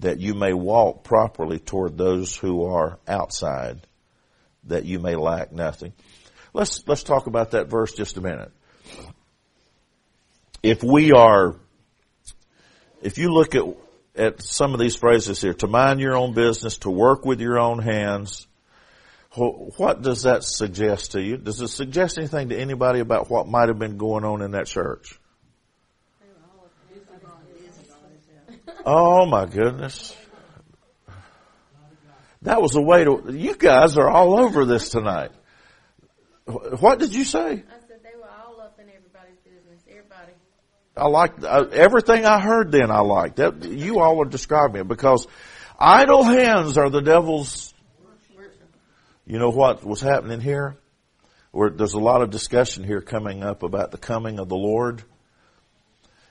that 0.00 0.20
you 0.20 0.34
may 0.34 0.52
walk 0.52 1.04
properly 1.04 1.58
toward 1.58 1.96
those 1.96 2.36
who 2.36 2.64
are 2.64 2.98
outside 3.08 3.80
that 4.64 4.84
you 4.84 4.98
may 4.98 5.16
lack 5.16 5.52
nothing. 5.52 5.92
Let's, 6.52 6.86
let's 6.86 7.02
talk 7.02 7.26
about 7.26 7.52
that 7.52 7.68
verse 7.68 7.94
just 7.94 8.18
a 8.18 8.20
minute. 8.20 8.52
If 10.62 10.82
we 10.82 11.12
are, 11.12 11.56
if 13.00 13.16
you 13.16 13.32
look 13.32 13.54
at, 13.54 13.64
at 14.14 14.42
some 14.42 14.74
of 14.74 14.80
these 14.80 14.96
phrases 14.96 15.40
here, 15.40 15.54
to 15.54 15.66
mind 15.66 16.00
your 16.00 16.16
own 16.16 16.34
business, 16.34 16.78
to 16.78 16.90
work 16.90 17.24
with 17.24 17.40
your 17.40 17.58
own 17.58 17.78
hands, 17.78 18.46
what 19.34 20.02
does 20.02 20.24
that 20.24 20.44
suggest 20.44 21.12
to 21.12 21.22
you? 21.22 21.36
Does 21.38 21.60
it 21.60 21.68
suggest 21.68 22.18
anything 22.18 22.50
to 22.50 22.58
anybody 22.58 23.00
about 23.00 23.30
what 23.30 23.48
might 23.48 23.68
have 23.68 23.78
been 23.78 23.96
going 23.96 24.24
on 24.24 24.42
in 24.42 24.50
that 24.52 24.66
church? 24.66 25.18
Oh 28.84 29.26
my 29.26 29.46
goodness. 29.46 30.16
That 32.42 32.60
was 32.60 32.74
a 32.74 32.82
way 32.82 33.04
to, 33.04 33.32
you 33.32 33.54
guys 33.54 33.96
are 33.96 34.10
all 34.10 34.40
over 34.40 34.64
this 34.64 34.90
tonight. 34.90 35.30
What 36.44 36.98
did 36.98 37.14
you 37.14 37.24
say? 37.24 37.38
I 37.38 37.52
said 37.86 38.00
they 38.02 38.18
were 38.18 38.28
all 38.28 38.60
up 38.60 38.76
in 38.80 38.88
everybody's 38.88 39.38
business. 39.44 39.80
Everybody. 39.88 40.32
I 40.96 41.06
like 41.06 41.42
uh, 41.44 41.66
everything 41.72 42.26
I 42.26 42.40
heard. 42.40 42.72
Then 42.72 42.90
I 42.90 43.00
liked 43.00 43.36
that. 43.36 43.64
You 43.64 44.00
all 44.00 44.20
are 44.22 44.28
describing 44.28 44.80
it 44.80 44.88
because 44.88 45.28
idle 45.78 46.24
hands 46.24 46.76
are 46.76 46.90
the 46.90 47.00
devil's. 47.00 47.71
You 49.26 49.38
know 49.38 49.50
what 49.50 49.84
was 49.84 50.00
happening 50.00 50.40
here? 50.40 50.76
Where 51.50 51.70
there's 51.70 51.94
a 51.94 52.00
lot 52.00 52.22
of 52.22 52.30
discussion 52.30 52.82
here 52.82 53.00
coming 53.00 53.42
up 53.42 53.62
about 53.62 53.90
the 53.90 53.98
coming 53.98 54.38
of 54.38 54.48
the 54.48 54.56
Lord, 54.56 55.02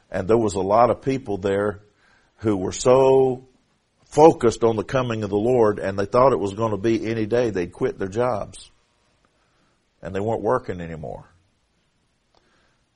and 0.10 0.28
there 0.28 0.38
was 0.38 0.56
a 0.56 0.62
lot 0.62 0.90
of 0.90 1.02
people 1.02 1.38
there 1.38 1.82
who 2.38 2.58
were 2.58 2.72
so 2.72 3.48
focused 4.06 4.64
on 4.64 4.76
the 4.76 4.84
coming 4.84 5.24
of 5.24 5.30
the 5.30 5.38
Lord 5.38 5.80
and 5.80 5.98
they 5.98 6.06
thought 6.06 6.34
it 6.34 6.40
was 6.40 6.54
going 6.54 6.72
to 6.72 6.78
be 6.78 7.10
any 7.10 7.26
day 7.26 7.50
they'd 7.50 7.72
quit 7.72 7.98
their 7.98 8.10
jobs 8.10 8.70
and 10.02 10.14
they 10.14 10.20
weren't 10.20 10.42
working 10.42 10.82
anymore. 10.82 11.26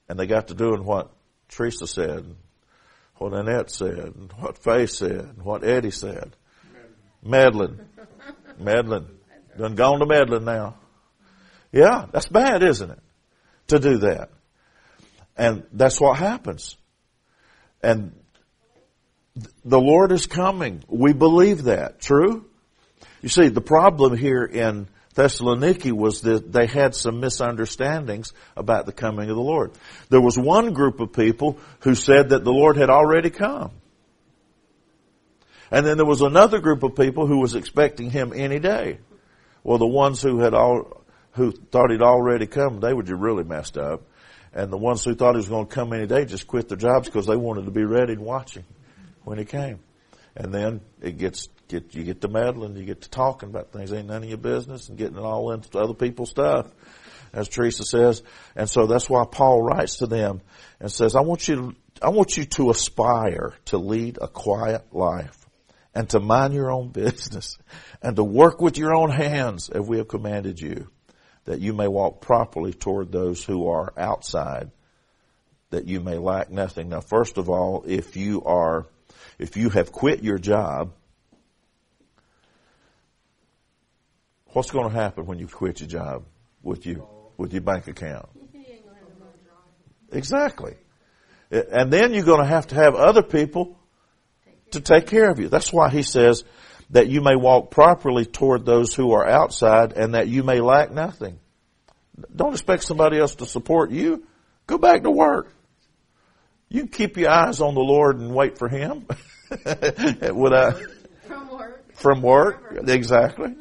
And 0.09 0.19
they 0.19 0.27
got 0.27 0.49
to 0.49 0.53
doing 0.53 0.83
what 0.83 1.11
Teresa 1.47 1.87
said, 1.87 2.35
what 3.15 3.33
Annette 3.33 3.71
said, 3.71 4.13
what 4.37 4.57
Faye 4.57 4.87
said, 4.87 5.41
what 5.41 5.63
Eddie 5.63 5.91
said. 5.91 6.35
Meddling. 7.23 7.79
Meddling. 8.59 9.07
Done 9.57 9.75
gone 9.75 9.99
to 9.99 10.05
meddling 10.05 10.45
now. 10.45 10.75
Yeah, 11.71 12.05
that's 12.11 12.27
bad, 12.27 12.63
isn't 12.63 12.89
it? 12.89 12.99
To 13.67 13.79
do 13.79 13.97
that. 13.99 14.29
And 15.37 15.63
that's 15.73 15.99
what 15.99 16.17
happens. 16.17 16.77
And 17.81 18.13
the 19.63 19.79
Lord 19.79 20.11
is 20.11 20.27
coming. 20.27 20.83
We 20.87 21.13
believe 21.13 21.63
that. 21.63 21.99
True? 21.99 22.45
You 23.21 23.29
see, 23.29 23.49
the 23.49 23.61
problem 23.61 24.15
here 24.15 24.43
in 24.45 24.87
Thessaloniki 25.15 25.91
was 25.91 26.21
that 26.21 26.51
they 26.51 26.67
had 26.67 26.93
some 26.93 27.19
misunderstandings 27.19 28.33
about 28.55 28.85
the 28.85 28.91
coming 28.91 29.29
of 29.29 29.35
the 29.35 29.41
Lord. 29.41 29.71
There 30.09 30.21
was 30.21 30.37
one 30.37 30.73
group 30.73 30.99
of 30.99 31.13
people 31.13 31.57
who 31.79 31.95
said 31.95 32.29
that 32.29 32.43
the 32.43 32.53
Lord 32.53 32.77
had 32.77 32.89
already 32.89 33.29
come. 33.29 33.71
And 35.71 35.85
then 35.85 35.97
there 35.97 36.05
was 36.05 36.21
another 36.21 36.59
group 36.59 36.83
of 36.83 36.95
people 36.95 37.27
who 37.27 37.39
was 37.39 37.55
expecting 37.55 38.11
him 38.11 38.31
any 38.35 38.59
day. 38.59 38.99
Well, 39.66 39.80
the 39.80 39.88
ones 39.88 40.22
who 40.22 40.41
had 40.41 40.53
all, 40.53 41.03
who 41.32 41.51
thought 41.51 41.89
he'd 41.89 42.03
already 42.03 42.45
come, 42.45 42.82
they 42.82 42.93
were 42.93 43.01
just 43.01 43.20
really 43.20 43.43
messed 43.43 43.80
up. 43.80 44.03
And 44.53 44.72
the 44.72 44.78
ones 44.78 45.03
who 45.03 45.16
thought 45.16 45.34
he 45.34 45.38
was 45.38 45.49
going 45.49 45.66
to 45.66 45.74
come 45.74 45.91
any 45.91 46.05
day 46.05 46.26
just 46.26 46.45
quit 46.45 46.70
their 46.70 46.78
jobs 46.78 47.07
because 47.07 47.26
they 47.26 47.36
wanted 47.36 47.66
to 47.66 47.72
be 47.72 47.84
ready 47.84 48.13
and 48.13 48.22
watching 48.22 48.63
when 49.24 49.39
he 49.39 49.43
came. 49.43 49.80
And 50.36 50.53
then 50.53 50.82
it 51.01 51.18
gets, 51.18 51.49
get, 51.68 51.95
you 51.95 52.03
get 52.03 52.22
to 52.22 52.28
meddling, 52.28 52.76
you 52.76 52.86
get 52.86 53.01
to 53.01 53.09
talking 53.09 53.49
about 53.49 53.72
things 53.72 53.91
ain't 53.91 54.07
none 54.07 54.22
of 54.22 54.30
your 54.30 54.38
business 54.38 54.88
and 54.88 54.99
getting 54.99 55.18
it 55.18 55.24
all 55.24 55.51
into 55.51 55.80
other 55.80 55.95
people's 55.95 56.30
stuff, 56.30 56.68
as 57.34 57.49
Teresa 57.49 57.86
says. 57.86 58.22
And 58.55 58.70
so 58.70 58.86
that's 58.86 59.09
why 59.09 59.26
Paul 59.26 59.63
writes 59.63 59.97
to 59.97 60.05
them 60.05 60.41
and 60.80 60.91
says, 60.91 61.16
I 61.16 61.22
want 61.22 61.47
you 61.47 61.76
I 62.03 62.09
want 62.09 62.38
you 62.38 62.45
to 62.45 62.70
aspire 62.70 63.55
to 63.66 63.80
lead 63.80 64.20
a 64.22 64.28
quiet 64.28 64.93
life 64.93 65.44
and 65.95 66.09
to 66.09 66.19
mind 66.19 66.53
your 66.53 66.69
own 66.69 66.89
business 66.89 67.57
and 68.01 68.17
to 68.17 68.23
work 68.23 68.61
with 68.61 68.77
your 68.77 68.93
own 68.93 69.09
hands 69.09 69.69
as 69.69 69.81
we 69.81 69.97
have 69.97 70.09
commanded 70.09 70.59
you 70.59 70.89
that 71.45 71.61
you 71.61 71.73
may 71.73 71.87
walk 71.87 72.21
properly 72.21 72.73
toward 72.73 73.11
those 73.11 73.43
who 73.43 73.69
are 73.69 73.93
outside 73.97 74.71
that 75.69 75.87
you 75.87 75.99
may 75.99 76.17
lack 76.17 76.51
nothing. 76.51 76.89
Now, 76.89 77.01
first 77.01 77.37
of 77.37 77.49
all, 77.49 77.83
if 77.87 78.15
you 78.15 78.43
are, 78.43 78.87
if 79.39 79.57
you 79.57 79.69
have 79.69 79.91
quit 79.91 80.23
your 80.23 80.37
job, 80.37 80.93
what's 84.47 84.71
going 84.71 84.89
to 84.89 84.95
happen 84.95 85.25
when 85.25 85.39
you 85.39 85.47
quit 85.47 85.79
your 85.79 85.89
job 85.89 86.23
with 86.61 86.85
you, 86.85 87.07
with 87.37 87.53
your 87.53 87.61
bank 87.61 87.87
account? 87.87 88.29
Exactly. 90.11 90.75
And 91.51 91.91
then 91.91 92.13
you're 92.13 92.25
going 92.25 92.41
to 92.41 92.47
have 92.47 92.67
to 92.67 92.75
have 92.75 92.95
other 92.95 93.23
people 93.23 93.77
to 94.76 94.82
take 94.82 95.07
care 95.07 95.30
of 95.30 95.39
you. 95.39 95.49
That's 95.49 95.73
why 95.73 95.89
he 95.89 96.03
says 96.03 96.43
that 96.91 97.07
you 97.07 97.21
may 97.21 97.36
walk 97.36 97.71
properly 97.71 98.26
toward 98.26 98.65
those 98.65 98.93
who 98.93 99.11
are 99.13 99.28
outside 99.28 99.93
and 99.93 100.13
that 100.13 100.28
you 100.28 100.43
may 100.43 100.61
lack 100.61 100.91
nothing. 100.91 101.39
Don't 102.34 102.53
expect 102.53 102.84
somebody 102.84 103.19
else 103.19 103.36
to 103.36 103.45
support 103.45 103.91
you. 103.91 104.26
Go 104.67 104.78
back 104.78 105.03
to 105.03 105.11
work. 105.11 105.51
You 106.69 106.88
keep 106.88 107.17
your 107.17 107.30
eyes 107.30 107.59
on 107.61 107.73
the 107.73 107.82
Lord 107.82 108.19
and 108.19 108.34
wait 108.34 108.57
for 108.57 108.69
Him. 108.69 109.05
Would 109.49 110.53
I, 110.53 110.71
From 111.28 111.51
work. 111.51 111.95
from 111.95 112.21
work. 112.21 112.78
Exactly. 112.88 113.55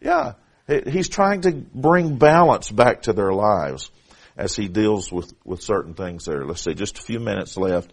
Yeah. 0.00 0.34
He's 0.66 1.08
trying 1.08 1.42
to 1.42 1.52
bring 1.52 2.16
balance 2.16 2.70
back 2.70 3.02
to 3.02 3.12
their 3.12 3.32
lives 3.32 3.90
as 4.36 4.54
he 4.54 4.68
deals 4.68 5.10
with, 5.10 5.32
with 5.44 5.62
certain 5.62 5.94
things 5.94 6.26
there. 6.26 6.44
Let's 6.44 6.62
see, 6.62 6.74
just 6.74 6.98
a 6.98 7.02
few 7.02 7.18
minutes 7.20 7.56
left. 7.56 7.92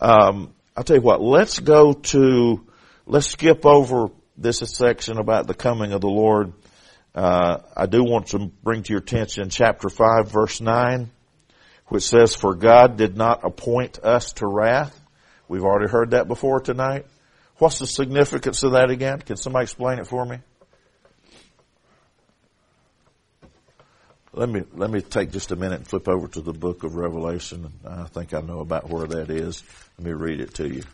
Um, 0.00 0.52
I'll 0.74 0.84
tell 0.84 0.96
you 0.96 1.02
what, 1.02 1.20
let's 1.20 1.58
go 1.58 1.92
to, 1.92 2.66
let's 3.06 3.26
skip 3.26 3.66
over 3.66 4.08
this 4.38 4.58
section 4.58 5.18
about 5.18 5.46
the 5.46 5.52
coming 5.52 5.92
of 5.92 6.00
the 6.00 6.08
Lord. 6.08 6.54
Uh, 7.14 7.58
I 7.76 7.84
do 7.84 8.02
want 8.02 8.28
to 8.28 8.50
bring 8.62 8.82
to 8.82 8.92
your 8.92 9.02
attention 9.02 9.50
chapter 9.50 9.90
5 9.90 10.32
verse 10.32 10.62
9, 10.62 11.10
which 11.88 12.04
says, 12.04 12.34
for 12.34 12.54
God 12.54 12.96
did 12.96 13.18
not 13.18 13.44
appoint 13.44 13.98
us 13.98 14.32
to 14.34 14.46
wrath. 14.46 14.98
We've 15.46 15.64
already 15.64 15.90
heard 15.90 16.12
that 16.12 16.26
before 16.26 16.60
tonight. 16.60 17.04
What's 17.58 17.78
the 17.78 17.86
significance 17.86 18.62
of 18.62 18.72
that 18.72 18.88
again? 18.88 19.20
Can 19.20 19.36
somebody 19.36 19.64
explain 19.64 19.98
it 19.98 20.06
for 20.06 20.24
me? 20.24 20.38
Let 24.34 24.48
me 24.48 24.62
let 24.72 24.90
me 24.90 25.02
take 25.02 25.30
just 25.30 25.50
a 25.52 25.56
minute 25.56 25.80
and 25.80 25.86
flip 25.86 26.08
over 26.08 26.26
to 26.28 26.40
the 26.40 26.54
book 26.54 26.84
of 26.84 26.96
Revelation. 26.96 27.70
I 27.86 28.04
think 28.04 28.32
I 28.32 28.40
know 28.40 28.60
about 28.60 28.88
where 28.88 29.06
that 29.06 29.28
is. 29.28 29.62
Let 29.98 30.06
me 30.06 30.12
read 30.12 30.40
it 30.40 30.54
to 30.54 30.68
you. 30.68 30.84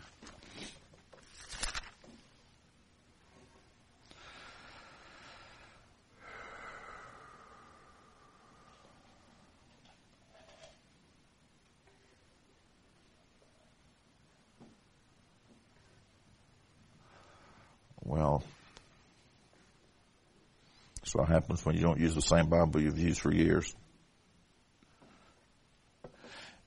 Well, 18.03 18.43
that's 21.09 21.15
what 21.15 21.33
happens 21.33 21.65
when 21.65 21.75
you 21.75 21.81
don't 21.81 21.99
use 21.99 22.13
the 22.13 22.21
same 22.21 22.49
Bible 22.49 22.79
you've 22.79 22.99
used 22.99 23.21
for 23.21 23.33
years. 23.33 23.73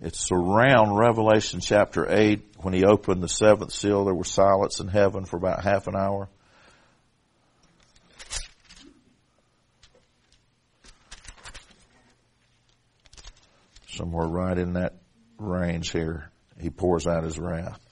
It's 0.01 0.33
around 0.33 0.97
Revelation 0.97 1.61
chapter 1.61 2.11
8 2.11 2.57
when 2.59 2.75
he 2.75 2.85
opened 2.85 3.23
the 3.23 3.29
seventh 3.29 3.73
seal. 3.73 4.05
There 4.05 4.15
was 4.15 4.29
silence 4.29 4.81
in 4.81 4.89
heaven 4.89 5.27
for 5.27 5.37
about 5.37 5.63
half 5.63 5.87
an 5.87 5.95
hour. 5.95 6.29
Somewhere 13.87 14.27
right 14.27 14.59
in 14.59 14.73
that 14.73 14.95
range 15.39 15.93
here, 15.93 16.33
he 16.61 16.69
pours 16.69 17.07
out 17.07 17.23
his 17.23 17.39
wrath. 17.39 17.92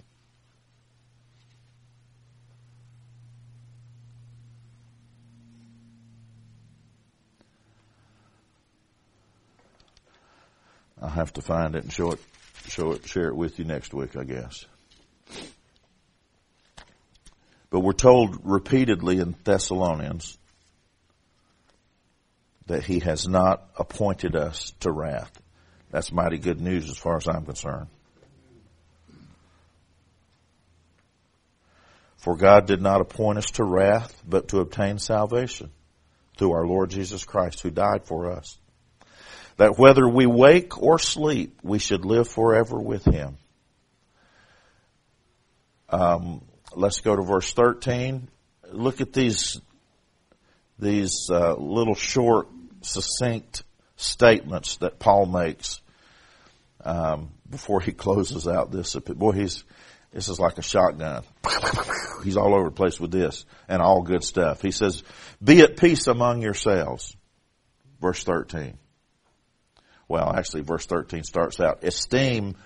I'll 11.10 11.16
have 11.16 11.32
to 11.32 11.42
find 11.42 11.74
it 11.74 11.82
and 11.82 11.92
show 11.92 12.12
it, 12.12 12.20
show 12.68 12.92
it, 12.92 13.04
share 13.04 13.26
it 13.26 13.34
with 13.34 13.58
you 13.58 13.64
next 13.64 13.92
week, 13.92 14.16
I 14.16 14.22
guess. 14.22 14.64
But 17.68 17.80
we're 17.80 17.92
told 17.94 18.38
repeatedly 18.44 19.18
in 19.18 19.34
Thessalonians 19.42 20.38
that 22.66 22.84
he 22.84 23.00
has 23.00 23.26
not 23.26 23.68
appointed 23.76 24.36
us 24.36 24.72
to 24.80 24.92
wrath. 24.92 25.32
That's 25.90 26.12
mighty 26.12 26.38
good 26.38 26.60
news 26.60 26.88
as 26.88 26.96
far 26.96 27.16
as 27.16 27.26
I'm 27.26 27.44
concerned. 27.44 27.88
For 32.18 32.36
God 32.36 32.66
did 32.66 32.80
not 32.80 33.00
appoint 33.00 33.38
us 33.38 33.50
to 33.52 33.64
wrath, 33.64 34.22
but 34.24 34.48
to 34.48 34.60
obtain 34.60 35.00
salvation 35.00 35.70
through 36.36 36.52
our 36.52 36.66
Lord 36.68 36.90
Jesus 36.90 37.24
Christ 37.24 37.62
who 37.62 37.70
died 37.70 38.04
for 38.04 38.30
us 38.30 38.56
that 39.60 39.78
whether 39.78 40.08
we 40.08 40.24
wake 40.24 40.80
or 40.82 40.98
sleep, 40.98 41.58
we 41.62 41.78
should 41.78 42.06
live 42.06 42.26
forever 42.26 42.80
with 42.80 43.04
Him. 43.04 43.36
Um, 45.90 46.40
let's 46.74 47.00
go 47.00 47.14
to 47.14 47.20
verse 47.20 47.52
13. 47.52 48.28
Look 48.72 49.02
at 49.02 49.12
these, 49.12 49.60
these 50.78 51.28
uh, 51.30 51.56
little 51.56 51.94
short, 51.94 52.48
succinct 52.80 53.64
statements 53.96 54.78
that 54.78 54.98
Paul 54.98 55.26
makes 55.26 55.82
um, 56.82 57.30
before 57.50 57.82
he 57.82 57.92
closes 57.92 58.48
out 58.48 58.72
this. 58.72 58.94
Boy, 58.94 59.32
he's 59.32 59.64
this 60.10 60.30
is 60.30 60.40
like 60.40 60.56
a 60.56 60.62
shotgun. 60.62 61.22
He's 62.24 62.36
all 62.36 62.54
over 62.54 62.64
the 62.64 62.74
place 62.74 62.98
with 62.98 63.12
this 63.12 63.44
and 63.68 63.80
all 63.80 64.02
good 64.02 64.24
stuff. 64.24 64.60
He 64.60 64.72
says, 64.72 65.04
"Be 65.42 65.60
at 65.60 65.76
peace 65.76 66.06
among 66.06 66.42
yourselves." 66.42 67.14
Verse 68.00 68.24
13 68.24 68.78
well, 70.10 70.32
actually 70.34 70.62
verse 70.62 70.86
13 70.86 71.22
starts 71.22 71.60
out, 71.60 71.84
esteem, 71.84 72.56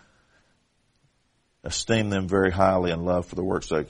esteem 1.63 2.09
them 2.09 2.27
very 2.27 2.51
highly 2.51 2.91
in 2.91 3.05
love 3.05 3.27
for 3.27 3.35
the 3.35 3.45
work's 3.45 3.69
sake. 3.69 3.89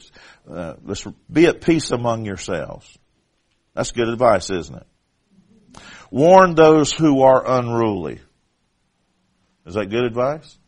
Uh, 0.51 0.75
let's 0.85 1.07
be 1.33 1.47
at 1.47 1.61
peace 1.61 1.93
among 1.93 2.25
yourselves. 2.25 2.99
That's 3.73 3.93
good 3.93 4.09
advice, 4.09 4.51
isn't 4.51 4.75
it? 4.75 5.79
Warn 6.11 6.57
those 6.57 6.93
who 6.93 7.23
are 7.23 7.49
unruly. 7.49 8.21
Is 9.67 9.75
that 9.75 9.87
good 9.87 10.05
advice? 10.05 10.59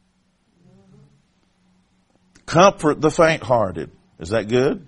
Comfort 2.47 3.01
the 3.01 3.11
faint-hearted. 3.11 3.91
Is 4.21 4.29
that 4.29 4.47
good? 4.47 4.87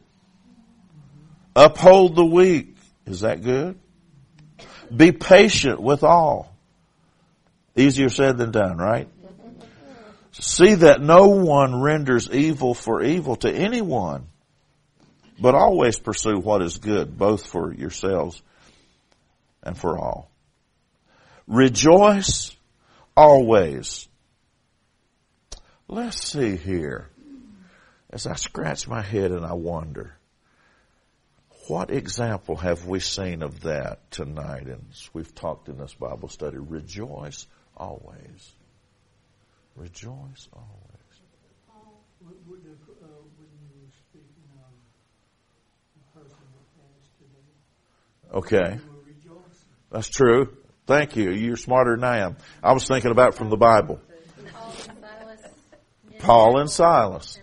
Uphold 1.56 2.14
the 2.14 2.24
weak. 2.24 2.76
Is 3.06 3.22
that 3.22 3.42
good? 3.42 3.76
Be 4.96 5.10
patient 5.10 5.82
with 5.82 6.04
all. 6.04 6.57
Easier 7.78 8.08
said 8.08 8.38
than 8.38 8.50
done, 8.50 8.76
right? 8.76 9.08
See 10.32 10.74
that 10.74 11.00
no 11.00 11.28
one 11.28 11.80
renders 11.80 12.28
evil 12.28 12.74
for 12.74 13.02
evil 13.02 13.36
to 13.36 13.52
anyone, 13.52 14.26
but 15.40 15.54
always 15.54 15.96
pursue 15.96 16.40
what 16.40 16.60
is 16.60 16.78
good, 16.78 17.16
both 17.16 17.46
for 17.46 17.72
yourselves 17.72 18.42
and 19.62 19.78
for 19.78 19.96
all. 19.96 20.28
Rejoice 21.46 22.56
always. 23.16 24.08
Let's 25.86 26.20
see 26.20 26.56
here. 26.56 27.08
As 28.10 28.26
I 28.26 28.34
scratch 28.34 28.88
my 28.88 29.02
head 29.02 29.30
and 29.30 29.46
I 29.46 29.52
wonder, 29.52 30.16
what 31.68 31.90
example 31.90 32.56
have 32.56 32.86
we 32.86 32.98
seen 32.98 33.42
of 33.42 33.60
that 33.60 34.10
tonight? 34.10 34.66
And 34.66 34.84
we've 35.12 35.34
talked 35.34 35.68
in 35.68 35.78
this 35.78 35.94
Bible 35.94 36.28
study. 36.28 36.56
Rejoice 36.58 37.46
always. 37.78 38.52
Rejoice 39.76 40.48
always. 40.52 40.94
Would, 42.48 42.64
the, 42.64 42.70
uh, 42.70 43.06
when 43.36 43.48
you 43.60 43.68
were 43.80 43.92
speaking 44.10 44.50
of 44.56 44.72
the 45.94 46.20
person 46.20 46.36
that 46.52 46.66
passed 46.76 47.12
today, 47.18 48.36
Okay. 48.36 48.74
you 48.74 48.90
were 48.90 49.04
rejoicing. 49.06 49.68
That's 49.90 50.08
true. 50.08 50.56
Thank 50.86 51.16
you. 51.16 51.30
You're 51.30 51.56
smarter 51.56 51.94
than 51.94 52.04
I 52.04 52.18
am. 52.20 52.36
I 52.62 52.72
was 52.72 52.86
thinking 52.88 53.10
about 53.12 53.34
from 53.34 53.50
the 53.50 53.56
Bible. 53.56 54.00
Paul 54.52 54.70
and 54.70 54.80
Silas. 55.00 55.40
Paul 56.18 56.58
and 56.58 56.70
Silas. 56.70 57.38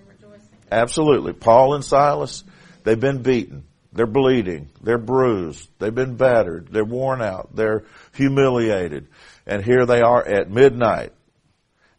Absolutely. 0.71 1.33
Paul 1.33 1.75
and 1.75 1.85
Silas, 1.85 2.43
they've 2.83 2.99
been 2.99 3.21
beaten. 3.21 3.63
They're 3.93 4.07
bleeding. 4.07 4.69
They're 4.81 4.97
bruised. 4.97 5.69
They've 5.79 5.95
been 5.95 6.15
battered. 6.17 6.67
They're 6.69 6.83
worn 6.83 7.21
out. 7.21 7.55
They're 7.55 7.85
humiliated. 8.13 9.07
And 9.47 9.63
here 9.63 9.85
they 9.85 10.01
are 10.01 10.25
at 10.25 10.49
midnight 10.49 11.13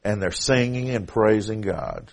and 0.02 0.20
they're 0.20 0.30
singing 0.30 0.90
and 0.90 1.06
praising 1.06 1.60
God. 1.60 2.10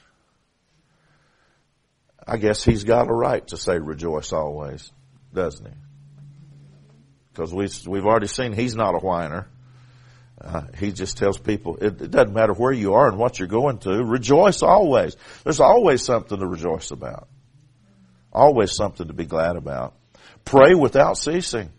I 2.25 2.37
guess 2.37 2.63
he's 2.63 2.83
got 2.83 3.09
a 3.09 3.13
right 3.13 3.45
to 3.47 3.57
say 3.57 3.77
rejoice 3.77 4.31
always, 4.31 4.91
doesn't 5.33 5.65
he? 5.65 5.73
Because 7.31 7.53
we, 7.53 7.67
we've 7.91 8.05
already 8.05 8.27
seen 8.27 8.53
he's 8.53 8.75
not 8.75 8.95
a 8.95 8.99
whiner. 8.99 9.47
Uh, 10.39 10.63
he 10.77 10.91
just 10.91 11.17
tells 11.17 11.37
people 11.37 11.77
it, 11.77 12.01
it 12.01 12.11
doesn't 12.11 12.33
matter 12.33 12.53
where 12.53 12.71
you 12.71 12.93
are 12.93 13.07
and 13.07 13.17
what 13.17 13.39
you're 13.39 13.47
going 13.47 13.77
to. 13.79 14.03
Rejoice 14.03 14.61
always. 14.61 15.15
There's 15.43 15.59
always 15.59 16.03
something 16.03 16.39
to 16.39 16.47
rejoice 16.47 16.91
about. 16.91 17.27
Always 18.31 18.75
something 18.75 19.07
to 19.07 19.13
be 19.13 19.25
glad 19.25 19.55
about. 19.55 19.93
Pray 20.45 20.73
without 20.73 21.17
ceasing. 21.17 21.71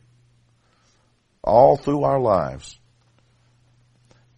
All 1.42 1.76
through 1.76 2.04
our 2.04 2.20
lives. 2.20 2.78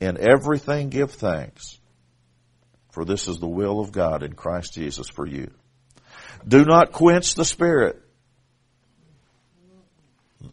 In 0.01 0.18
everything 0.20 0.90
give 0.90 1.12
thanks. 1.12 1.78
For 2.92 3.05
this 3.05 3.28
is 3.28 3.38
the 3.38 3.49
will 3.49 3.80
of 3.80 3.92
God 3.92 4.22
in 4.22 4.34
Christ 4.34 4.74
Jesus 4.74 5.09
for 5.09 5.26
you. 5.26 5.51
Do 6.47 6.64
not 6.64 6.92
quench 6.92 7.34
the 7.34 7.44
Spirit. 7.44 8.01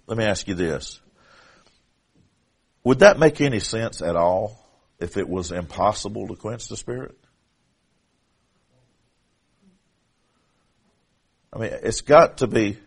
Let 0.07 0.17
me 0.17 0.25
ask 0.25 0.47
you 0.47 0.53
this. 0.53 0.99
Would 2.83 2.99
that 2.99 3.17
make 3.17 3.39
any 3.39 3.59
sense 3.59 4.01
at 4.01 4.15
all 4.15 4.59
if 4.99 5.17
it 5.17 5.27
was 5.27 5.51
impossible 5.51 6.27
to 6.27 6.35
quench 6.35 6.67
the 6.67 6.77
Spirit? 6.77 7.17
I 11.53 11.59
mean, 11.59 11.71
it's 11.83 12.01
got 12.01 12.39
to 12.39 12.47
be 12.47 12.77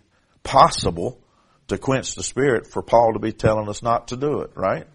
possible 0.43 1.23
to 1.69 1.79
quench 1.79 2.15
the 2.15 2.23
Spirit 2.23 2.67
for 2.67 2.83
Paul 2.83 3.13
to 3.15 3.19
be 3.19 3.33
telling 3.33 3.69
us 3.69 3.83
not 3.83 4.09
to 4.09 4.17
do 4.17 4.41
it, 4.41 4.51
right? 4.55 4.87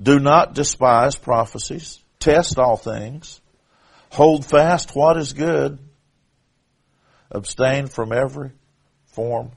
Do 0.00 0.18
not 0.18 0.54
despise 0.54 1.16
prophecies. 1.16 2.02
Test 2.18 2.58
all 2.58 2.76
things. 2.76 3.40
Hold 4.10 4.44
fast 4.44 4.94
what 4.94 5.16
is 5.16 5.32
good. 5.32 5.78
Abstain 7.30 7.86
from 7.86 8.12
every 8.12 8.50
form 9.06 9.52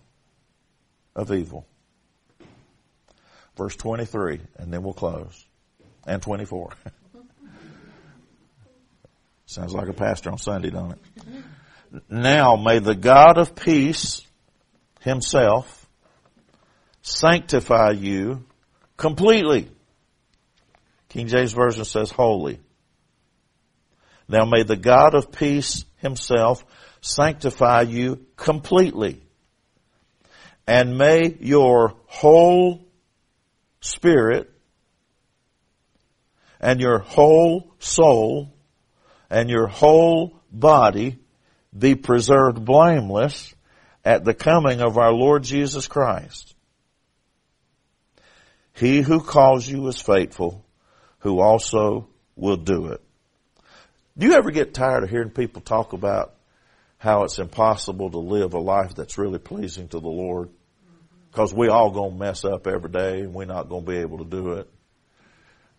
of 1.15 1.31
evil. 1.31 1.65
Verse 3.55 3.75
23, 3.75 4.39
and 4.57 4.71
then 4.71 4.83
we'll 4.83 4.93
close. 4.93 5.45
And 6.05 6.21
24. 6.21 6.73
Sounds 9.45 9.73
like 9.73 9.87
a 9.87 9.93
pastor 9.93 10.31
on 10.31 10.37
Sunday, 10.37 10.69
don't 10.69 10.91
it? 10.91 10.99
Now 12.09 12.55
may 12.55 12.79
the 12.79 12.95
God 12.95 13.37
of 13.37 13.55
peace 13.55 14.21
himself 15.01 15.87
sanctify 17.01 17.91
you 17.91 18.45
completely. 18.97 19.69
King 21.17 21.29
James 21.29 21.51
Version 21.51 21.83
says 21.83 22.11
holy. 22.11 22.59
Now 24.27 24.45
may 24.45 24.61
the 24.61 24.75
God 24.75 25.15
of 25.15 25.31
peace 25.31 25.83
himself 25.95 26.63
sanctify 27.01 27.81
you 27.81 28.23
completely. 28.35 29.23
And 30.67 30.95
may 30.95 31.35
your 31.39 31.95
whole 32.05 32.85
spirit 33.79 34.51
and 36.61 36.79
your 36.79 36.99
whole 36.99 37.73
soul 37.79 38.53
and 39.27 39.49
your 39.49 39.65
whole 39.65 40.39
body 40.51 41.17
be 41.75 41.95
preserved 41.95 42.63
blameless 42.63 43.55
at 44.05 44.23
the 44.23 44.35
coming 44.35 44.81
of 44.81 44.99
our 44.99 45.13
Lord 45.13 45.41
Jesus 45.41 45.87
Christ. 45.87 46.53
He 48.73 49.01
who 49.01 49.19
calls 49.19 49.67
you 49.67 49.87
is 49.87 49.99
faithful, 49.99 50.63
who 51.19 51.39
also 51.39 52.07
will 52.35 52.57
do 52.57 52.87
it. 52.87 53.01
Do 54.17 54.27
you 54.27 54.33
ever 54.33 54.51
get 54.51 54.73
tired 54.73 55.03
of 55.03 55.09
hearing 55.09 55.29
people 55.29 55.61
talk 55.61 55.93
about 55.93 56.33
how 56.97 57.23
it's 57.23 57.39
impossible 57.39 58.09
to 58.11 58.17
live 58.17 58.53
a 58.53 58.59
life 58.59 58.95
that's 58.95 59.17
really 59.17 59.39
pleasing 59.39 59.87
to 59.89 59.99
the 59.99 60.07
Lord? 60.07 60.49
Because 61.31 61.53
we 61.53 61.69
all 61.69 61.91
gonna 61.91 62.15
mess 62.15 62.43
up 62.43 62.65
every 62.67 62.89
day 62.89 63.19
and 63.21 63.33
we're 63.33 63.45
not 63.45 63.69
gonna 63.69 63.85
be 63.85 63.97
able 63.97 64.19
to 64.19 64.25
do 64.25 64.53
it. 64.53 64.69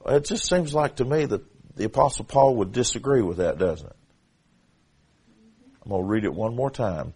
It 0.06 0.24
just 0.24 0.48
seems 0.48 0.72
like 0.72 0.96
to 0.96 1.04
me 1.04 1.26
that 1.26 1.42
the 1.76 1.84
apostle 1.84 2.24
Paul 2.24 2.56
would 2.56 2.72
disagree 2.72 3.22
with 3.22 3.38
that, 3.38 3.58
doesn't 3.58 3.88
it? 3.88 3.96
I'm 5.84 5.90
to 5.90 6.02
read 6.02 6.24
it 6.24 6.34
one 6.34 6.54
more 6.54 6.70
time. 6.70 7.14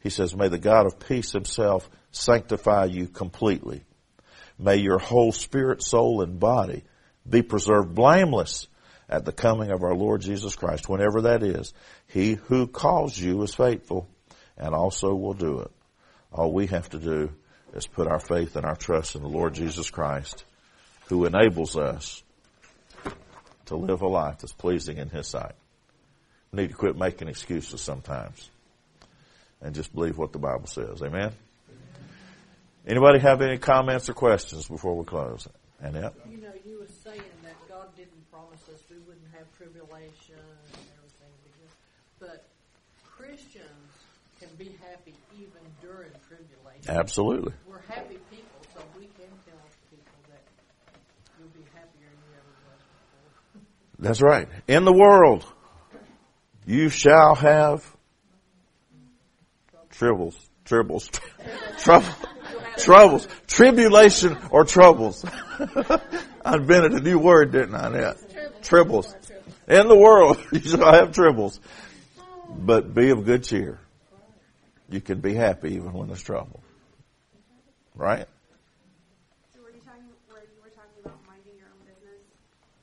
He 0.00 0.10
says, 0.10 0.36
May 0.36 0.48
the 0.48 0.58
God 0.58 0.86
of 0.86 1.00
peace 1.00 1.32
himself 1.32 1.88
sanctify 2.12 2.84
you 2.84 3.08
completely. 3.08 3.82
May 4.58 4.76
your 4.76 4.98
whole 4.98 5.32
spirit, 5.32 5.82
soul, 5.82 6.22
and 6.22 6.38
body 6.38 6.84
be 7.28 7.42
preserved 7.42 7.94
blameless 7.94 8.66
at 9.08 9.24
the 9.24 9.32
coming 9.32 9.70
of 9.70 9.82
our 9.82 9.94
Lord 9.94 10.22
Jesus 10.22 10.56
Christ, 10.56 10.88
whenever 10.88 11.22
that 11.22 11.42
is. 11.42 11.72
He 12.08 12.34
who 12.34 12.66
calls 12.66 13.18
you 13.18 13.42
is 13.42 13.54
faithful 13.54 14.08
and 14.56 14.74
also 14.74 15.14
will 15.14 15.34
do 15.34 15.60
it. 15.60 15.70
All 16.32 16.52
we 16.52 16.66
have 16.66 16.88
to 16.90 16.98
do 16.98 17.30
is 17.74 17.86
put 17.86 18.08
our 18.08 18.20
faith 18.20 18.56
and 18.56 18.64
our 18.64 18.76
trust 18.76 19.14
in 19.14 19.22
the 19.22 19.28
Lord 19.28 19.54
Jesus 19.54 19.90
Christ, 19.90 20.44
who 21.06 21.24
enables 21.24 21.76
us 21.76 22.22
to 23.66 23.76
live 23.76 24.02
a 24.02 24.08
life 24.08 24.38
that's 24.38 24.52
pleasing 24.52 24.98
in 24.98 25.08
His 25.08 25.28
sight 25.28 25.54
We 26.52 26.62
need 26.62 26.70
to 26.70 26.76
quit 26.76 26.96
making 26.96 27.28
excuses 27.28 27.80
sometimes 27.80 28.50
and 29.62 29.74
just 29.74 29.94
believe 29.94 30.18
what 30.18 30.32
the 30.32 30.38
Bible 30.38 30.66
says. 30.66 31.02
Amen? 31.02 31.32
Anybody 32.86 33.18
have 33.20 33.40
any 33.40 33.56
comments 33.56 34.08
or 34.08 34.14
questions 34.14 34.68
before 34.68 34.94
we 34.94 35.04
close? 35.04 35.48
Annette? 35.80 36.14
You 36.30 36.38
know, 36.38 36.52
you 36.66 36.80
were 36.80 36.86
saying 37.02 37.22
that 37.42 37.56
God 37.68 37.88
didn't 37.96 38.30
promise 38.30 38.53
us 38.72 38.80
we 38.90 38.96
wouldn't 39.06 39.28
have 39.36 39.46
tribulation 39.56 40.38
and 40.38 40.86
everything, 40.96 41.68
but 42.18 42.44
Christians 43.16 43.90
can 44.40 44.48
be 44.58 44.76
happy 44.82 45.14
even 45.34 45.62
during 45.80 46.10
tribulation. 46.28 46.88
Absolutely. 46.88 47.52
We're 47.68 47.80
happy 47.88 48.18
people, 48.30 48.60
so 48.74 48.80
we 48.98 49.06
can 49.06 49.30
tell 49.46 49.60
people 49.90 50.20
that 50.30 50.42
you'll 51.38 51.48
be 51.48 51.64
happier 51.74 52.08
than 52.08 52.20
you 52.24 52.34
ever 52.36 52.52
was 52.68 52.80
before. 53.52 53.62
That's 53.98 54.22
right. 54.22 54.48
In 54.68 54.84
the 54.84 54.92
world, 54.92 55.44
you 56.66 56.88
shall 56.88 57.34
have 57.34 57.84
troubles, 59.90 60.36
troubles, 60.64 61.10
trouble, 61.78 62.08
troubles, 62.78 63.28
tribulation 63.46 64.36
or 64.50 64.64
troubles. 64.64 65.24
I 66.44 66.56
invented 66.56 66.92
a 66.92 67.00
new 67.00 67.18
word, 67.18 67.52
didn't 67.52 67.74
I? 67.74 67.98
Yeah. 67.98 68.12
Tribbles. 68.62 69.14
In 69.68 69.88
the 69.88 69.96
world, 69.96 70.38
you 70.52 70.60
shall 70.60 70.92
have 70.92 71.12
troubles, 71.12 71.58
but 72.50 72.94
be 72.94 73.10
of 73.10 73.24
good 73.24 73.44
cheer. 73.44 73.80
You 74.90 75.00
can 75.00 75.20
be 75.20 75.34
happy 75.34 75.74
even 75.74 75.92
when 75.92 76.08
there's 76.08 76.22
trouble. 76.22 76.60
Right? 77.94 78.26
So 79.54 79.62
were 79.62 79.70
you 79.70 79.80
talking 79.80 80.04
where 80.28 80.42
you 80.42 80.60
were 80.60 80.74
talking 80.74 81.00
about 81.00 81.16
minding 81.26 81.56
your 81.56 81.72
own 81.72 81.80
business? 81.88 82.20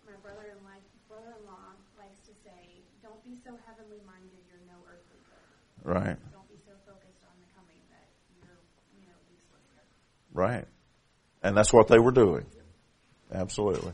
My 0.08 0.18
brother 0.24 0.50
in 0.50 0.60
like 0.66 0.82
brother 1.08 1.36
in 1.38 1.46
law 1.46 1.78
likes 2.00 2.18
to 2.26 2.34
say, 2.42 2.82
Don't 3.04 3.22
be 3.24 3.38
so 3.46 3.54
heavenly 3.68 4.02
minded 4.08 4.42
you're 4.50 4.66
no 4.66 4.82
earthly 4.90 5.22
good. 5.22 5.86
Right. 5.86 6.18
Don't 6.34 6.50
be 6.50 6.58
so 6.66 6.74
focused 6.90 7.22
on 7.28 7.36
the 7.38 7.50
coming 7.54 7.80
that 7.94 8.10
you're 8.42 8.58
you 8.98 9.06
know, 9.06 9.20
useless. 9.30 9.66
Right. 10.34 10.66
And 11.44 11.56
that's 11.56 11.72
what 11.72 11.88
they 11.88 12.00
were 12.00 12.12
doing. 12.12 12.46
Absolutely. 13.32 13.94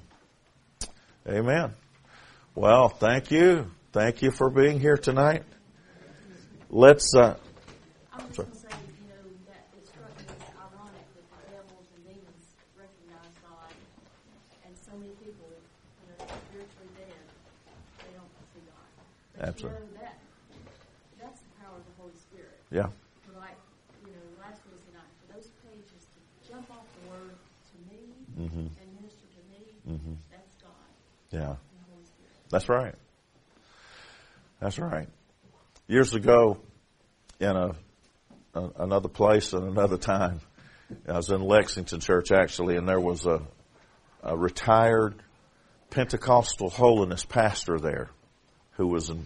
Amen. 1.28 1.73
Well, 2.55 2.88
thank 2.89 3.32
you. 3.32 3.69
Thank 3.91 4.21
you 4.21 4.32
for 4.32 4.49
being 4.49 4.80
here 4.80 4.95
tonight. 4.97 5.43
Let's, 6.69 7.13
uh, 7.15 7.36
I 8.13 8.17
was 8.23 8.36
to 8.36 8.43
say, 8.55 8.71
you 8.99 9.07
know, 9.11 9.23
that 9.47 9.67
it 9.75 9.88
struck 9.88 10.07
me 10.19 10.23
as 10.23 10.51
ironic 10.55 11.03
that 11.15 11.28
the 11.28 11.51
devils 11.51 11.88
and 11.95 12.03
demons 12.07 12.47
recognize 12.80 13.34
God, 13.43 13.71
and 14.67 14.73
so 14.75 14.91
many 14.99 15.15
people, 15.23 15.47
you 15.51 16.05
know, 16.11 16.28
spiritually 16.51 16.91
dead, 16.95 17.23
they 18.03 18.11
don't 18.15 18.32
see 18.51 18.63
God. 18.67 19.47
Absolutely. 19.47 19.80
you 19.80 19.84
know 19.84 19.99
that 20.03 20.15
that's 21.19 21.39
the 21.43 21.51
power 21.63 21.75
of 21.75 21.84
the 21.88 21.95
Holy 21.99 22.15
Spirit. 22.19 22.55
yeah, 22.71 22.88
Like, 23.36 23.59
you 24.03 24.11
know, 24.11 24.25
last 24.43 24.59
Wednesday 24.67 24.91
night, 24.95 25.11
for 25.23 25.28
those 25.36 25.47
pages 25.63 26.03
to 26.03 26.19
jump 26.51 26.67
off 26.71 26.88
the 26.99 27.03
word 27.11 27.36
to 27.36 27.75
me 27.88 28.11
Mhm. 28.36 28.71
and 28.75 28.88
minister 28.95 29.28
to 29.28 29.41
me, 29.51 29.63
Mhm. 29.88 30.15
Yeah. 31.32 31.55
That's 32.49 32.69
right. 32.69 32.95
That's 34.59 34.80
right. 34.80 35.07
Years 35.88 36.13
ago, 36.13 36.57
in 37.39 37.55
a, 37.55 37.75
a 38.55 38.69
another 38.80 39.09
place 39.09 39.53
and 39.53 39.67
another 39.67 39.97
time, 39.97 40.39
I 41.07 41.17
was 41.17 41.30
in 41.30 41.41
Lexington 41.41 41.99
Church 41.99 42.32
actually, 42.32 42.78
and 42.78 42.88
there 42.88 42.99
was 42.99 43.25
a, 43.25 43.41
a 44.23 44.36
retired 44.38 45.15
Pentecostal 45.89 46.69
holiness 46.69 47.23
pastor 47.23 47.78
there, 47.80 48.09
who 48.71 48.88
was 48.88 49.09
in 49.09 49.25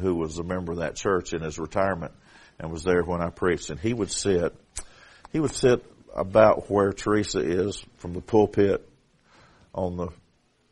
who 0.00 0.14
was 0.14 0.38
a 0.38 0.44
member 0.44 0.72
of 0.72 0.78
that 0.78 0.96
church 0.96 1.32
in 1.32 1.42
his 1.42 1.58
retirement 1.58 2.12
and 2.58 2.70
was 2.70 2.82
there 2.82 3.02
when 3.02 3.20
I 3.20 3.30
preached. 3.30 3.70
And 3.70 3.78
he 3.78 3.92
would 3.92 4.10
sit, 4.10 4.54
he 5.32 5.40
would 5.40 5.54
sit 5.54 5.84
about 6.14 6.70
where 6.70 6.92
Teresa 6.92 7.40
is 7.40 7.84
from 7.96 8.12
the 8.14 8.20
pulpit 8.20 8.88
on 9.74 9.96
the 9.96 10.08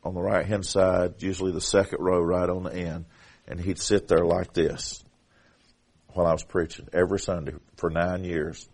on 0.07 0.13
the 0.13 0.21
right 0.21 0.45
hand 0.45 0.65
side, 0.65 1.21
usually 1.21 1.51
the 1.51 1.61
second 1.61 1.99
row 1.99 2.21
right 2.21 2.49
on 2.49 2.63
the 2.63 2.73
end, 2.73 3.05
and 3.47 3.59
he'd 3.59 3.79
sit 3.79 4.07
there 4.07 4.25
like 4.25 4.53
this 4.53 5.03
while 6.13 6.25
I 6.25 6.31
was 6.31 6.43
preaching 6.43 6.87
every 6.93 7.19
Sunday 7.19 7.53
for 7.75 7.89
nine 7.89 8.23
years. 8.23 8.67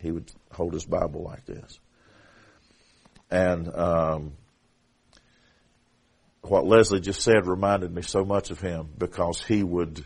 He 0.00 0.10
would 0.10 0.30
hold 0.50 0.72
his 0.72 0.86
Bible 0.86 1.22
like 1.22 1.44
this, 1.44 1.78
and 3.30 3.68
um, 3.74 4.32
what 6.42 6.64
Leslie 6.64 7.00
just 7.00 7.20
said 7.20 7.46
reminded 7.46 7.94
me 7.94 8.02
so 8.02 8.24
much 8.24 8.50
of 8.50 8.60
him 8.60 8.88
because 8.96 9.42
he 9.42 9.62
would 9.62 10.04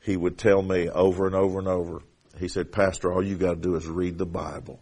he 0.00 0.16
would 0.16 0.38
tell 0.38 0.62
me 0.62 0.88
over 0.88 1.26
and 1.26 1.34
over 1.34 1.58
and 1.58 1.66
over. 1.66 2.02
He 2.38 2.48
said, 2.48 2.70
"Pastor, 2.70 3.12
all 3.12 3.24
you 3.24 3.36
got 3.36 3.54
to 3.54 3.60
do 3.60 3.74
is 3.74 3.86
read 3.86 4.18
the 4.18 4.26
Bible, 4.26 4.78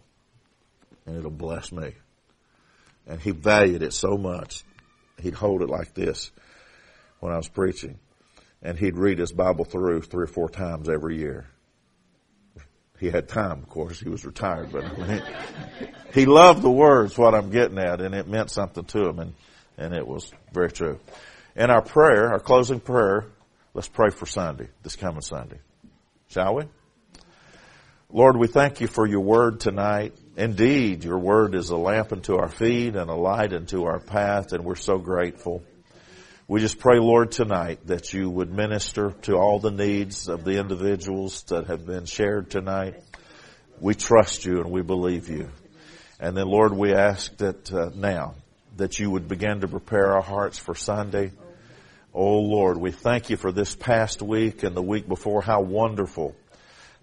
and 1.07 1.17
it'll 1.17 1.31
bless 1.31 1.71
me." 1.71 1.93
And 3.07 3.19
he 3.19 3.31
valued 3.31 3.81
it 3.81 3.93
so 3.93 4.17
much. 4.17 4.63
He'd 5.21 5.33
hold 5.33 5.61
it 5.61 5.69
like 5.69 5.93
this 5.93 6.31
when 7.19 7.33
I 7.33 7.37
was 7.37 7.47
preaching, 7.47 7.99
and 8.61 8.77
he'd 8.77 8.97
read 8.97 9.19
his 9.19 9.31
Bible 9.31 9.65
through 9.65 10.01
three 10.01 10.23
or 10.23 10.27
four 10.27 10.49
times 10.49 10.89
every 10.89 11.17
year. 11.17 11.45
He 12.99 13.09
had 13.09 13.27
time, 13.27 13.59
of 13.59 13.69
course. 13.69 13.99
He 13.99 14.09
was 14.09 14.25
retired, 14.25 14.71
but 14.71 14.85
I 14.85 15.07
mean, 15.07 15.23
he 16.13 16.25
loved 16.25 16.61
the 16.61 16.71
words. 16.71 17.17
What 17.17 17.35
I'm 17.35 17.49
getting 17.49 17.77
at, 17.77 18.01
and 18.01 18.15
it 18.15 18.27
meant 18.27 18.49
something 18.49 18.85
to 18.85 19.07
him, 19.07 19.19
and 19.19 19.33
and 19.77 19.93
it 19.93 20.07
was 20.07 20.31
very 20.51 20.71
true. 20.71 20.99
In 21.55 21.69
our 21.69 21.81
prayer, 21.81 22.31
our 22.31 22.39
closing 22.39 22.79
prayer, 22.79 23.25
let's 23.73 23.87
pray 23.87 24.09
for 24.09 24.25
Sunday, 24.25 24.67
this 24.81 24.95
coming 24.95 25.21
Sunday, 25.21 25.59
shall 26.29 26.55
we? 26.55 26.65
Lord, 28.09 28.37
we 28.37 28.47
thank 28.47 28.81
you 28.81 28.87
for 28.87 29.07
your 29.07 29.21
word 29.21 29.59
tonight. 29.59 30.13
Indeed, 30.35 31.03
your 31.03 31.19
word 31.19 31.53
is 31.53 31.69
a 31.69 31.77
lamp 31.77 32.11
unto 32.11 32.37
our 32.37 32.47
feet 32.47 32.95
and 32.95 33.09
a 33.09 33.15
light 33.15 33.53
unto 33.53 33.83
our 33.83 33.99
path, 33.99 34.51
and 34.51 34.65
we're 34.65 34.75
so 34.75 34.97
grateful. 34.97 35.63
We 36.47 36.59
just 36.59 36.79
pray, 36.79 36.97
Lord, 36.97 37.31
tonight 37.31 37.85
that 37.85 38.13
you 38.13 38.31
would 38.31 38.51
minister 38.51 39.11
to 39.23 39.35
all 39.35 39.59
the 39.59 39.71
needs 39.71 40.27
of 40.29 40.43
the 40.43 40.59
individuals 40.59 41.43
that 41.43 41.67
have 41.67 41.85
been 41.85 42.05
shared 42.05 42.49
tonight. 42.49 42.95
We 43.79 43.93
trust 43.93 44.43
you 44.43 44.57
and 44.57 44.71
we 44.71 44.81
believe 44.81 45.29
you. 45.29 45.49
And 46.19 46.35
then, 46.35 46.47
Lord, 46.47 46.73
we 46.73 46.93
ask 46.93 47.35
that 47.37 47.71
uh, 47.71 47.91
now 47.93 48.33
that 48.77 48.97
you 48.97 49.11
would 49.11 49.27
begin 49.27 49.61
to 49.61 49.67
prepare 49.67 50.13
our 50.13 50.21
hearts 50.21 50.57
for 50.57 50.73
Sunday. 50.73 51.31
Oh, 52.11 52.39
Lord, 52.39 52.77
we 52.77 52.91
thank 52.91 53.29
you 53.29 53.37
for 53.37 53.51
this 53.51 53.75
past 53.75 54.21
week 54.21 54.63
and 54.63 54.75
the 54.75 54.81
week 54.81 55.07
before. 55.07 55.43
How 55.43 55.61
wonderful 55.61 56.35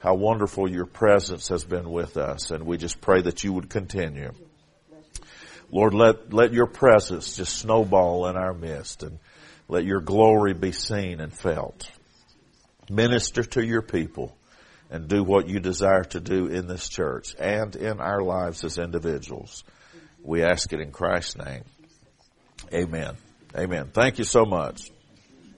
how 0.01 0.15
wonderful 0.15 0.69
your 0.69 0.87
presence 0.87 1.49
has 1.49 1.63
been 1.63 1.91
with 1.91 2.17
us, 2.17 2.51
and 2.51 2.65
we 2.65 2.79
just 2.79 3.01
pray 3.01 3.23
that 3.23 3.45
you 3.45 3.53
would 3.53 3.69
continue. 3.71 4.33
Lord, 5.71 5.95
let, 5.95 6.33
let 6.33 6.53
your 6.53 6.67
presence 6.67 7.37
just 7.37 7.59
snowball 7.59 8.27
in 8.27 8.37
our 8.37 8.55
midst 8.55 9.03
and 9.03 9.19
let 9.69 9.85
your 9.85 10.01
glory 10.01 10.53
be 10.53 10.73
seen 10.73 11.21
and 11.21 11.33
felt. 11.33 11.89
Minister 12.91 13.45
to 13.45 13.65
your 13.65 13.83
people 13.83 14.37
and 14.91 15.07
do 15.07 15.23
what 15.23 15.49
you 15.49 15.61
desire 15.61 16.03
to 16.03 16.19
do 16.19 16.47
in 16.47 16.67
this 16.67 16.89
church 16.89 17.37
and 17.39 17.77
in 17.77 18.01
our 18.01 18.21
lives 18.21 18.65
as 18.65 18.79
individuals. 18.79 19.63
We 20.23 20.43
ask 20.43 20.73
it 20.73 20.81
in 20.81 20.91
Christ's 20.91 21.37
name. 21.37 21.63
Amen. 22.75 23.17
Amen. 23.57 23.91
Thank 23.93 24.19
you 24.19 24.25
so 24.25 24.45
much. 24.45 24.91